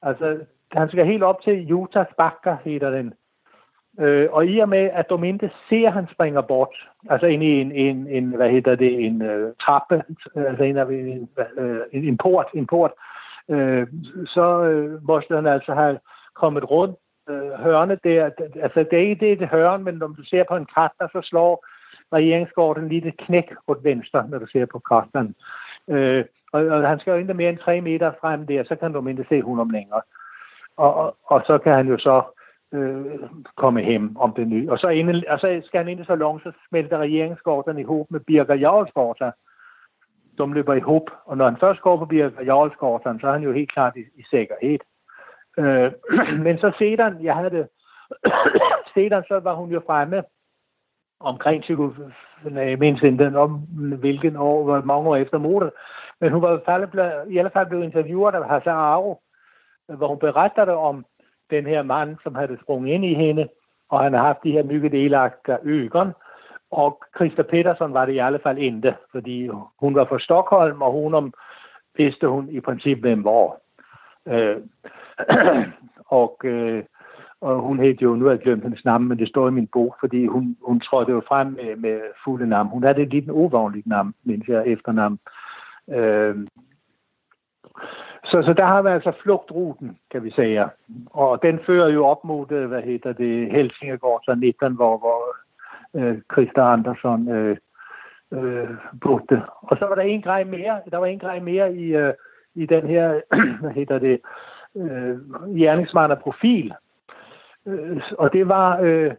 Altså, 0.02 0.40
han 0.72 0.90
skal 0.90 1.06
helt 1.06 1.24
op 1.24 1.42
til 1.42 1.74
Utahs 1.74 2.14
bakker, 2.18 2.58
hedder 2.66 2.90
den. 2.90 3.14
Øh, 4.00 4.28
og 4.32 4.46
i 4.46 4.60
og 4.60 4.70
med, 4.70 4.90
at 4.94 5.10
Dominte 5.10 5.52
ser, 5.70 5.88
at 5.88 5.94
han 5.94 6.08
springer 6.14 6.42
bort, 6.42 6.90
altså 7.10 7.26
ind 7.26 7.44
i 7.44 7.62
en, 7.62 7.72
en, 7.72 8.08
en 8.08 8.36
hvad 8.36 8.50
hedder 8.50 8.76
det, 8.76 9.06
en 9.06 9.22
uh, 9.22 9.52
trappe, 9.62 10.04
altså 10.36 10.64
en, 10.64 10.78
en, 10.78 11.30
en, 11.92 12.04
en 12.04 12.18
port, 12.18 12.48
en 12.54 12.68
port, 12.68 12.92
øh, 13.50 13.88
så 14.26 14.64
øh, 14.64 15.04
måste 15.04 15.36
han 15.36 15.48
altså 15.48 15.74
have 15.74 16.00
kommet 16.36 16.72
rundt 16.72 16.96
øh, 17.30 17.52
hørne 17.52 17.98
der. 18.04 18.30
Altså, 18.62 18.80
det 18.92 18.94
er 18.94 19.08
ikke 19.10 19.26
det, 19.26 19.40
det 19.40 19.48
hørne, 19.48 19.84
men 19.84 19.96
når 19.96 20.08
du 20.08 20.24
ser 20.24 20.44
på 20.50 20.56
en 20.56 20.66
kratter, 20.66 21.08
så 21.12 21.22
slår 21.24 21.66
regeringsgården 22.14 22.88
lige 22.88 23.08
et 23.08 23.18
knæk 23.18 23.54
på 23.68 23.78
venstre, 23.84 24.28
når 24.30 24.40
du 24.40 24.48
ser 24.48 24.66
på 24.66 24.80
kratteren. 24.80 25.36
Øh, 25.88 26.26
og, 26.54 26.66
og, 26.66 26.88
han 26.88 27.00
skal 27.00 27.12
jo 27.12 27.18
ikke 27.18 27.34
mere 27.34 27.50
end 27.50 27.58
tre 27.58 27.82
meter 27.82 28.12
frem 28.22 28.48
der, 28.48 28.64
så 28.64 28.76
kan 28.76 28.94
du 28.94 29.02
mindre 29.02 29.24
se 29.30 29.42
hun 29.42 29.60
om 29.60 29.70
længere. 29.70 30.02
Og, 30.78 30.96
og, 30.96 31.18
og 31.26 31.42
så 31.48 31.58
kan 31.58 31.74
han 31.74 31.88
jo 31.88 31.98
så 31.98 32.22
øh, 32.74 33.06
komme 33.58 33.82
hjem 33.82 34.18
om 34.18 34.34
det 34.34 34.48
nye. 34.48 34.72
Og 34.72 34.80
så, 34.80 34.88
inden, 34.88 35.24
og 35.28 35.40
så 35.40 35.62
skal 35.66 35.78
han 35.78 35.88
ind 35.88 36.00
så 36.00 36.06
salon, 36.06 36.40
så 36.40 36.52
smelter 36.70 36.98
regeringsgården 36.98 37.80
ihop 37.80 38.06
med 38.10 38.20
Birger 38.20 38.56
Jarlsgården. 38.56 39.32
De 40.38 40.54
løber 40.54 40.74
ihop, 40.74 41.10
og 41.26 41.38
når 41.38 41.46
han 41.46 41.58
først 41.60 41.82
går 41.82 41.98
forbi 41.98 42.20
altså, 42.20 42.42
Jarlsgården, 42.42 43.20
så 43.20 43.28
er 43.28 43.32
han 43.32 43.44
jo 43.44 43.52
helt 43.52 43.72
klart 43.72 43.96
i, 43.96 44.00
i 44.00 44.24
sikkerhed. 44.30 44.80
Øh, 45.58 45.92
men 46.46 46.58
så 46.58 46.72
sedan, 46.78 47.24
jeg 47.24 47.36
havde 47.36 47.50
det, 47.50 47.68
sedan 48.94 49.24
så 49.28 49.40
var 49.40 49.54
hun 49.54 49.70
jo 49.70 49.82
fremme 49.86 50.24
omkring 51.20 51.64
jeg 51.64 52.80
mindst 52.80 53.04
den 53.18 53.36
om 53.36 53.52
hvilken 54.00 54.36
år, 54.36 54.64
hvor 54.64 54.82
mange 54.82 55.10
år 55.10 55.16
efter 55.16 55.38
mordet. 55.38 55.72
Men 56.20 56.32
hun 56.32 56.42
var 56.42 56.62
i, 56.66 57.34
i 57.34 57.38
alle 57.38 57.52
fald 57.54 57.68
blevet 57.68 57.84
interviewet 57.84 58.36
af 58.36 58.50
Hassan 58.50 58.74
Aro, 58.74 59.22
hvor 59.88 60.08
hun 60.08 60.20
berettede 60.20 60.76
om 60.76 61.06
den 61.50 61.66
her 61.66 61.84
mand, 61.84 62.18
som 62.24 62.36
havde 62.36 62.58
sprunget 62.64 62.94
ind 62.94 63.06
i 63.06 63.14
hende, 63.14 63.48
og 63.90 64.00
han 64.00 64.14
har 64.14 64.24
haft 64.24 64.44
de 64.44 64.52
her 64.52 64.64
myggedelagte 64.64 65.58
øgon. 65.64 66.14
Og 66.72 67.04
Christa 67.16 67.42
Petersen 67.42 67.94
var 67.94 68.06
det 68.06 68.14
i 68.14 68.18
alle 68.18 68.40
fald 68.44 68.58
ikke, 68.58 68.96
fordi 69.12 69.50
hun 69.80 69.96
var 69.96 70.06
fra 70.06 70.20
Stockholm, 70.20 70.82
og 70.82 70.92
hun 70.92 71.14
om, 71.14 71.34
vidste 71.98 72.28
hun 72.28 72.50
i 72.50 72.60
princippet, 72.60 73.02
hvem 73.02 73.24
var. 73.24 73.58
Øh, 74.28 74.58
og, 76.22 76.38
øh, 76.44 76.84
og 77.42 77.60
hun 77.60 77.80
hed 77.80 77.96
jo, 77.96 78.16
nu 78.16 78.26
har 78.26 78.32
jeg 78.32 78.40
glemt 78.40 78.64
hendes 78.64 78.86
navn, 78.86 79.08
men 79.08 79.20
det 79.20 79.30
står 79.30 79.48
i 79.48 79.52
min 79.52 79.68
bog, 79.68 79.96
fordi 80.00 80.26
hun, 80.26 80.58
hun 80.62 80.80
trådte 80.80 81.12
jo 81.12 81.22
frem 81.28 81.48
med, 81.48 81.76
med 81.76 82.02
fulde 82.24 82.48
navn. 82.48 82.68
Hun 82.68 82.84
havde 82.84 83.02
et 83.02 83.14
lidt 83.14 83.30
uvanligt 83.30 83.88
navn, 83.88 84.14
mens 84.24 84.48
jeg 84.48 84.68
efternavn. 84.68 85.20
Øh, 85.90 86.36
så, 88.24 88.42
så 88.46 88.54
der 88.58 88.66
har 88.66 88.82
vi 88.82 88.90
altså 88.90 89.12
flugtruten, 89.24 89.98
kan 90.12 90.24
vi 90.24 90.32
sige. 90.32 90.66
Og 91.10 91.42
den 91.42 91.60
fører 91.66 91.90
jo 91.90 92.06
op 92.06 92.24
mod, 92.24 92.52
øh, 92.52 92.68
hvad 92.68 92.82
hedder 92.82 93.14
det, 93.14 93.52
Helsingegård, 93.52 94.22
så 94.26 94.36
19, 94.36 94.76
hvor, 94.76 94.98
hvor 94.98 95.36
øh, 95.96 96.22
Christa 96.32 96.62
Andersson 96.62 97.30
øh, 97.30 97.58
øh, 98.34 98.70
brugte. 99.02 99.42
Og 99.62 99.78
så 99.78 99.86
var 99.86 99.96
der 99.96 100.02
en 100.02 100.22
grej 100.22 100.44
mere, 100.44 100.82
der 100.92 100.98
var 100.98 101.06
en 101.06 101.20
grej 101.20 101.40
mere 101.40 101.74
i, 101.74 101.96
øh, 101.96 102.14
i 102.56 102.66
den 102.66 102.88
her, 102.88 103.22
hvad 103.62 103.72
hedder 103.72 104.00
det, 104.00 104.22
øh, 104.76 105.18
gerningsmand 105.56 106.18
profil. 106.18 106.74
Øh, 107.68 108.02
og 108.18 108.34
det 108.34 108.48
var, 108.48 108.80
øh, 108.82 109.14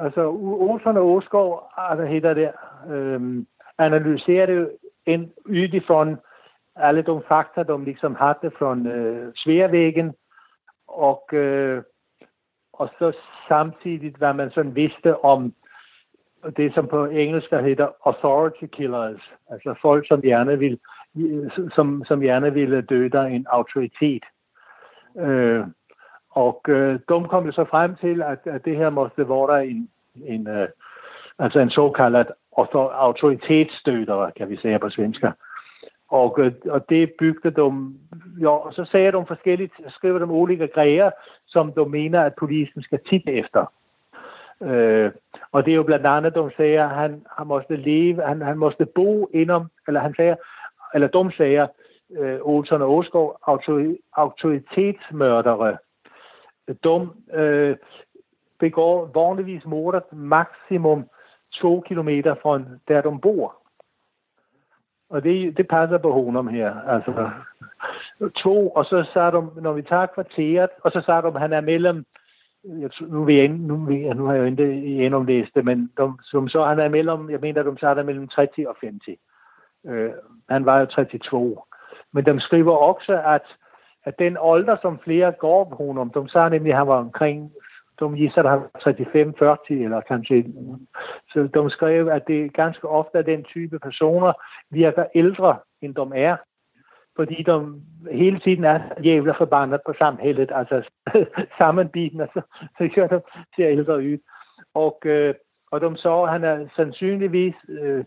altså 0.00 0.30
Olsen 0.40 0.96
og 0.96 1.06
Åskov, 1.06 1.62
ah, 1.76 1.98
hvad 1.98 2.06
hedder 2.06 2.34
det, 2.34 2.50
øh, 2.90 3.44
analyserede 3.78 4.70
en 5.06 5.32
utifrån 5.46 6.18
alle 6.76 7.02
de 7.02 7.22
fakta 7.28 7.62
de 7.62 7.84
liksom 7.84 8.14
hade 8.14 8.50
från 8.58 8.86
øh, 8.86 9.32
Sveavägen 9.34 10.14
och, 10.88 11.34
øh, 11.34 11.82
og 12.78 12.88
så 12.98 13.12
samtidigt 13.48 14.16
hvad 14.16 14.34
man 14.34 14.50
sådan 14.50 14.74
vidste 14.74 15.24
om 15.24 15.54
det, 16.56 16.74
som 16.74 16.86
på 16.88 17.04
engelsk 17.04 17.50
hedder 17.50 17.88
authority 18.04 18.64
killers, 18.72 19.20
altså 19.50 19.74
folk, 19.82 20.08
som 20.08 20.22
gerne 20.22 20.58
vil, 20.58 20.78
som, 21.74 22.04
som 22.06 22.20
gerne 22.20 22.52
ville 22.54 22.80
døde 22.80 23.30
en 23.30 23.46
autoritet. 23.50 24.24
Øh, 25.18 25.64
og 26.30 26.60
øh, 26.68 27.00
de 27.08 27.28
kom 27.28 27.46
jo 27.46 27.52
så 27.52 27.64
frem 27.64 27.96
til, 27.96 28.22
at, 28.22 28.38
at 28.44 28.64
det 28.64 28.76
her 28.76 28.90
måtte 28.90 29.28
være 29.28 29.66
en, 29.66 29.88
en, 30.24 30.48
øh, 30.48 30.68
altså 31.38 31.58
en 31.58 31.70
såkaldt 31.70 32.28
autoritetsstødere, 32.92 34.32
kan 34.36 34.50
vi 34.50 34.56
sige 34.56 34.78
på 34.78 34.90
svensk. 34.90 35.22
Og, 36.08 36.38
øh, 36.40 36.52
og 36.70 36.88
det 36.88 37.12
bygde 37.18 37.50
de, 37.50 37.98
ja, 38.40 38.48
og 38.48 38.74
så 38.74 38.84
sagde 38.84 39.12
de 39.12 39.24
forskelligt, 39.26 39.72
skriver 39.88 40.18
de 40.18 40.24
olika 40.24 40.66
grejer, 40.66 41.10
som 41.46 41.72
de 41.72 41.88
mener, 41.88 42.22
at 42.22 42.34
polisen 42.34 42.82
skal 42.82 43.00
titte 43.08 43.32
efter. 43.32 43.72
Øh, 44.62 45.12
og 45.52 45.64
det 45.64 45.70
er 45.70 45.76
jo 45.76 45.82
blandt 45.82 46.06
andet, 46.06 46.34
de 46.34 46.50
siger, 46.56 46.84
at 46.84 46.94
han, 46.94 47.26
han 47.38 47.46
måste 47.46 47.76
leve, 47.76 48.22
han, 48.22 48.42
han 48.42 48.58
måste 48.58 48.86
bo 48.86 49.28
inom, 49.34 49.70
eller 49.86 50.00
han 50.00 50.14
siger, 50.14 50.36
eller 50.94 51.08
de 51.08 51.32
siger, 51.36 51.66
øh, 52.18 52.38
Olsen 52.42 52.82
og 52.82 52.96
Åskov, 52.96 53.38
autoritetsmørdere. 54.12 55.76
De 56.84 57.08
øh, 57.32 57.76
begår 58.58 59.10
vanligvis 59.14 59.64
mordet 59.64 60.12
maksimum 60.12 61.08
to 61.52 61.80
kilometer 61.80 62.34
fra 62.42 62.60
der 62.88 63.00
de 63.00 63.18
bor. 63.22 63.56
Og 65.10 65.22
det, 65.24 65.56
det 65.56 65.68
passer 65.68 65.98
på 65.98 66.12
honom 66.12 66.48
her. 66.48 66.80
Altså, 66.80 67.30
to, 68.34 68.68
og 68.68 68.84
så 68.84 69.04
sagde 69.12 69.32
de, 69.32 69.62
når 69.62 69.72
vi 69.72 69.82
tager 69.82 70.06
kvarteret, 70.06 70.70
og 70.84 70.90
så 70.92 71.02
sagde 71.06 71.22
de, 71.22 71.38
han 71.38 71.52
er 71.52 71.60
mellem, 71.60 72.04
jeg, 72.64 72.90
nu, 73.00 73.24
vil 73.24 73.36
jeg, 73.36 73.48
nu, 73.48 73.76
vil 73.76 74.00
jeg, 74.00 74.14
nu 74.14 74.26
har 74.26 74.32
jeg 74.32 74.40
jo 74.40 74.46
ikke 74.46 74.64
genomlæst 75.02 75.54
det, 75.54 75.64
men 75.64 75.90
de, 75.98 76.12
som 76.22 76.48
så 76.48 76.64
han 76.64 76.78
er 76.78 76.88
mellem, 76.88 77.30
jeg 77.30 77.40
mener, 77.40 77.62
de 77.62 77.78
sagde, 77.78 77.94
han 77.94 77.98
er 77.98 78.06
mellem 78.06 78.28
30 78.28 78.68
og 78.68 78.76
50. 78.82 79.18
Øh, 79.86 80.10
han 80.48 80.66
var 80.66 80.80
jo 80.80 80.86
32. 80.86 81.56
Men 82.12 82.24
de 82.24 82.40
skriver 82.40 82.76
også, 82.76 83.22
at, 83.26 83.46
at 84.04 84.18
den 84.18 84.36
alder, 84.44 84.76
som 84.82 84.98
flere 84.98 85.32
går 85.32 85.64
på 85.64 85.86
honom, 85.86 86.10
de 86.10 86.30
sagde 86.30 86.50
nemlig, 86.50 86.72
at 86.72 86.78
han 86.78 86.86
var 86.86 86.98
omkring 86.98 87.52
de 88.00 88.16
gissar 88.16 88.42
at 88.42 88.50
han 88.50 88.60
var 88.60 89.56
35-40 89.70 89.72
eller 89.72 90.00
kanskje. 90.00 90.44
Så 91.32 91.48
de 91.54 91.70
skrev, 91.70 92.08
at 92.08 92.22
det 92.26 92.54
ganske 92.54 92.88
ofte 92.88 93.18
er 93.18 93.22
den 93.22 93.44
type 93.44 93.78
personer 93.78 94.32
virker 94.70 95.04
ældre, 95.14 95.58
end 95.82 95.94
de 95.94 96.10
er. 96.14 96.36
Fordi 97.18 97.42
de 97.42 97.82
hele 98.12 98.40
tiden 98.40 98.64
er 98.64 98.80
jævla 99.04 99.32
forbandet 99.32 99.80
på 99.86 99.92
samhället, 99.92 100.50
altså 100.54 100.82
sammenbitende, 101.58 102.28
så, 102.34 102.40
så 102.78 102.88
gør 102.94 103.06
de 103.06 103.20
ser 103.56 103.68
ældre 103.68 103.96
ud. 103.96 104.18
Og, 104.74 105.00
øh, 105.04 105.34
og 105.70 105.80
de 105.80 105.96
så, 105.96 106.22
at 106.22 106.30
han 106.30 106.44
er 106.44 106.68
sandsynligvis 106.76 107.54
øh, 107.68 108.04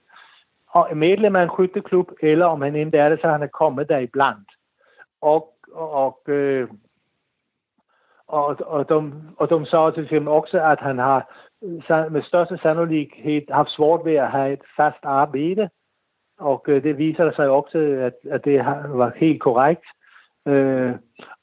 medlem 0.96 1.36
af 1.36 1.44
en 1.44 1.50
skytteklub, 1.54 2.12
eller 2.22 2.46
om 2.46 2.62
han 2.62 2.76
ikke 2.76 2.98
er 2.98 3.10
det, 3.10 3.22
så 3.22 3.28
han 3.28 3.44
er 3.44 3.48
kommet 3.48 3.90
der 3.90 3.98
iblandt. 3.98 4.50
Og, 5.22 5.54
og 5.74 6.22
øh, 6.28 6.68
og, 8.28 8.58
og, 8.66 8.90
de, 8.90 9.14
og 9.38 9.50
de 9.50 9.66
sagde 9.66 9.92
til 9.92 10.04
eksempel 10.04 10.28
også, 10.28 10.62
at 10.64 10.80
han 10.80 10.98
har 10.98 11.34
øh, 11.64 12.12
med 12.12 12.24
største 12.24 12.58
sannolikhed 12.58 13.42
haft 13.52 13.70
svårt 13.70 14.06
ved 14.06 14.16
at 14.16 14.32
have 14.32 14.54
et 14.54 14.62
fast 14.78 15.04
arbejde, 15.04 15.70
og 16.42 16.64
øh, 16.68 16.84
det 16.84 16.98
viser 16.98 17.32
sig 17.32 17.50
også, 17.50 17.78
at, 17.78 18.32
at 18.32 18.46
det 18.46 18.66
var 18.90 19.12
helt 19.16 19.42
korrekt. 19.42 19.86
Øh, 20.48 20.92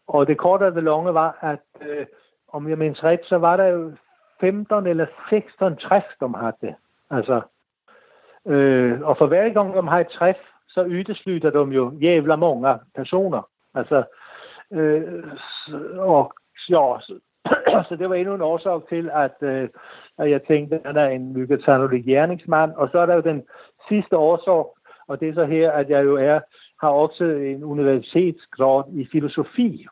og 0.08 0.26
det 0.26 0.38
korte 0.38 0.66
af 0.66 0.72
det 0.72 0.84
lange 0.84 1.14
var, 1.14 1.38
at 1.40 1.88
øh, 1.88 2.06
om 2.52 2.68
jeg 2.68 2.78
mindes 2.78 3.04
ret, 3.04 3.20
så 3.24 3.38
var 3.38 3.56
der 3.56 3.66
jo 3.66 3.92
15 4.40 4.86
eller 4.86 5.06
16 5.30 5.76
træf, 5.76 6.02
de 6.20 6.34
havde. 6.36 6.74
Altså, 7.10 7.40
øh, 8.46 9.00
og 9.00 9.18
for 9.18 9.26
hver 9.26 9.48
gang 9.48 9.74
de 9.74 9.82
har 9.82 10.00
et 10.00 10.08
træf, 10.08 10.36
så 10.68 10.84
yteslutter 10.88 11.50
de 11.50 11.74
jo 11.74 11.92
jævla 12.00 12.36
mange 12.36 12.78
personer. 12.96 13.42
Altså, 13.74 14.02
øh, 14.72 15.24
og 15.98 16.32
ja, 16.68 16.96
så, 17.00 17.18
så 17.88 17.96
det 17.98 18.08
var 18.08 18.14
endnu 18.14 18.34
en 18.34 18.40
årsag 18.42 18.88
til, 18.88 19.10
at, 19.12 19.36
øh, 19.40 19.68
at 20.18 20.30
jeg 20.30 20.42
tænkte, 20.42 20.80
at 20.84 20.94
der 20.94 21.02
er 21.02 21.10
en 21.10 21.32
mygget 21.32 21.64
sannolik 21.64 22.04
gerningsmand. 22.04 22.72
Og 22.72 22.88
så 22.92 22.98
er 22.98 23.06
der 23.06 23.14
jo 23.14 23.20
den 23.20 23.42
sidste 23.88 24.16
årsag, 24.16 24.64
og 25.08 25.20
det 25.20 25.28
er 25.28 25.34
så 25.34 25.44
her, 25.44 25.70
at 25.70 25.90
jeg 25.90 26.04
jo 26.04 26.16
er, 26.16 26.40
har 26.80 26.88
også 26.88 27.24
en 27.24 27.64
universitetsgrad 27.64 28.84
i 28.92 29.08
filosofi. 29.12 29.86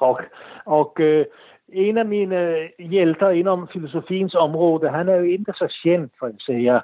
Og, 0.00 0.20
og 0.66 0.96
øh, 1.00 1.26
en 1.68 1.98
af 1.98 2.06
mine 2.06 2.36
øh, 2.36 2.68
hjælter 2.78 3.30
inden 3.30 3.68
filosofiens 3.72 4.34
område, 4.34 4.90
han 4.90 5.08
er 5.08 5.14
jo 5.14 5.22
ikke 5.22 5.52
så 5.52 5.78
kendt, 5.82 6.12
for 6.18 6.26
at 6.26 6.34
sige. 6.38 6.80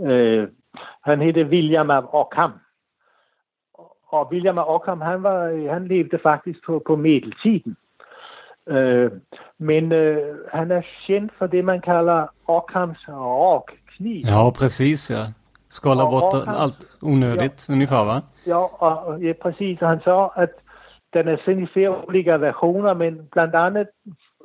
Øh, 0.00 0.48
han 1.04 1.20
hedder 1.20 1.44
William 1.44 1.90
af 1.90 2.02
Ockham. 2.12 2.52
Og 4.08 4.28
William 4.32 4.58
af 4.58 4.64
Ockham, 4.66 5.00
han, 5.00 5.22
var, 5.22 5.70
han 5.72 5.88
levede 5.88 6.18
faktisk 6.22 6.58
på, 6.66 6.82
på 6.86 6.96
medeltiden. 6.96 7.76
Øh, 8.68 9.10
men 9.58 9.92
øh, 9.92 10.36
han 10.52 10.70
er 10.70 10.82
kendt 11.06 11.32
for 11.38 11.46
det 11.46 11.64
man 11.64 11.80
kalder 11.80 12.26
Ockhams 12.46 13.08
rakkniv. 13.08 14.24
Ja, 14.24 14.50
præcis, 14.50 15.10
ja. 15.10 15.22
Skala 15.68 16.02
ja, 16.02 16.10
bort 16.10 16.34
Ockham, 16.34 16.54
allt 16.54 16.98
onödigt 17.02 17.66
ja, 17.68 17.74
ungefär 17.74 18.04
va? 18.04 18.22
Ja, 18.44 18.70
och, 18.78 19.24
ja, 19.24 19.34
precis. 19.34 19.80
Han 19.80 20.00
sa 20.00 20.32
att 20.34 20.52
den 21.12 21.28
är 21.28 21.42
sen 21.44 21.62
i 21.62 21.66
flera 21.66 22.02
olika 22.02 22.38
versioner, 22.38 22.94
men 22.94 23.28
bland 23.32 23.54
annat 23.54 23.86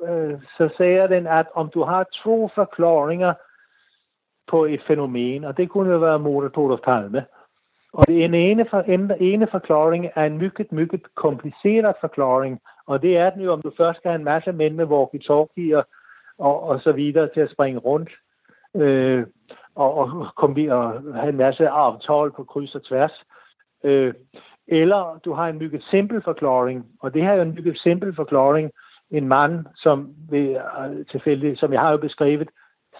øh, 0.08 0.38
så 0.56 0.68
siger 0.76 1.06
den, 1.06 1.26
at 1.26 1.46
om 1.54 1.70
du 1.74 1.84
har 1.84 2.06
to 2.24 2.50
forklaringer 2.54 3.34
på 4.50 4.64
et 4.64 4.80
fænomen, 4.86 5.44
og 5.44 5.56
det 5.56 5.70
kunne 5.70 5.92
jo 5.92 5.98
være 5.98 6.18
mordet 6.18 6.52
på 6.52 6.62
Olof 6.62 6.80
Palme, 6.84 7.24
og 7.92 8.06
det 8.06 8.24
ene, 8.24 8.38
ene, 8.38 8.66
for, 8.70 8.80
ene 9.20 9.46
forklaring 9.46 10.08
er 10.14 10.24
en 10.24 10.38
mycket, 10.38 10.72
mycket 10.72 11.02
kompliceret 11.14 11.94
forklaring, 12.00 12.60
og 12.86 13.02
det 13.02 13.16
er 13.16 13.30
den 13.30 13.42
jo, 13.42 13.52
om 13.52 13.62
du 13.62 13.72
først 13.76 13.98
skal 13.98 14.10
have 14.10 14.18
en 14.18 14.24
masse 14.24 14.52
mænd 14.52 14.74
med 14.74 14.86
walkie-talkie 14.86 15.82
og, 16.38 16.62
og 16.62 16.80
så 16.80 16.92
videre 16.92 17.28
til 17.34 17.40
at 17.40 17.50
springe 17.50 17.78
rundt, 17.80 18.10
øh, 18.76 19.26
og, 19.74 19.94
og, 19.98 20.26
komme, 20.36 20.74
og 20.74 21.14
have 21.14 21.28
en 21.28 21.36
masse 21.36 21.68
aftal 21.68 22.30
på 22.36 22.44
kryds 22.44 22.74
og 22.74 22.84
tværs. 22.84 23.22
Øh, 23.84 24.14
eller 24.68 25.20
du 25.24 25.32
har 25.32 25.48
en 25.48 25.58
mygget 25.58 25.84
simpel 25.90 26.22
forklaring, 26.22 26.86
og 27.00 27.14
det 27.14 27.22
her 27.22 27.30
er 27.30 27.36
jo 27.36 27.42
en 27.42 27.54
mygget 27.54 27.78
simpel 27.78 28.14
forklaring. 28.14 28.70
En 29.10 29.28
mand, 29.28 29.66
som 29.76 30.14
ved, 30.30 30.56
øh, 30.56 31.06
tilfældig, 31.06 31.58
som 31.58 31.72
jeg 31.72 31.80
har 31.80 31.90
jo 31.90 31.96
beskrevet, 31.96 32.48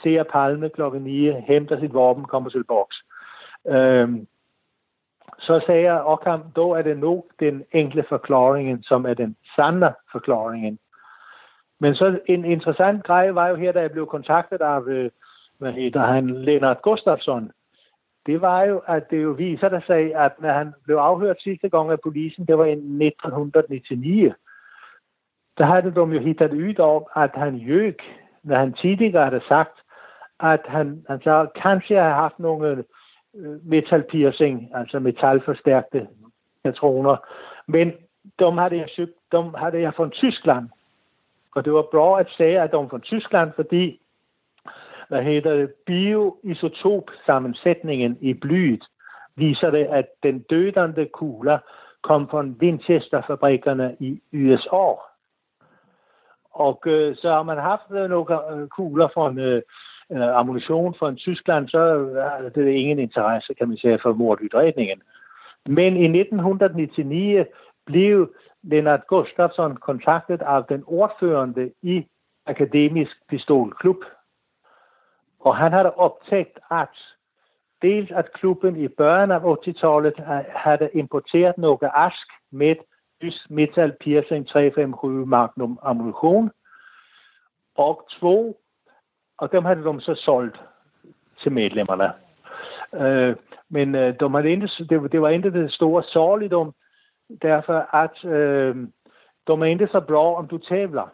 ser 0.03 0.23
Palme 0.23 0.69
klokken 0.69 1.03
9, 1.03 1.31
henter 1.31 1.81
sit 1.81 1.95
våben, 1.95 2.25
kommer 2.25 2.51
til 2.51 2.65
boks. 2.65 2.97
Øhm, 3.69 4.27
så 5.39 5.63
sagde 5.67 5.83
jeg 5.83 6.05
Ockham, 6.05 6.43
då 6.57 6.75
er 6.75 6.83
det 6.83 6.99
nok 6.99 7.25
den 7.41 7.65
enkle 7.73 8.05
forklaringen, 8.09 8.83
som 8.83 9.07
er 9.07 9.15
den 9.15 9.37
sande 9.57 9.95
forklaringen. 10.13 10.79
Men 11.81 11.95
så 11.95 12.19
en 12.27 12.45
interessant 12.45 13.05
grej 13.05 13.31
var 13.31 13.49
jo 13.49 13.55
her, 13.55 13.73
da 13.73 13.81
jeg 13.81 13.93
blev 13.93 14.07
kontaktet 14.07 14.61
af, 14.61 14.83
øh, 14.87 15.11
hvad 15.63 15.73
hedder 15.73 16.07
han, 16.07 16.31
Lennart 16.31 16.83
Gustafsson. 16.83 17.51
Det 18.27 18.41
var 18.41 18.63
jo, 18.65 18.83
at 18.87 19.11
det 19.11 19.23
jo 19.23 19.31
viser 19.31 19.69
der 19.69 19.81
sig, 19.87 20.15
at 20.15 20.33
når 20.41 20.53
han 20.53 20.73
blev 20.85 20.97
afhørt 20.97 21.41
sidste 21.41 21.69
gang 21.69 21.91
af 21.91 22.01
polisen, 22.01 22.47
det 22.47 22.59
var 22.59 22.65
i 22.65 22.73
1999, 22.73 24.35
der 25.59 25.65
havde 25.65 25.91
de 25.91 26.01
jo 26.01 26.21
hittet 26.21 26.53
ud 26.53 26.79
om, 26.79 27.05
at 27.17 27.31
han 27.35 27.57
jøg, 27.57 27.97
når 28.43 28.57
han 28.57 28.73
tidligere 28.73 29.25
havde 29.25 29.43
sagt, 29.49 29.77
at 30.41 30.61
han, 30.67 31.05
han 31.09 31.21
så 31.23 31.49
kanskje 31.63 31.97
har 31.97 32.15
haft 32.15 32.39
nogle 32.39 32.85
øh, 33.37 33.67
metalpiercing, 33.67 34.71
altså 34.75 34.99
metalforstærkte 34.99 36.09
patroner. 36.65 37.17
Men 37.67 37.93
de 38.39 38.53
havde 38.59 38.77
jeg, 38.77 38.89
søgt, 38.97 39.19
de 39.33 39.53
havde 39.57 39.81
jeg 39.81 39.95
fra 39.95 40.09
Tyskland. 40.09 40.69
Og 41.55 41.65
det 41.65 41.73
var 41.73 41.87
bra 41.93 42.21
at 42.21 42.29
sige, 42.37 42.61
at 42.61 42.73
de 42.73 42.77
var 42.77 42.89
fra 42.89 42.99
Tyskland, 42.99 43.53
fordi 43.57 44.02
hvad 45.13 45.23
hedder 45.23 45.57
det, 45.57 45.71
bioisotopsammensætningen 45.87 48.19
i 48.21 48.35
blyet 48.35 48.85
viser 49.37 49.71
det, 49.71 49.85
at 49.85 50.07
den 50.23 50.39
dødende 50.39 51.07
kugler 51.07 51.59
kom 52.03 52.29
fra 52.29 52.45
Winchester-fabrikkerne 52.63 53.97
i 54.01 54.21
USA. 54.33 55.01
Og 56.51 56.83
øh, 56.87 57.17
så 57.17 57.31
har 57.31 57.43
man 57.43 57.59
haft 57.59 57.83
øh, 57.91 58.11
nogle 58.11 58.53
øh, 58.53 58.69
kugler 58.69 59.09
fra 59.15 59.31
en 59.31 59.39
øh, 59.39 59.63
ammunition 60.11 60.95
fra 60.99 61.15
Tyskland, 61.15 61.69
så 61.69 61.79
øh, 61.79 62.17
er 62.17 62.49
det 62.55 62.69
ingen 62.69 62.99
interesse, 62.99 63.55
kan 63.55 63.69
man 63.69 63.77
sige, 63.77 63.99
for 64.03 64.13
mordudredningen. 64.13 65.03
Men 65.67 65.97
i 65.97 66.21
1999 66.21 67.47
blev 67.87 68.35
Lennart 68.63 69.07
Gustafsson 69.07 69.77
kontaktet 69.77 70.43
af 70.43 70.65
den 70.65 70.85
ordførende 70.87 71.73
i 71.83 72.07
Akademisk 72.47 73.17
Pistolklub. 73.29 74.05
Og 75.45 75.57
han 75.57 75.73
havde 75.73 75.95
optaget, 75.95 76.59
at 76.71 76.97
dels 77.83 78.11
at 78.11 78.33
klubben 78.33 78.77
i 78.77 78.89
børn 78.89 79.31
af 79.31 79.39
80-tallet 79.39 80.15
øh, 80.19 80.45
havde 80.57 80.91
importeret 80.95 81.59
noget 81.59 81.91
ask 81.95 82.27
med 82.51 82.77
metal 83.51 83.93
piercing 84.01 84.49
357 84.49 85.27
Magnum 85.29 85.79
ammunition, 85.83 86.51
og 87.75 88.09
to, 88.21 88.61
og 89.39 89.53
dem 89.53 89.65
havde 89.65 89.79
de 89.79 89.85
så 90.01 90.15
solgt 90.15 90.61
til 91.43 91.53
medlemmerne. 91.53 92.13
Øh, 92.95 93.37
men 93.69 93.95
øh, 93.95 94.21
de 94.21 94.35
havde 94.35 94.51
ikke, 94.51 94.69
det, 94.91 95.13
det 95.13 95.23
var 95.23 95.29
ikke 95.29 95.53
det 95.53 95.73
store 95.73 96.03
sorgligdom, 96.03 96.75
derfor 97.43 97.95
at 97.95 98.25
øh, 98.25 98.77
de 99.47 99.63
er 99.63 99.65
ikke 99.65 99.89
så 99.93 100.01
bra, 100.01 100.35
om 100.35 100.49
du 100.49 100.59
tævler. 100.59 101.09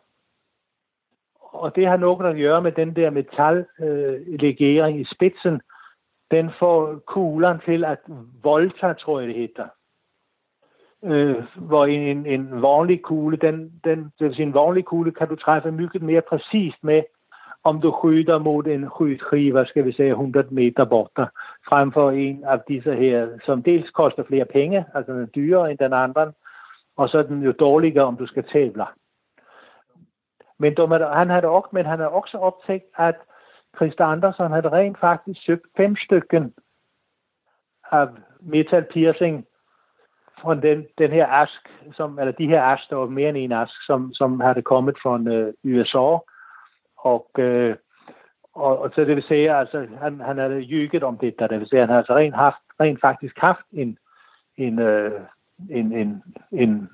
Og 1.58 1.76
det 1.76 1.86
har 1.86 1.96
noget 1.96 2.26
at 2.26 2.36
gøre 2.36 2.62
med 2.62 2.72
den 2.72 2.96
der 2.96 3.10
metallegering 3.10 4.96
øh, 4.96 5.00
i 5.00 5.04
spidsen. 5.14 5.60
Den 6.30 6.50
får 6.58 6.98
kuglen 7.06 7.58
til 7.64 7.84
at 7.84 7.98
volta, 8.42 8.92
tror 8.92 9.20
jeg 9.20 9.28
det 9.28 9.36
hedder. 9.36 9.68
Øh, 11.04 11.44
hvor 11.56 11.86
en, 11.86 12.26
en 12.26 12.62
vanlig 12.62 13.02
kugle, 13.02 13.36
den, 13.36 13.80
den, 13.84 13.98
det 14.18 14.26
vil 14.26 14.34
sige 14.34 14.46
en 14.46 14.54
vanlig 14.54 14.84
kugle, 14.84 15.12
kan 15.12 15.28
du 15.28 15.36
træffe 15.36 15.72
mycket 15.72 16.02
mere 16.02 16.20
præcist 16.20 16.76
med, 16.82 17.02
om 17.64 17.80
du 17.80 17.90
skjuter 17.90 18.38
mot 18.38 18.66
en 18.66 18.88
skjutskiva, 18.94 19.64
skal 19.64 19.84
vi 19.84 19.92
säga 19.92 20.10
100 20.10 20.46
meter 20.50 20.84
borta, 20.84 21.26
framför 21.68 22.10
en 22.10 22.44
av 22.44 22.58
disse 22.68 22.94
her, 22.94 23.28
som 23.44 23.62
dels 23.62 23.90
kostar 23.90 24.22
flere 24.22 24.44
penge, 24.44 24.84
altså 24.94 25.12
den 25.12 25.22
er 25.22 25.26
dyrere 25.26 25.70
end 25.70 25.78
den 25.78 25.92
anden, 25.92 26.32
og 26.96 27.08
så 27.08 27.18
er 27.18 27.22
den 27.22 27.42
jo 27.42 27.52
dårligere, 27.52 28.04
om 28.04 28.16
du 28.16 28.26
skal 28.26 28.44
tävla. 28.52 28.84
Men 30.58 30.74
de, 30.76 30.88
han 31.14 31.30
havde 31.30 31.48
også, 31.48 31.68
men 31.72 31.86
han 31.86 31.98
havde 31.98 32.10
også 32.10 32.38
optaget, 32.38 32.82
at 32.98 33.16
Christa 33.76 34.02
Andersson 34.02 34.50
havde 34.50 34.68
rent 34.68 34.98
faktisk 34.98 35.44
søgt 35.44 35.66
fem 35.76 35.96
stykken 35.96 36.54
af 37.92 38.08
metal 38.40 38.84
piercing 38.92 39.46
fra 40.42 40.54
den, 40.54 40.86
den 40.98 41.10
her 41.10 41.26
ask, 41.26 41.68
som, 41.92 42.18
eller 42.18 42.32
de 42.32 42.46
her 42.46 42.62
ask, 42.62 42.90
der 42.90 42.96
var 42.96 43.06
mere 43.06 43.28
end 43.28 43.38
en 43.38 43.52
ask, 43.52 43.86
som, 43.86 44.12
som 44.14 44.40
havde 44.40 44.62
kommet 44.62 44.96
fra 45.02 45.20
øh, 45.20 45.54
USA, 45.64 46.18
og, 46.96 47.30
øh, 47.38 47.76
og, 48.54 48.78
og 48.78 48.90
så 48.94 49.00
det 49.00 49.16
vil 49.16 49.24
sige, 49.28 49.54
altså, 49.54 49.86
han, 50.00 50.20
han 50.20 50.38
havde 50.38 50.60
lykket 50.60 51.02
om 51.02 51.18
det, 51.18 51.34
der. 51.38 51.46
Det 51.46 51.60
vil 51.60 51.68
sige, 51.68 51.80
han 51.80 51.88
har 51.88 51.98
altså 51.98 52.16
rent, 52.16 52.34
haft, 52.34 52.62
rent 52.80 53.00
faktisk 53.00 53.38
haft 53.38 53.66
en, 53.72 53.98
en, 54.56 54.78
øh, 54.78 55.20
en, 55.70 55.92
en, 55.92 56.22
en, 56.52 56.88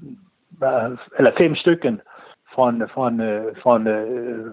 eller 1.18 1.32
fem 1.38 1.54
stykken 1.54 2.00
fra, 2.54 2.70
fra, 2.94 3.08
fra, 3.62 3.78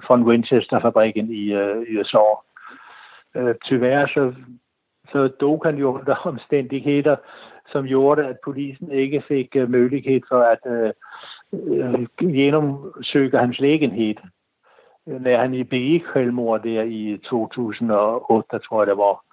fra 0.08 0.16
Winchester-fabrikken 0.16 1.32
i 1.32 1.54
øh, 1.54 2.00
USA. 2.00 2.26
Øh, 3.36 3.56
tyvärr 3.66 4.08
så, 4.08 4.34
så 5.12 5.28
dog 5.28 5.62
han 5.66 5.78
jo 5.78 6.02
der 6.06 6.16
omstændigheder, 6.34 7.16
som 7.72 7.86
gjorde, 7.86 8.26
at 8.26 8.38
polisen 8.44 8.92
ikke 8.92 9.24
fik 9.28 9.56
uh, 9.56 9.72
mulighed 9.72 10.22
for 10.30 10.42
at 10.42 10.60
uh, 10.66 12.06
gennemsøge 12.18 13.38
hans 13.38 13.60
lægenhed 13.60 14.16
når 15.06 15.38
han 15.38 15.54
i 15.54 15.64
begik 15.64 16.04
selvmord 16.14 16.64
der 16.64 16.84
i 16.84 17.18
2008, 17.30 18.60
tror 18.60 18.82
jeg 18.82 18.88
det 18.88 18.98
var. 18.98 19.24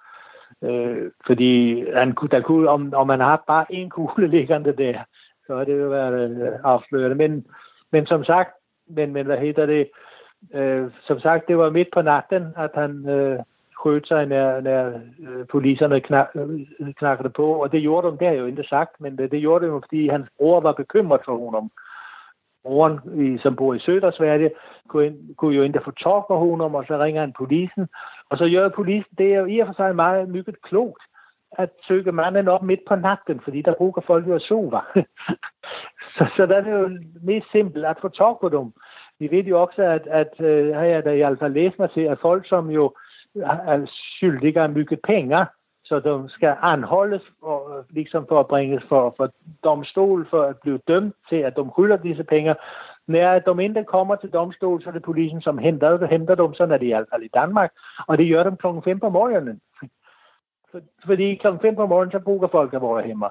Øh, 0.63 1.11
fordi 1.25 1.83
han, 1.91 2.15
der 2.31 2.41
kunne, 2.41 2.69
om, 2.69 2.93
om 2.93 3.07
man 3.07 3.19
har 3.19 3.43
bare 3.47 3.65
en 3.69 3.89
kugle 3.89 4.27
liggende 4.37 4.73
der, 4.77 5.03
så 5.47 5.57
har 5.57 5.63
det 5.63 5.79
jo 5.79 5.87
været 5.87 6.31
øh. 6.93 7.17
Men, 7.17 7.45
men 7.91 8.05
som 8.05 8.23
sagt, 8.23 8.49
men, 8.89 9.13
men 9.13 9.25
hvad 9.25 9.37
hedder 9.37 9.65
det, 9.65 9.89
øh, 10.53 10.91
som 11.07 11.19
sagt, 11.19 11.47
det 11.47 11.57
var 11.57 11.69
midt 11.69 11.87
på 11.93 12.01
natten, 12.01 12.47
at 12.57 12.71
han 12.73 13.09
øh, 13.09 13.39
skød 13.71 14.01
sig, 14.05 14.25
når, 14.25 14.61
når 14.61 15.01
øh, 15.29 15.45
poliserne 15.47 16.01
knak, 16.01 16.27
øh, 16.35 16.93
knakkede 16.93 17.29
på, 17.29 17.45
og 17.63 17.71
det 17.71 17.81
gjorde 17.81 18.07
de, 18.07 18.17
det 18.17 18.27
har 18.27 18.33
jeg 18.33 18.41
jo 18.41 18.45
ikke 18.45 18.63
sagt, 18.63 19.01
men 19.01 19.17
det, 19.17 19.31
det 19.31 19.41
gjorde 19.41 19.65
de 19.65 19.71
jo, 19.71 19.79
fordi 19.79 20.07
hans 20.07 20.27
bror 20.37 20.59
var 20.59 20.71
bekymret 20.71 21.21
for 21.25 21.37
honom 21.37 21.71
broren, 22.63 22.99
i, 23.23 23.37
som 23.43 23.55
bor 23.55 23.73
i 23.73 23.79
Sødersverige, 23.79 24.51
kunne, 24.87 25.15
kunne 25.37 25.55
jo 25.55 25.63
ikke 25.63 25.81
få 25.85 25.91
tag 25.91 26.23
på 26.27 26.35
honom, 26.37 26.75
og 26.75 26.85
så 26.87 26.97
ringer 26.97 27.21
han 27.21 27.33
polisen. 27.37 27.87
Og 28.29 28.37
så 28.37 28.49
gør 28.49 28.69
polisen, 28.69 29.11
det 29.17 29.33
er 29.33 29.39
jo 29.39 29.45
i 29.45 29.59
og 29.59 29.67
for 29.67 29.73
sig 29.73 29.95
meget 29.95 30.29
mygget 30.29 30.61
klogt, 30.61 31.03
at 31.51 31.69
søge 31.87 32.11
manden 32.11 32.47
op 32.47 32.63
midt 32.63 32.79
på 32.87 32.95
natten, 32.95 33.39
fordi 33.43 33.61
der 33.61 33.75
bruger 33.75 34.01
folk 34.07 34.27
jo 34.27 34.35
at 34.35 34.41
sove. 34.41 34.81
så, 36.15 36.27
så 36.35 36.45
der 36.45 36.55
er 36.55 36.79
jo 36.79 36.89
mest 37.23 37.51
simpelt 37.51 37.85
at 37.85 37.97
få 38.01 38.09
tag 38.09 38.39
på 38.41 38.49
dem. 38.49 38.73
Vi 39.19 39.31
ved 39.31 39.43
jo 39.43 39.61
også, 39.61 39.81
at, 39.81 40.07
at 40.07 40.33
øh, 40.39 40.69
uh, 40.69 40.75
har 40.75 40.83
jeg 40.83 41.05
da 41.05 41.11
i 41.11 41.17
hvert 41.17 41.39
fald 41.39 41.53
læst 41.53 41.79
mig 41.79 41.91
til, 41.91 42.01
at 42.01 42.19
folk, 42.21 42.47
som 42.47 42.69
jo 42.69 42.93
er 43.35 43.85
skyldige 43.85 44.61
af 44.61 44.69
mye 44.69 44.97
penge, 45.03 45.45
så 45.89 45.99
de 45.99 46.29
skal 46.29 46.55
anholdes 46.61 47.21
og, 47.41 47.77
øh, 47.77 47.83
liksom 47.89 48.25
for 48.27 48.39
at 48.39 48.47
bringes 48.47 48.83
for, 48.89 49.13
for 49.17 49.31
domstol 49.63 50.27
for 50.29 50.41
at 50.41 50.57
blive 50.59 50.79
dømt 50.87 51.15
til, 51.29 51.35
at 51.35 51.55
de 51.55 51.69
skylder 51.73 51.97
disse 51.97 52.23
penge. 52.23 52.55
Når 53.07 53.53
de 53.53 53.63
ikke 53.63 53.83
kommer 53.83 54.15
til 54.15 54.29
domstol, 54.29 54.83
så 54.83 54.89
er 54.89 54.93
det 54.93 55.01
polisen, 55.01 55.41
som 55.41 55.57
henter, 55.57 56.07
henter 56.07 56.35
dem, 56.35 56.53
sådan 56.53 56.73
er 56.73 56.77
det 56.77 56.85
i 56.85 56.89
hvert 56.89 57.07
fald 57.13 57.23
i 57.23 57.29
Danmark, 57.33 57.71
og 58.07 58.17
det 58.17 58.29
gør 58.29 58.43
dem 58.43 58.57
kl. 58.57 58.67
5 58.83 58.99
på 58.99 59.09
morgenen. 59.09 59.61
For, 60.71 60.79
fordi 61.05 61.35
klokken 61.35 61.61
5 61.61 61.75
på 61.75 61.85
morgenen, 61.85 62.11
så 62.11 62.19
bruger 62.19 62.47
folk 62.47 62.73
at 62.73 62.81
være 62.81 63.05
hjemme. 63.05 63.25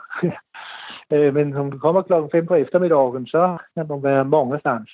Men 1.36 1.46
når 1.46 1.62
man 1.62 1.78
kommer 1.78 2.02
klokken 2.02 2.30
5 2.30 2.46
på 2.46 2.54
eftermiddagen, 2.54 3.26
så 3.26 3.56
kan 3.74 3.88
de 3.88 4.02
være 4.02 4.24
mange 4.24 4.58
stans. 4.58 4.90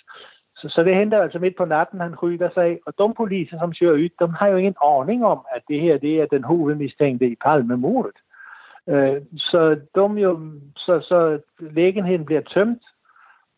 Så, 0.57 0.69
så 0.69 0.83
det 0.83 0.97
henter 0.97 1.23
altså 1.23 1.39
midt 1.39 1.57
på 1.57 1.65
natten, 1.65 2.01
han 2.01 2.15
ryger 2.23 2.51
sig, 2.55 2.79
og 2.87 2.95
de 2.99 3.15
poliser, 3.17 3.59
som 3.59 3.73
kører 3.81 3.93
ud, 3.93 4.09
de 4.21 4.33
har 4.39 4.49
jo 4.49 4.57
ingen 4.57 4.75
aning 4.83 5.25
om, 5.25 5.41
at 5.57 5.63
det 5.69 5.81
her 5.81 5.99
det 5.99 6.21
er 6.21 6.27
den 6.27 6.45
hovedmistænkte 6.45 7.27
i 7.27 7.37
Palmemordet. 7.45 8.17
Øh, 8.89 9.17
så, 9.37 9.81
de 9.95 10.21
jo, 10.23 10.41
så, 10.77 11.01
så 11.01 11.41
lægenheden 11.61 12.25
bliver 12.25 12.41
tømt, 12.41 12.83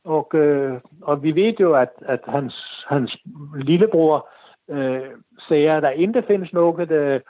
Og, 0.04 0.30
øh, 0.34 0.80
og 1.02 1.22
vi 1.22 1.34
ved 1.34 1.54
jo, 1.60 1.74
at, 1.74 1.90
at 2.06 2.20
hans, 2.26 2.84
hans 2.88 3.16
lillebror 3.54 4.28
øh, 4.68 5.10
siger, 5.48 5.76
at 5.76 5.82
der 5.82 5.90
ikke 5.90 6.22
findes 6.26 6.52
noget 6.52 6.90
øh, 6.90 7.20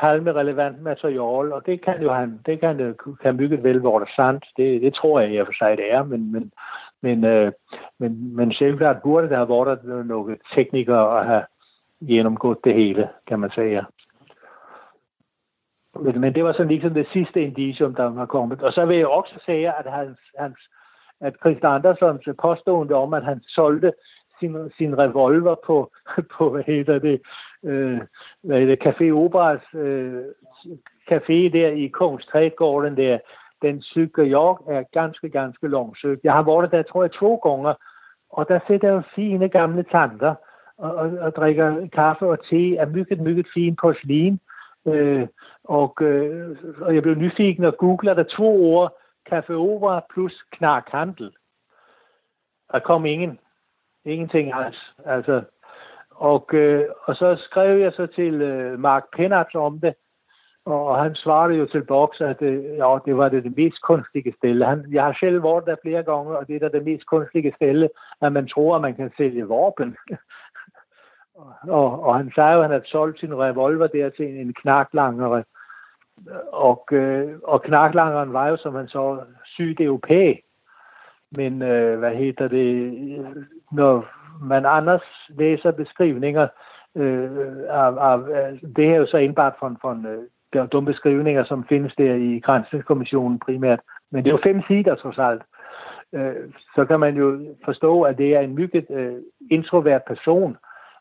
palmerelevant 0.00 0.82
materiale, 0.82 1.54
og 1.54 1.66
det 1.66 1.84
kan 1.84 2.02
jo 2.02 2.12
han, 2.12 2.40
det 2.46 2.60
kan, 2.60 2.76
kan 2.78 3.16
kan 3.22 3.36
bygget 3.36 3.62
vel 3.62 3.80
hvor 3.80 3.98
det 3.98 4.06
er 4.06 4.12
sandt. 4.16 4.44
Det, 4.56 4.82
det 4.82 4.94
tror 4.94 5.20
jeg 5.20 5.32
i 5.32 5.36
og 5.36 5.46
for 5.46 5.52
sig, 5.52 5.76
det 5.76 5.92
er, 5.92 6.02
men, 6.02 6.32
men, 6.32 6.52
men, 7.02 7.24
øh, 7.24 7.52
men, 7.98 8.36
men 8.36 8.52
selvklart 8.52 9.02
burde 9.02 9.28
der 9.28 9.36
have 9.36 9.48
været 9.48 10.06
nogle 10.06 10.38
teknikere 10.54 11.20
at 11.20 11.26
have 11.26 11.44
gennemgået 12.08 12.58
det 12.64 12.74
hele, 12.74 13.08
kan 13.26 13.38
man 13.38 13.50
sige. 13.50 13.84
Men, 16.00 16.20
men 16.20 16.34
det 16.34 16.44
var 16.44 16.52
sådan 16.52 16.68
ligesom 16.68 16.94
det 16.94 17.06
sidste 17.12 17.42
indicium, 17.42 17.94
der 17.94 18.04
var 18.04 18.26
kommet. 18.26 18.62
Og 18.62 18.72
så 18.72 18.86
vil 18.86 18.96
jeg 18.96 19.06
også 19.06 19.34
sige, 19.46 19.68
at 19.68 19.92
hans, 19.92 20.18
hans 20.38 20.58
at 21.20 21.34
Christian 21.40 21.72
Andersons 21.72 22.28
påstående 22.38 22.94
om, 22.94 23.14
at 23.14 23.24
han 23.24 23.40
solgte 23.48 23.92
sin, 24.40 24.56
sin 24.78 24.98
revolver 24.98 25.54
på, 25.66 25.92
på 26.38 26.50
hvad 26.50 26.62
hedder 26.66 26.98
det, 26.98 27.20
øh, 27.64 28.00
hvad 28.42 28.60
hedder 28.60 28.76
det, 28.76 28.86
Café 28.86 29.10
Operas 29.10 29.60
øh, 29.74 30.24
café 31.10 31.38
der 31.58 31.68
i 31.68 31.86
Kongstrædgården 31.86 32.96
der, 32.96 33.18
den 33.62 33.82
syger 33.82 34.22
jeg 34.22 34.76
er 34.76 34.82
ganske, 34.92 35.28
ganske 35.28 35.68
langsøgt. 35.68 36.24
Jeg 36.24 36.32
har 36.32 36.42
været 36.42 36.70
der, 36.70 36.82
tror 36.82 37.02
jeg, 37.02 37.12
to 37.12 37.36
gange, 37.36 37.74
og 38.30 38.48
der 38.48 38.60
sidder 38.66 38.88
jo 38.88 39.02
fine 39.14 39.48
gamle 39.48 39.82
tanter 39.82 40.34
og, 40.78 40.94
og, 40.94 41.10
og 41.20 41.36
drikker 41.36 41.88
kaffe 41.92 42.26
og 42.26 42.38
te 42.44 42.80
af 42.80 42.88
mygget, 42.88 43.20
mygget 43.20 43.46
fin 43.54 43.76
porcelin. 43.76 44.40
Øh, 44.86 45.26
og, 45.64 45.96
øh, 46.00 46.56
og 46.80 46.94
jeg 46.94 47.02
blev 47.02 47.14
nyfiken 47.14 47.64
og 47.64 47.76
googler 47.76 48.14
der 48.14 48.22
to 48.22 48.64
ord, 48.74 48.96
Café 49.32 49.52
Opera 49.52 50.00
plus 50.12 50.44
knarkhandel. 50.52 51.32
Der 52.72 52.78
kom 52.78 53.06
ingen. 53.06 53.38
Ingenting 54.04 54.52
altså. 54.54 54.80
Altså, 55.04 55.42
og, 56.10 56.48
øh, 56.52 56.84
og 57.04 57.16
så 57.16 57.36
skrev 57.36 57.78
jeg 57.78 57.92
så 57.92 58.06
til 58.06 58.42
øh, 58.42 58.78
Mark 58.78 59.04
Pennart 59.16 59.54
om 59.54 59.80
det, 59.80 59.94
og 60.64 61.02
han 61.02 61.14
svarede 61.14 61.54
jo 61.54 61.66
til 61.66 61.84
Box, 61.84 62.20
at 62.20 62.42
øh, 62.42 62.64
ja, 62.64 62.98
det 63.04 63.16
var 63.16 63.28
det, 63.28 63.44
det 63.44 63.56
mest 63.56 63.82
kunstige 63.82 64.34
stille. 64.36 64.66
Han, 64.66 64.86
jeg 64.92 65.04
har 65.04 65.16
selv 65.20 65.42
været 65.42 65.66
der 65.66 65.76
flere 65.82 66.02
gange, 66.02 66.38
og 66.38 66.48
det 66.48 66.56
er 66.56 66.68
da 66.68 66.78
det 66.78 66.84
mest 66.84 67.06
kunstige 67.06 67.52
stille, 67.56 67.88
at 68.22 68.32
man 68.32 68.48
tror, 68.48 68.76
at 68.76 68.82
man 68.82 68.94
kan 68.94 69.12
sælge 69.16 69.44
våben. 69.44 69.96
og, 71.78 72.02
og 72.02 72.16
han 72.16 72.32
sagde 72.34 72.52
jo, 72.52 72.58
at 72.58 72.64
han 72.64 72.70
havde 72.70 72.86
solgt 72.86 73.20
sin 73.20 73.34
revolver 73.34 73.86
der 73.86 74.10
til 74.10 74.26
en, 74.26 74.36
en 74.36 74.54
knaklangere. 74.54 75.44
Og, 76.52 76.88
øh, 76.92 77.38
og 77.44 77.62
knaklangeren 77.62 78.32
var 78.32 78.48
jo, 78.48 78.56
som 78.56 78.74
han 78.74 78.88
så, 78.88 79.20
sygt 79.44 79.80
europæ. 79.80 80.34
Men 81.30 81.62
øh, 81.62 81.98
hvad 81.98 82.14
hedder 82.14 82.48
det, 82.48 83.48
når 83.72 84.08
man 84.42 84.66
anders 84.66 85.02
læser 85.28 85.70
beskrivninger 85.70 86.48
øh, 86.96 87.30
af, 87.68 87.92
af, 88.10 88.18
det 88.76 88.88
er 88.88 88.96
jo 88.96 89.06
så 89.06 89.16
indbart 89.16 89.54
for, 89.58 89.76
for 89.80 89.92
en, 89.92 90.06
øh, 90.06 90.22
der 90.52 90.62
er 90.62 90.66
dumme 90.66 90.92
beskrivninger, 90.92 91.44
som 91.44 91.64
findes 91.68 91.94
der 91.94 92.14
i 92.14 92.40
Grænsningskommissionen 92.40 93.38
primært. 93.38 93.80
Men 94.10 94.24
det 94.24 94.30
er 94.30 94.34
jo 94.34 94.42
fem 94.42 94.62
sider 94.68 94.94
trods 94.94 95.18
alt. 95.18 95.42
Øh, 96.12 96.52
så 96.74 96.84
kan 96.84 97.00
man 97.00 97.16
jo 97.16 97.40
forstå, 97.64 98.02
at 98.02 98.18
det 98.18 98.36
er 98.36 98.40
en 98.40 98.54
mygget 98.54 98.86
øh, 98.90 99.16
introvert 99.50 100.02
person, 100.06 100.56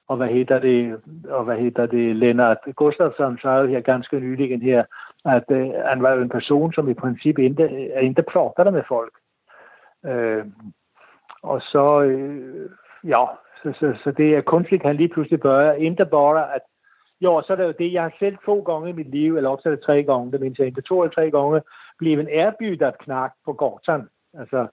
og 0.07 0.17
hvad 0.17 0.27
hedder 0.27 0.59
det, 0.59 1.01
og 1.29 1.43
hvad 1.43 1.57
hedder 1.57 1.85
det, 1.85 2.15
Lennart 2.15 2.57
Gustafsson 2.75 3.39
sagde 3.41 3.67
her 3.67 3.79
ganske 3.79 4.19
nyligen 4.19 4.61
her, 4.61 4.83
at 5.25 5.43
øh, 5.51 5.69
han 5.85 6.03
var 6.03 6.11
jo 6.11 6.21
en 6.21 6.29
person, 6.29 6.73
som 6.73 6.89
i 6.89 6.93
princippet 6.93 7.43
ikke, 7.43 7.63
øh, 7.63 8.03
ikke 8.03 8.23
pratade 8.23 8.71
med 8.71 8.83
folk. 8.87 9.13
Øh, 10.05 10.45
og 11.43 11.61
så, 11.61 12.01
øh, 12.01 12.69
ja, 13.03 13.25
så, 13.63 13.73
så, 13.79 13.93
så 14.03 14.11
det 14.11 14.35
er 14.35 14.41
kunstigt, 14.41 14.83
han 14.83 14.95
lige 14.95 15.09
pludselig 15.09 15.39
bør, 15.39 15.71
ikke 15.71 16.05
bare 16.05 16.55
at, 16.55 16.61
jo, 17.21 17.41
så 17.41 17.53
er 17.53 17.57
det 17.57 17.63
jo 17.63 17.73
det, 17.79 17.93
jeg 17.93 18.01
har 18.01 18.13
selv 18.19 18.37
to 18.45 18.59
gange 18.59 18.89
i 18.89 18.93
mit 18.93 19.11
liv, 19.11 19.37
eller 19.37 19.49
også 19.49 19.69
er 19.69 19.75
det 19.75 19.83
tre 19.85 20.03
gange, 20.03 20.31
det 20.31 20.41
mindste 20.41 20.61
jeg 20.61 20.67
ikke, 20.67 20.81
to 20.81 21.01
eller 21.01 21.13
tre 21.13 21.31
gange, 21.31 21.61
blevet 21.97 22.39
erbjudet 22.39 22.97
knak 22.99 23.31
på 23.45 23.53
Gårdsand. 23.53 24.03
Altså, 24.39 24.67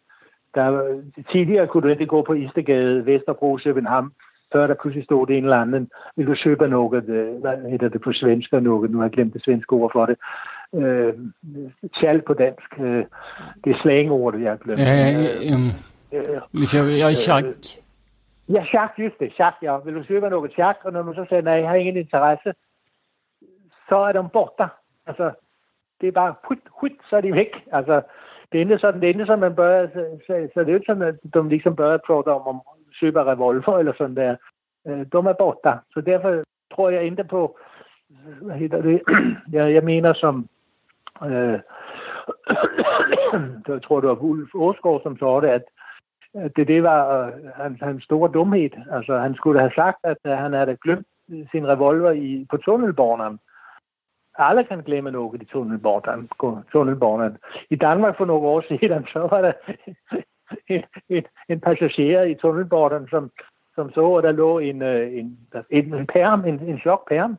der, 0.54 1.00
tidligere 1.32 1.66
kunne 1.66 1.82
du 1.82 1.88
ikke 1.88 2.06
gå 2.06 2.22
på 2.22 2.32
Istegade, 2.32 3.06
Vesterbro, 3.06 3.58
København, 3.64 4.10
før 4.52 4.66
der 4.66 4.74
pludselig 4.74 5.04
stod 5.04 5.26
det 5.26 5.36
en 5.36 5.44
eller 5.44 5.60
anden, 5.60 5.90
vil 6.16 6.26
du 6.26 6.34
købe 6.44 6.68
noget, 6.68 7.08
øh, 7.08 7.40
hvad 7.40 7.70
hedder 7.70 7.88
det 7.88 8.00
på 8.00 8.12
svensk 8.12 8.52
og 8.52 8.62
noget, 8.62 8.90
nu 8.90 8.98
har 8.98 9.04
jeg 9.04 9.12
glemt 9.12 9.34
det 9.34 9.44
svenske 9.44 9.72
ord 9.72 9.92
for 9.92 10.06
det, 10.06 10.16
øh, 10.74 11.14
tjal 12.00 12.22
på 12.22 12.34
dansk, 12.34 12.80
øh, 12.80 13.04
det 13.64 13.72
er 13.72 13.78
slangordet, 13.82 14.42
jeg 14.42 14.50
har 14.50 14.56
glemt. 14.56 14.80
Øh, 14.80 15.54
um, 15.54 15.70
øh, 16.12 16.98
ja, 16.98 17.14
chak. 17.14 17.44
Ja, 18.48 18.64
chak, 18.64 18.98
just 18.98 19.18
det, 19.20 19.32
chak, 19.32 19.54
ja. 19.62 19.76
Vil 19.76 19.94
du 19.94 20.02
købe 20.02 20.30
noget 20.30 20.52
chak, 20.52 20.76
og 20.84 20.92
når 20.92 21.02
man 21.02 21.14
så 21.14 21.26
siger, 21.28 21.42
nej, 21.42 21.52
jeg 21.52 21.68
har 21.68 21.74
ingen 21.74 21.96
interesse, 21.96 22.54
så 23.88 23.96
er 23.96 24.12
de 24.12 24.28
borta. 24.32 24.68
Altså, 25.06 25.32
det 26.00 26.06
er 26.08 26.12
bare, 26.12 26.34
hut, 26.48 26.58
hut, 26.80 26.92
så 27.10 27.16
er 27.16 27.20
de 27.20 27.32
væk. 27.32 27.52
Altså, 27.72 28.02
det 28.52 28.58
er 28.58 28.64
ikke 28.64 28.78
sådan, 28.78 29.00
det 29.00 29.08
ikke 29.08 29.26
sådan, 29.26 29.40
man 29.40 29.54
bør, 29.54 29.86
så, 29.86 30.18
så, 30.26 30.48
så 30.54 30.60
det 30.60 30.68
er 30.68 30.72
jo 30.72 30.78
ikke 30.78 30.92
sådan, 30.92 31.02
at 31.02 31.14
de 31.34 31.48
ligesom 31.48 31.76
bør 31.76 31.96
prøve 32.06 32.26
om, 32.26 32.46
om 32.46 32.60
købe 33.00 33.24
revolver 33.24 33.78
eller 33.78 33.92
sådan 33.98 34.16
der. 34.16 34.36
Øh, 34.86 34.98
de 34.98 35.28
er 35.30 35.34
borta. 35.38 35.72
Så 35.94 36.00
derfor 36.00 36.42
tror 36.74 36.90
jeg 36.90 37.04
ikke 37.04 37.24
på, 37.24 37.58
hvad 38.42 38.56
hedder 38.56 38.82
det, 38.82 39.02
jeg, 39.56 39.74
jeg 39.74 39.84
mener 39.84 40.12
som, 40.12 40.48
øh, 41.24 41.58
jeg 43.68 43.82
tror 43.82 44.00
det 44.00 44.08
var 44.08 44.22
Ulf 44.22 44.54
Åsgaard, 44.54 45.02
som 45.02 45.18
sagde 45.18 45.40
det, 45.40 45.48
at 45.48 45.64
det, 46.34 46.68
det 46.68 46.82
var 46.82 47.26
uh, 47.26 47.32
hans, 47.54 47.80
hans 47.80 48.04
store 48.04 48.30
dumhed. 48.32 48.70
Altså 48.92 49.18
han 49.18 49.34
skulle 49.34 49.60
have 49.60 49.72
sagt, 49.74 49.98
at 50.02 50.16
øh, 50.26 50.32
han 50.32 50.52
havde 50.52 50.76
glemt 50.84 51.06
øh, 51.30 51.46
sin 51.50 51.68
revolver 51.68 52.10
i, 52.10 52.46
på 52.50 52.56
tunnelborneren. 52.56 53.38
Alle 54.38 54.64
kan 54.64 54.82
glemme 54.82 55.10
noget 55.10 55.42
i 55.42 55.44
tunnelborneren. 55.44 56.28
tunnelborneren. 56.72 57.36
I 57.70 57.76
Danmark 57.76 58.16
for 58.16 58.24
nogle 58.24 58.48
år 58.48 58.60
siden, 58.68 59.06
så 59.12 59.18
var 59.18 59.40
der 59.40 59.52
en, 60.74 60.82
en, 61.08 61.24
en 61.48 61.60
passager 61.60 62.22
i 62.22 62.34
tunnelborneren, 62.34 63.08
som, 63.08 63.30
som 63.74 63.90
så, 63.90 64.14
at 64.14 64.24
der 64.24 64.32
lå 64.32 64.58
en, 64.58 64.82
en, 64.82 65.38
en, 65.70 65.94
en 65.94 66.06
perm, 66.06 66.44
en, 66.44 66.60
en 66.60 66.78
chokperm, 66.78 67.36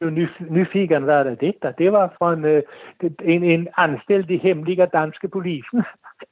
ny, 0.00 0.28
han, 0.50 1.02
hvad 1.02 1.14
er 1.14 1.22
det 1.22 1.54
der? 1.62 1.72
Det 1.72 1.92
var 1.92 2.14
fra 2.18 2.32
en, 2.32 2.44
en, 3.22 3.44
en 3.44 3.68
anställd 3.76 4.30
i 4.30 4.36
hemliga 4.36 4.84
danske 4.84 5.28
polisen, 5.28 5.82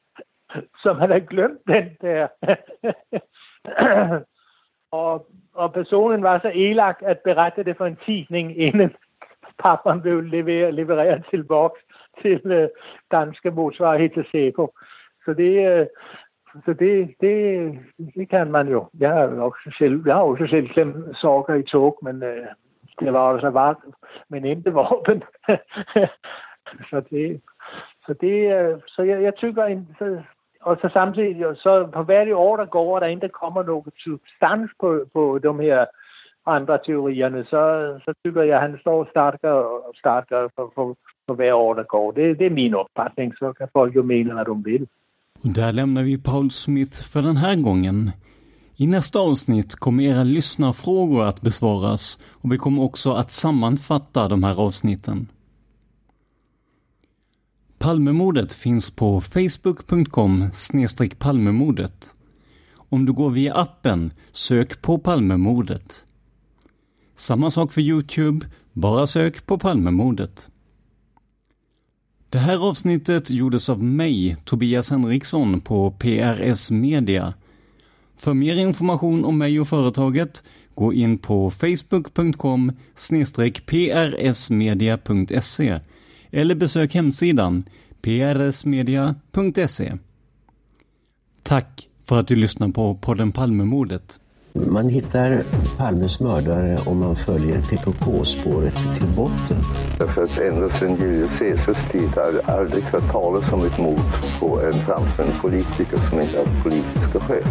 som 0.83 0.97
har 0.97 1.19
glemt 1.19 1.61
den 1.67 1.97
der. 2.01 2.29
og, 4.93 5.27
og 5.55 5.73
personen 5.73 6.23
var 6.23 6.39
så 6.39 6.53
elak 6.55 7.03
at 7.03 7.19
berette 7.19 7.65
det 7.65 7.77
for 7.77 7.87
en 7.87 7.99
tidning, 8.05 8.59
inden 8.59 8.91
papperen 9.63 10.03
blev 10.03 10.21
leveret, 10.21 10.75
levereret 10.75 11.25
til 11.31 11.45
boks 11.45 11.81
til 12.23 12.41
øh, 12.45 12.69
danske 13.11 13.51
motsvarighed 13.51 14.11
til 14.11 14.27
SEPO. 14.33 14.75
Så 15.25 15.35
det, 15.35 15.69
øh, 15.69 15.87
så 16.65 16.73
det, 16.73 17.15
det, 17.21 17.39
det 18.15 18.29
kan 18.29 18.51
man 18.51 18.69
jo. 18.69 18.89
Jeg 18.99 19.11
har 19.11 19.27
også 19.27 19.75
selv, 19.79 20.03
jeg 20.07 20.15
har 20.15 20.23
også 20.23 20.47
selv 20.47 20.69
klemt 20.69 21.17
sorger 21.17 21.55
i 21.55 21.63
tog, 21.63 21.99
men 22.03 22.23
øh, 22.23 22.47
det 23.01 23.13
var 23.13 23.21
også 23.21 23.51
bare, 23.51 23.75
men 24.29 24.45
ikke 24.45 24.73
våben. 24.73 25.23
så 26.91 27.03
det, 27.11 27.41
så 28.07 28.15
det, 28.21 28.57
øh, 28.57 28.81
så 28.87 29.03
jeg, 29.03 29.23
jeg 29.23 29.35
tykker, 29.35 29.83
så, 29.99 30.23
og 30.69 30.77
så 30.81 30.89
samtidig, 30.93 31.37
så 31.65 31.73
på 31.95 32.03
hvert 32.03 32.33
år, 32.33 32.57
der 32.57 32.67
går, 32.77 32.95
og 32.95 33.01
der 33.01 33.07
ikke 33.07 33.29
kommer 33.43 33.63
noget 33.63 33.95
substans 34.05 34.71
på, 34.81 34.89
på 35.15 35.23
de 35.45 35.53
her 35.63 35.85
andre 36.47 36.79
teorierne, 36.87 37.45
så, 37.53 37.63
så 38.05 38.11
tykker 38.25 38.43
jeg, 38.43 38.57
at 38.57 38.63
han 38.67 38.77
står 38.81 39.09
starker 39.11 39.51
og 39.51 39.95
starker 40.03 40.49
for, 40.55 40.73
for, 40.75 40.87
for 41.27 41.35
hver 41.35 41.55
år, 41.55 41.75
der 41.75 41.83
går. 41.83 42.11
Det, 42.11 42.39
det 42.39 42.47
er 42.47 42.59
min 42.63 42.75
opfattning, 42.75 43.35
så 43.39 43.53
kan 43.59 43.69
folk 43.73 43.97
jo 43.97 44.03
mene, 44.03 44.33
hvad 44.35 44.45
de 44.45 44.65
vil. 44.65 44.87
Och 45.45 45.51
där 45.55 45.73
lämnar 45.73 46.03
vi 46.03 46.19
Paul 46.19 46.51
Smith 46.51 46.97
för 47.13 47.23
den 47.23 47.37
här 47.37 47.57
gången. 47.57 48.11
I 48.77 48.87
nästa 48.87 49.19
avsnitt 49.19 49.77
kommer 49.77 50.05
era 50.05 50.25
lyssnarfrågor 50.25 51.23
att 51.23 51.41
besvaras 51.41 52.19
och 52.43 52.53
vi 52.53 52.57
kommer 52.59 52.83
också 52.83 53.11
att 53.11 53.31
sammanfatta 53.31 54.29
de 54.29 54.43
här 54.43 54.61
avsnitten. 54.67 55.29
Palmemordet 57.79 58.55
finns 58.55 58.91
på 58.91 59.21
facebook.com 59.21 60.51
palmemordet. 61.19 62.15
Om 62.75 63.05
du 63.05 63.13
går 63.13 63.31
via 63.31 63.55
appen, 63.55 64.13
sök 64.33 64.83
på 64.83 64.99
Palmemordet. 64.99 66.07
Samma 67.17 67.51
sak 67.51 67.73
för 67.73 67.81
Youtube, 67.81 68.47
bara 68.73 69.07
sök 69.07 69.47
på 69.47 69.59
Palmemordet. 69.59 70.51
Det 72.31 72.39
här 72.39 72.69
avsnittet 72.69 73.31
gjordes 73.31 73.71
av 73.71 73.83
mig, 73.83 74.37
Tobias 74.45 74.91
Henriksson 74.91 75.61
på 75.61 75.91
PRS 75.91 76.71
Media 76.71 77.35
för 78.17 78.35
mer 78.35 78.57
information 78.57 79.25
om 79.25 79.39
mig 79.39 79.61
och 79.61 79.69
företaget, 79.69 80.43
gå 80.75 80.93
in 80.93 81.19
på 81.19 81.51
facebook.com 81.51 82.73
prsmedia.se 84.17 85.81
eller 86.31 86.55
besök 86.55 86.95
hemsidan 86.95 87.65
prsmedia.se. 88.03 89.93
Tack 91.43 91.89
för 92.05 92.21
att 92.21 92.29
du 92.29 92.37
lyssnar 92.37 92.69
på 92.69 92.95
podden 92.95 93.33
Palmemordet. 93.33 94.21
Man 94.53 94.89
hittar 94.89 95.43
Palmes 95.77 96.21
mördare 96.21 96.79
om 96.87 96.99
man 96.99 97.17
följer 97.17 97.61
PKK-spåret 97.61 98.75
till 98.99 99.09
botten. 99.17 99.57
Därför 99.99 100.23
att 100.23 100.39
ända 100.39 100.71
sedan 100.71 100.97
Julius 101.01 101.39
Caesars 101.39 101.91
tid 101.93 102.09
har 102.17 102.33
det 102.33 102.53
aldrig 102.53 102.85
hört 102.85 103.13
talas 103.13 103.53
om 103.53 103.67
ett 103.67 103.79
mord 103.79 104.01
på 104.41 104.61
en 104.61 104.73
framstående 104.73 105.35
politiker 105.41 105.99
som 106.11 106.21
inte 106.21 106.39
haft 106.39 106.63
politiska 106.63 107.21
skäl. 107.21 107.43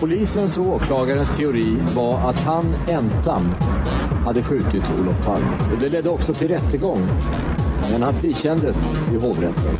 Polisens 0.00 0.58
och 0.58 0.66
åklagarens 0.66 1.36
teori 1.36 1.76
var 1.94 2.30
att 2.30 2.38
han 2.38 2.74
ensam 2.88 3.44
hade 4.24 4.42
skjutit 4.42 4.84
Olof 5.00 5.26
Palme. 5.26 5.46
Det 5.80 5.88
ledde 5.88 6.10
också 6.10 6.34
till 6.34 6.48
rättegång. 6.48 7.00
Men 7.90 8.02
han 8.02 8.20
frikändes 8.20 8.76
i 9.12 9.24
hovrätten. 9.24 9.78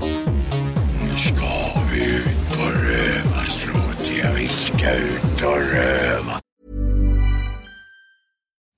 Nu 1.02 1.18
ska 1.18 1.80
vi 1.92 2.04
ut 2.04 2.48
på 2.48 2.64
rövarstråt. 2.64 4.10
Vi 4.36 4.48
ska 4.48 4.94
ut 4.94 5.42
och 5.42 5.72
röva. 5.72 6.40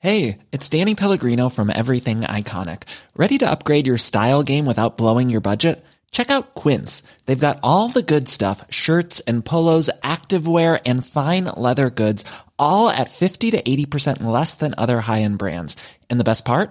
Hey, 0.01 0.39
it's 0.53 0.69
Danny 0.69 0.95
Pellegrino 0.95 1.51
from 1.51 1.71
Everything 1.71 2.21
Iconic. 2.21 2.83
Ready 3.17 3.39
to 3.39 3.51
upgrade 3.51 3.87
your 3.87 3.99
style 3.99 4.45
game 4.45 4.65
without 4.65 4.97
blowing 4.97 5.29
your 5.29 5.41
budget? 5.41 5.85
Check 6.11 6.31
out 6.31 6.55
Quince. 6.55 7.03
They've 7.27 7.47
got 7.47 7.59
all 7.63 7.89
the 7.89 8.03
good 8.03 8.29
stuff 8.29 8.65
shirts 8.71 9.21
and 9.27 9.45
polos, 9.45 9.91
activewear, 10.03 10.81
and 10.87 11.05
fine 11.05 11.45
leather 11.45 11.91
goods, 11.91 12.25
all 12.59 12.91
at 12.91 13.11
50 13.11 13.51
to 13.51 13.61
80% 13.63 14.23
less 14.23 14.55
than 14.55 14.75
other 14.79 15.01
high 15.01 15.23
end 15.23 15.39
brands. 15.39 15.77
And 16.09 16.21
the 16.21 16.25
best 16.25 16.45
part? 16.45 16.71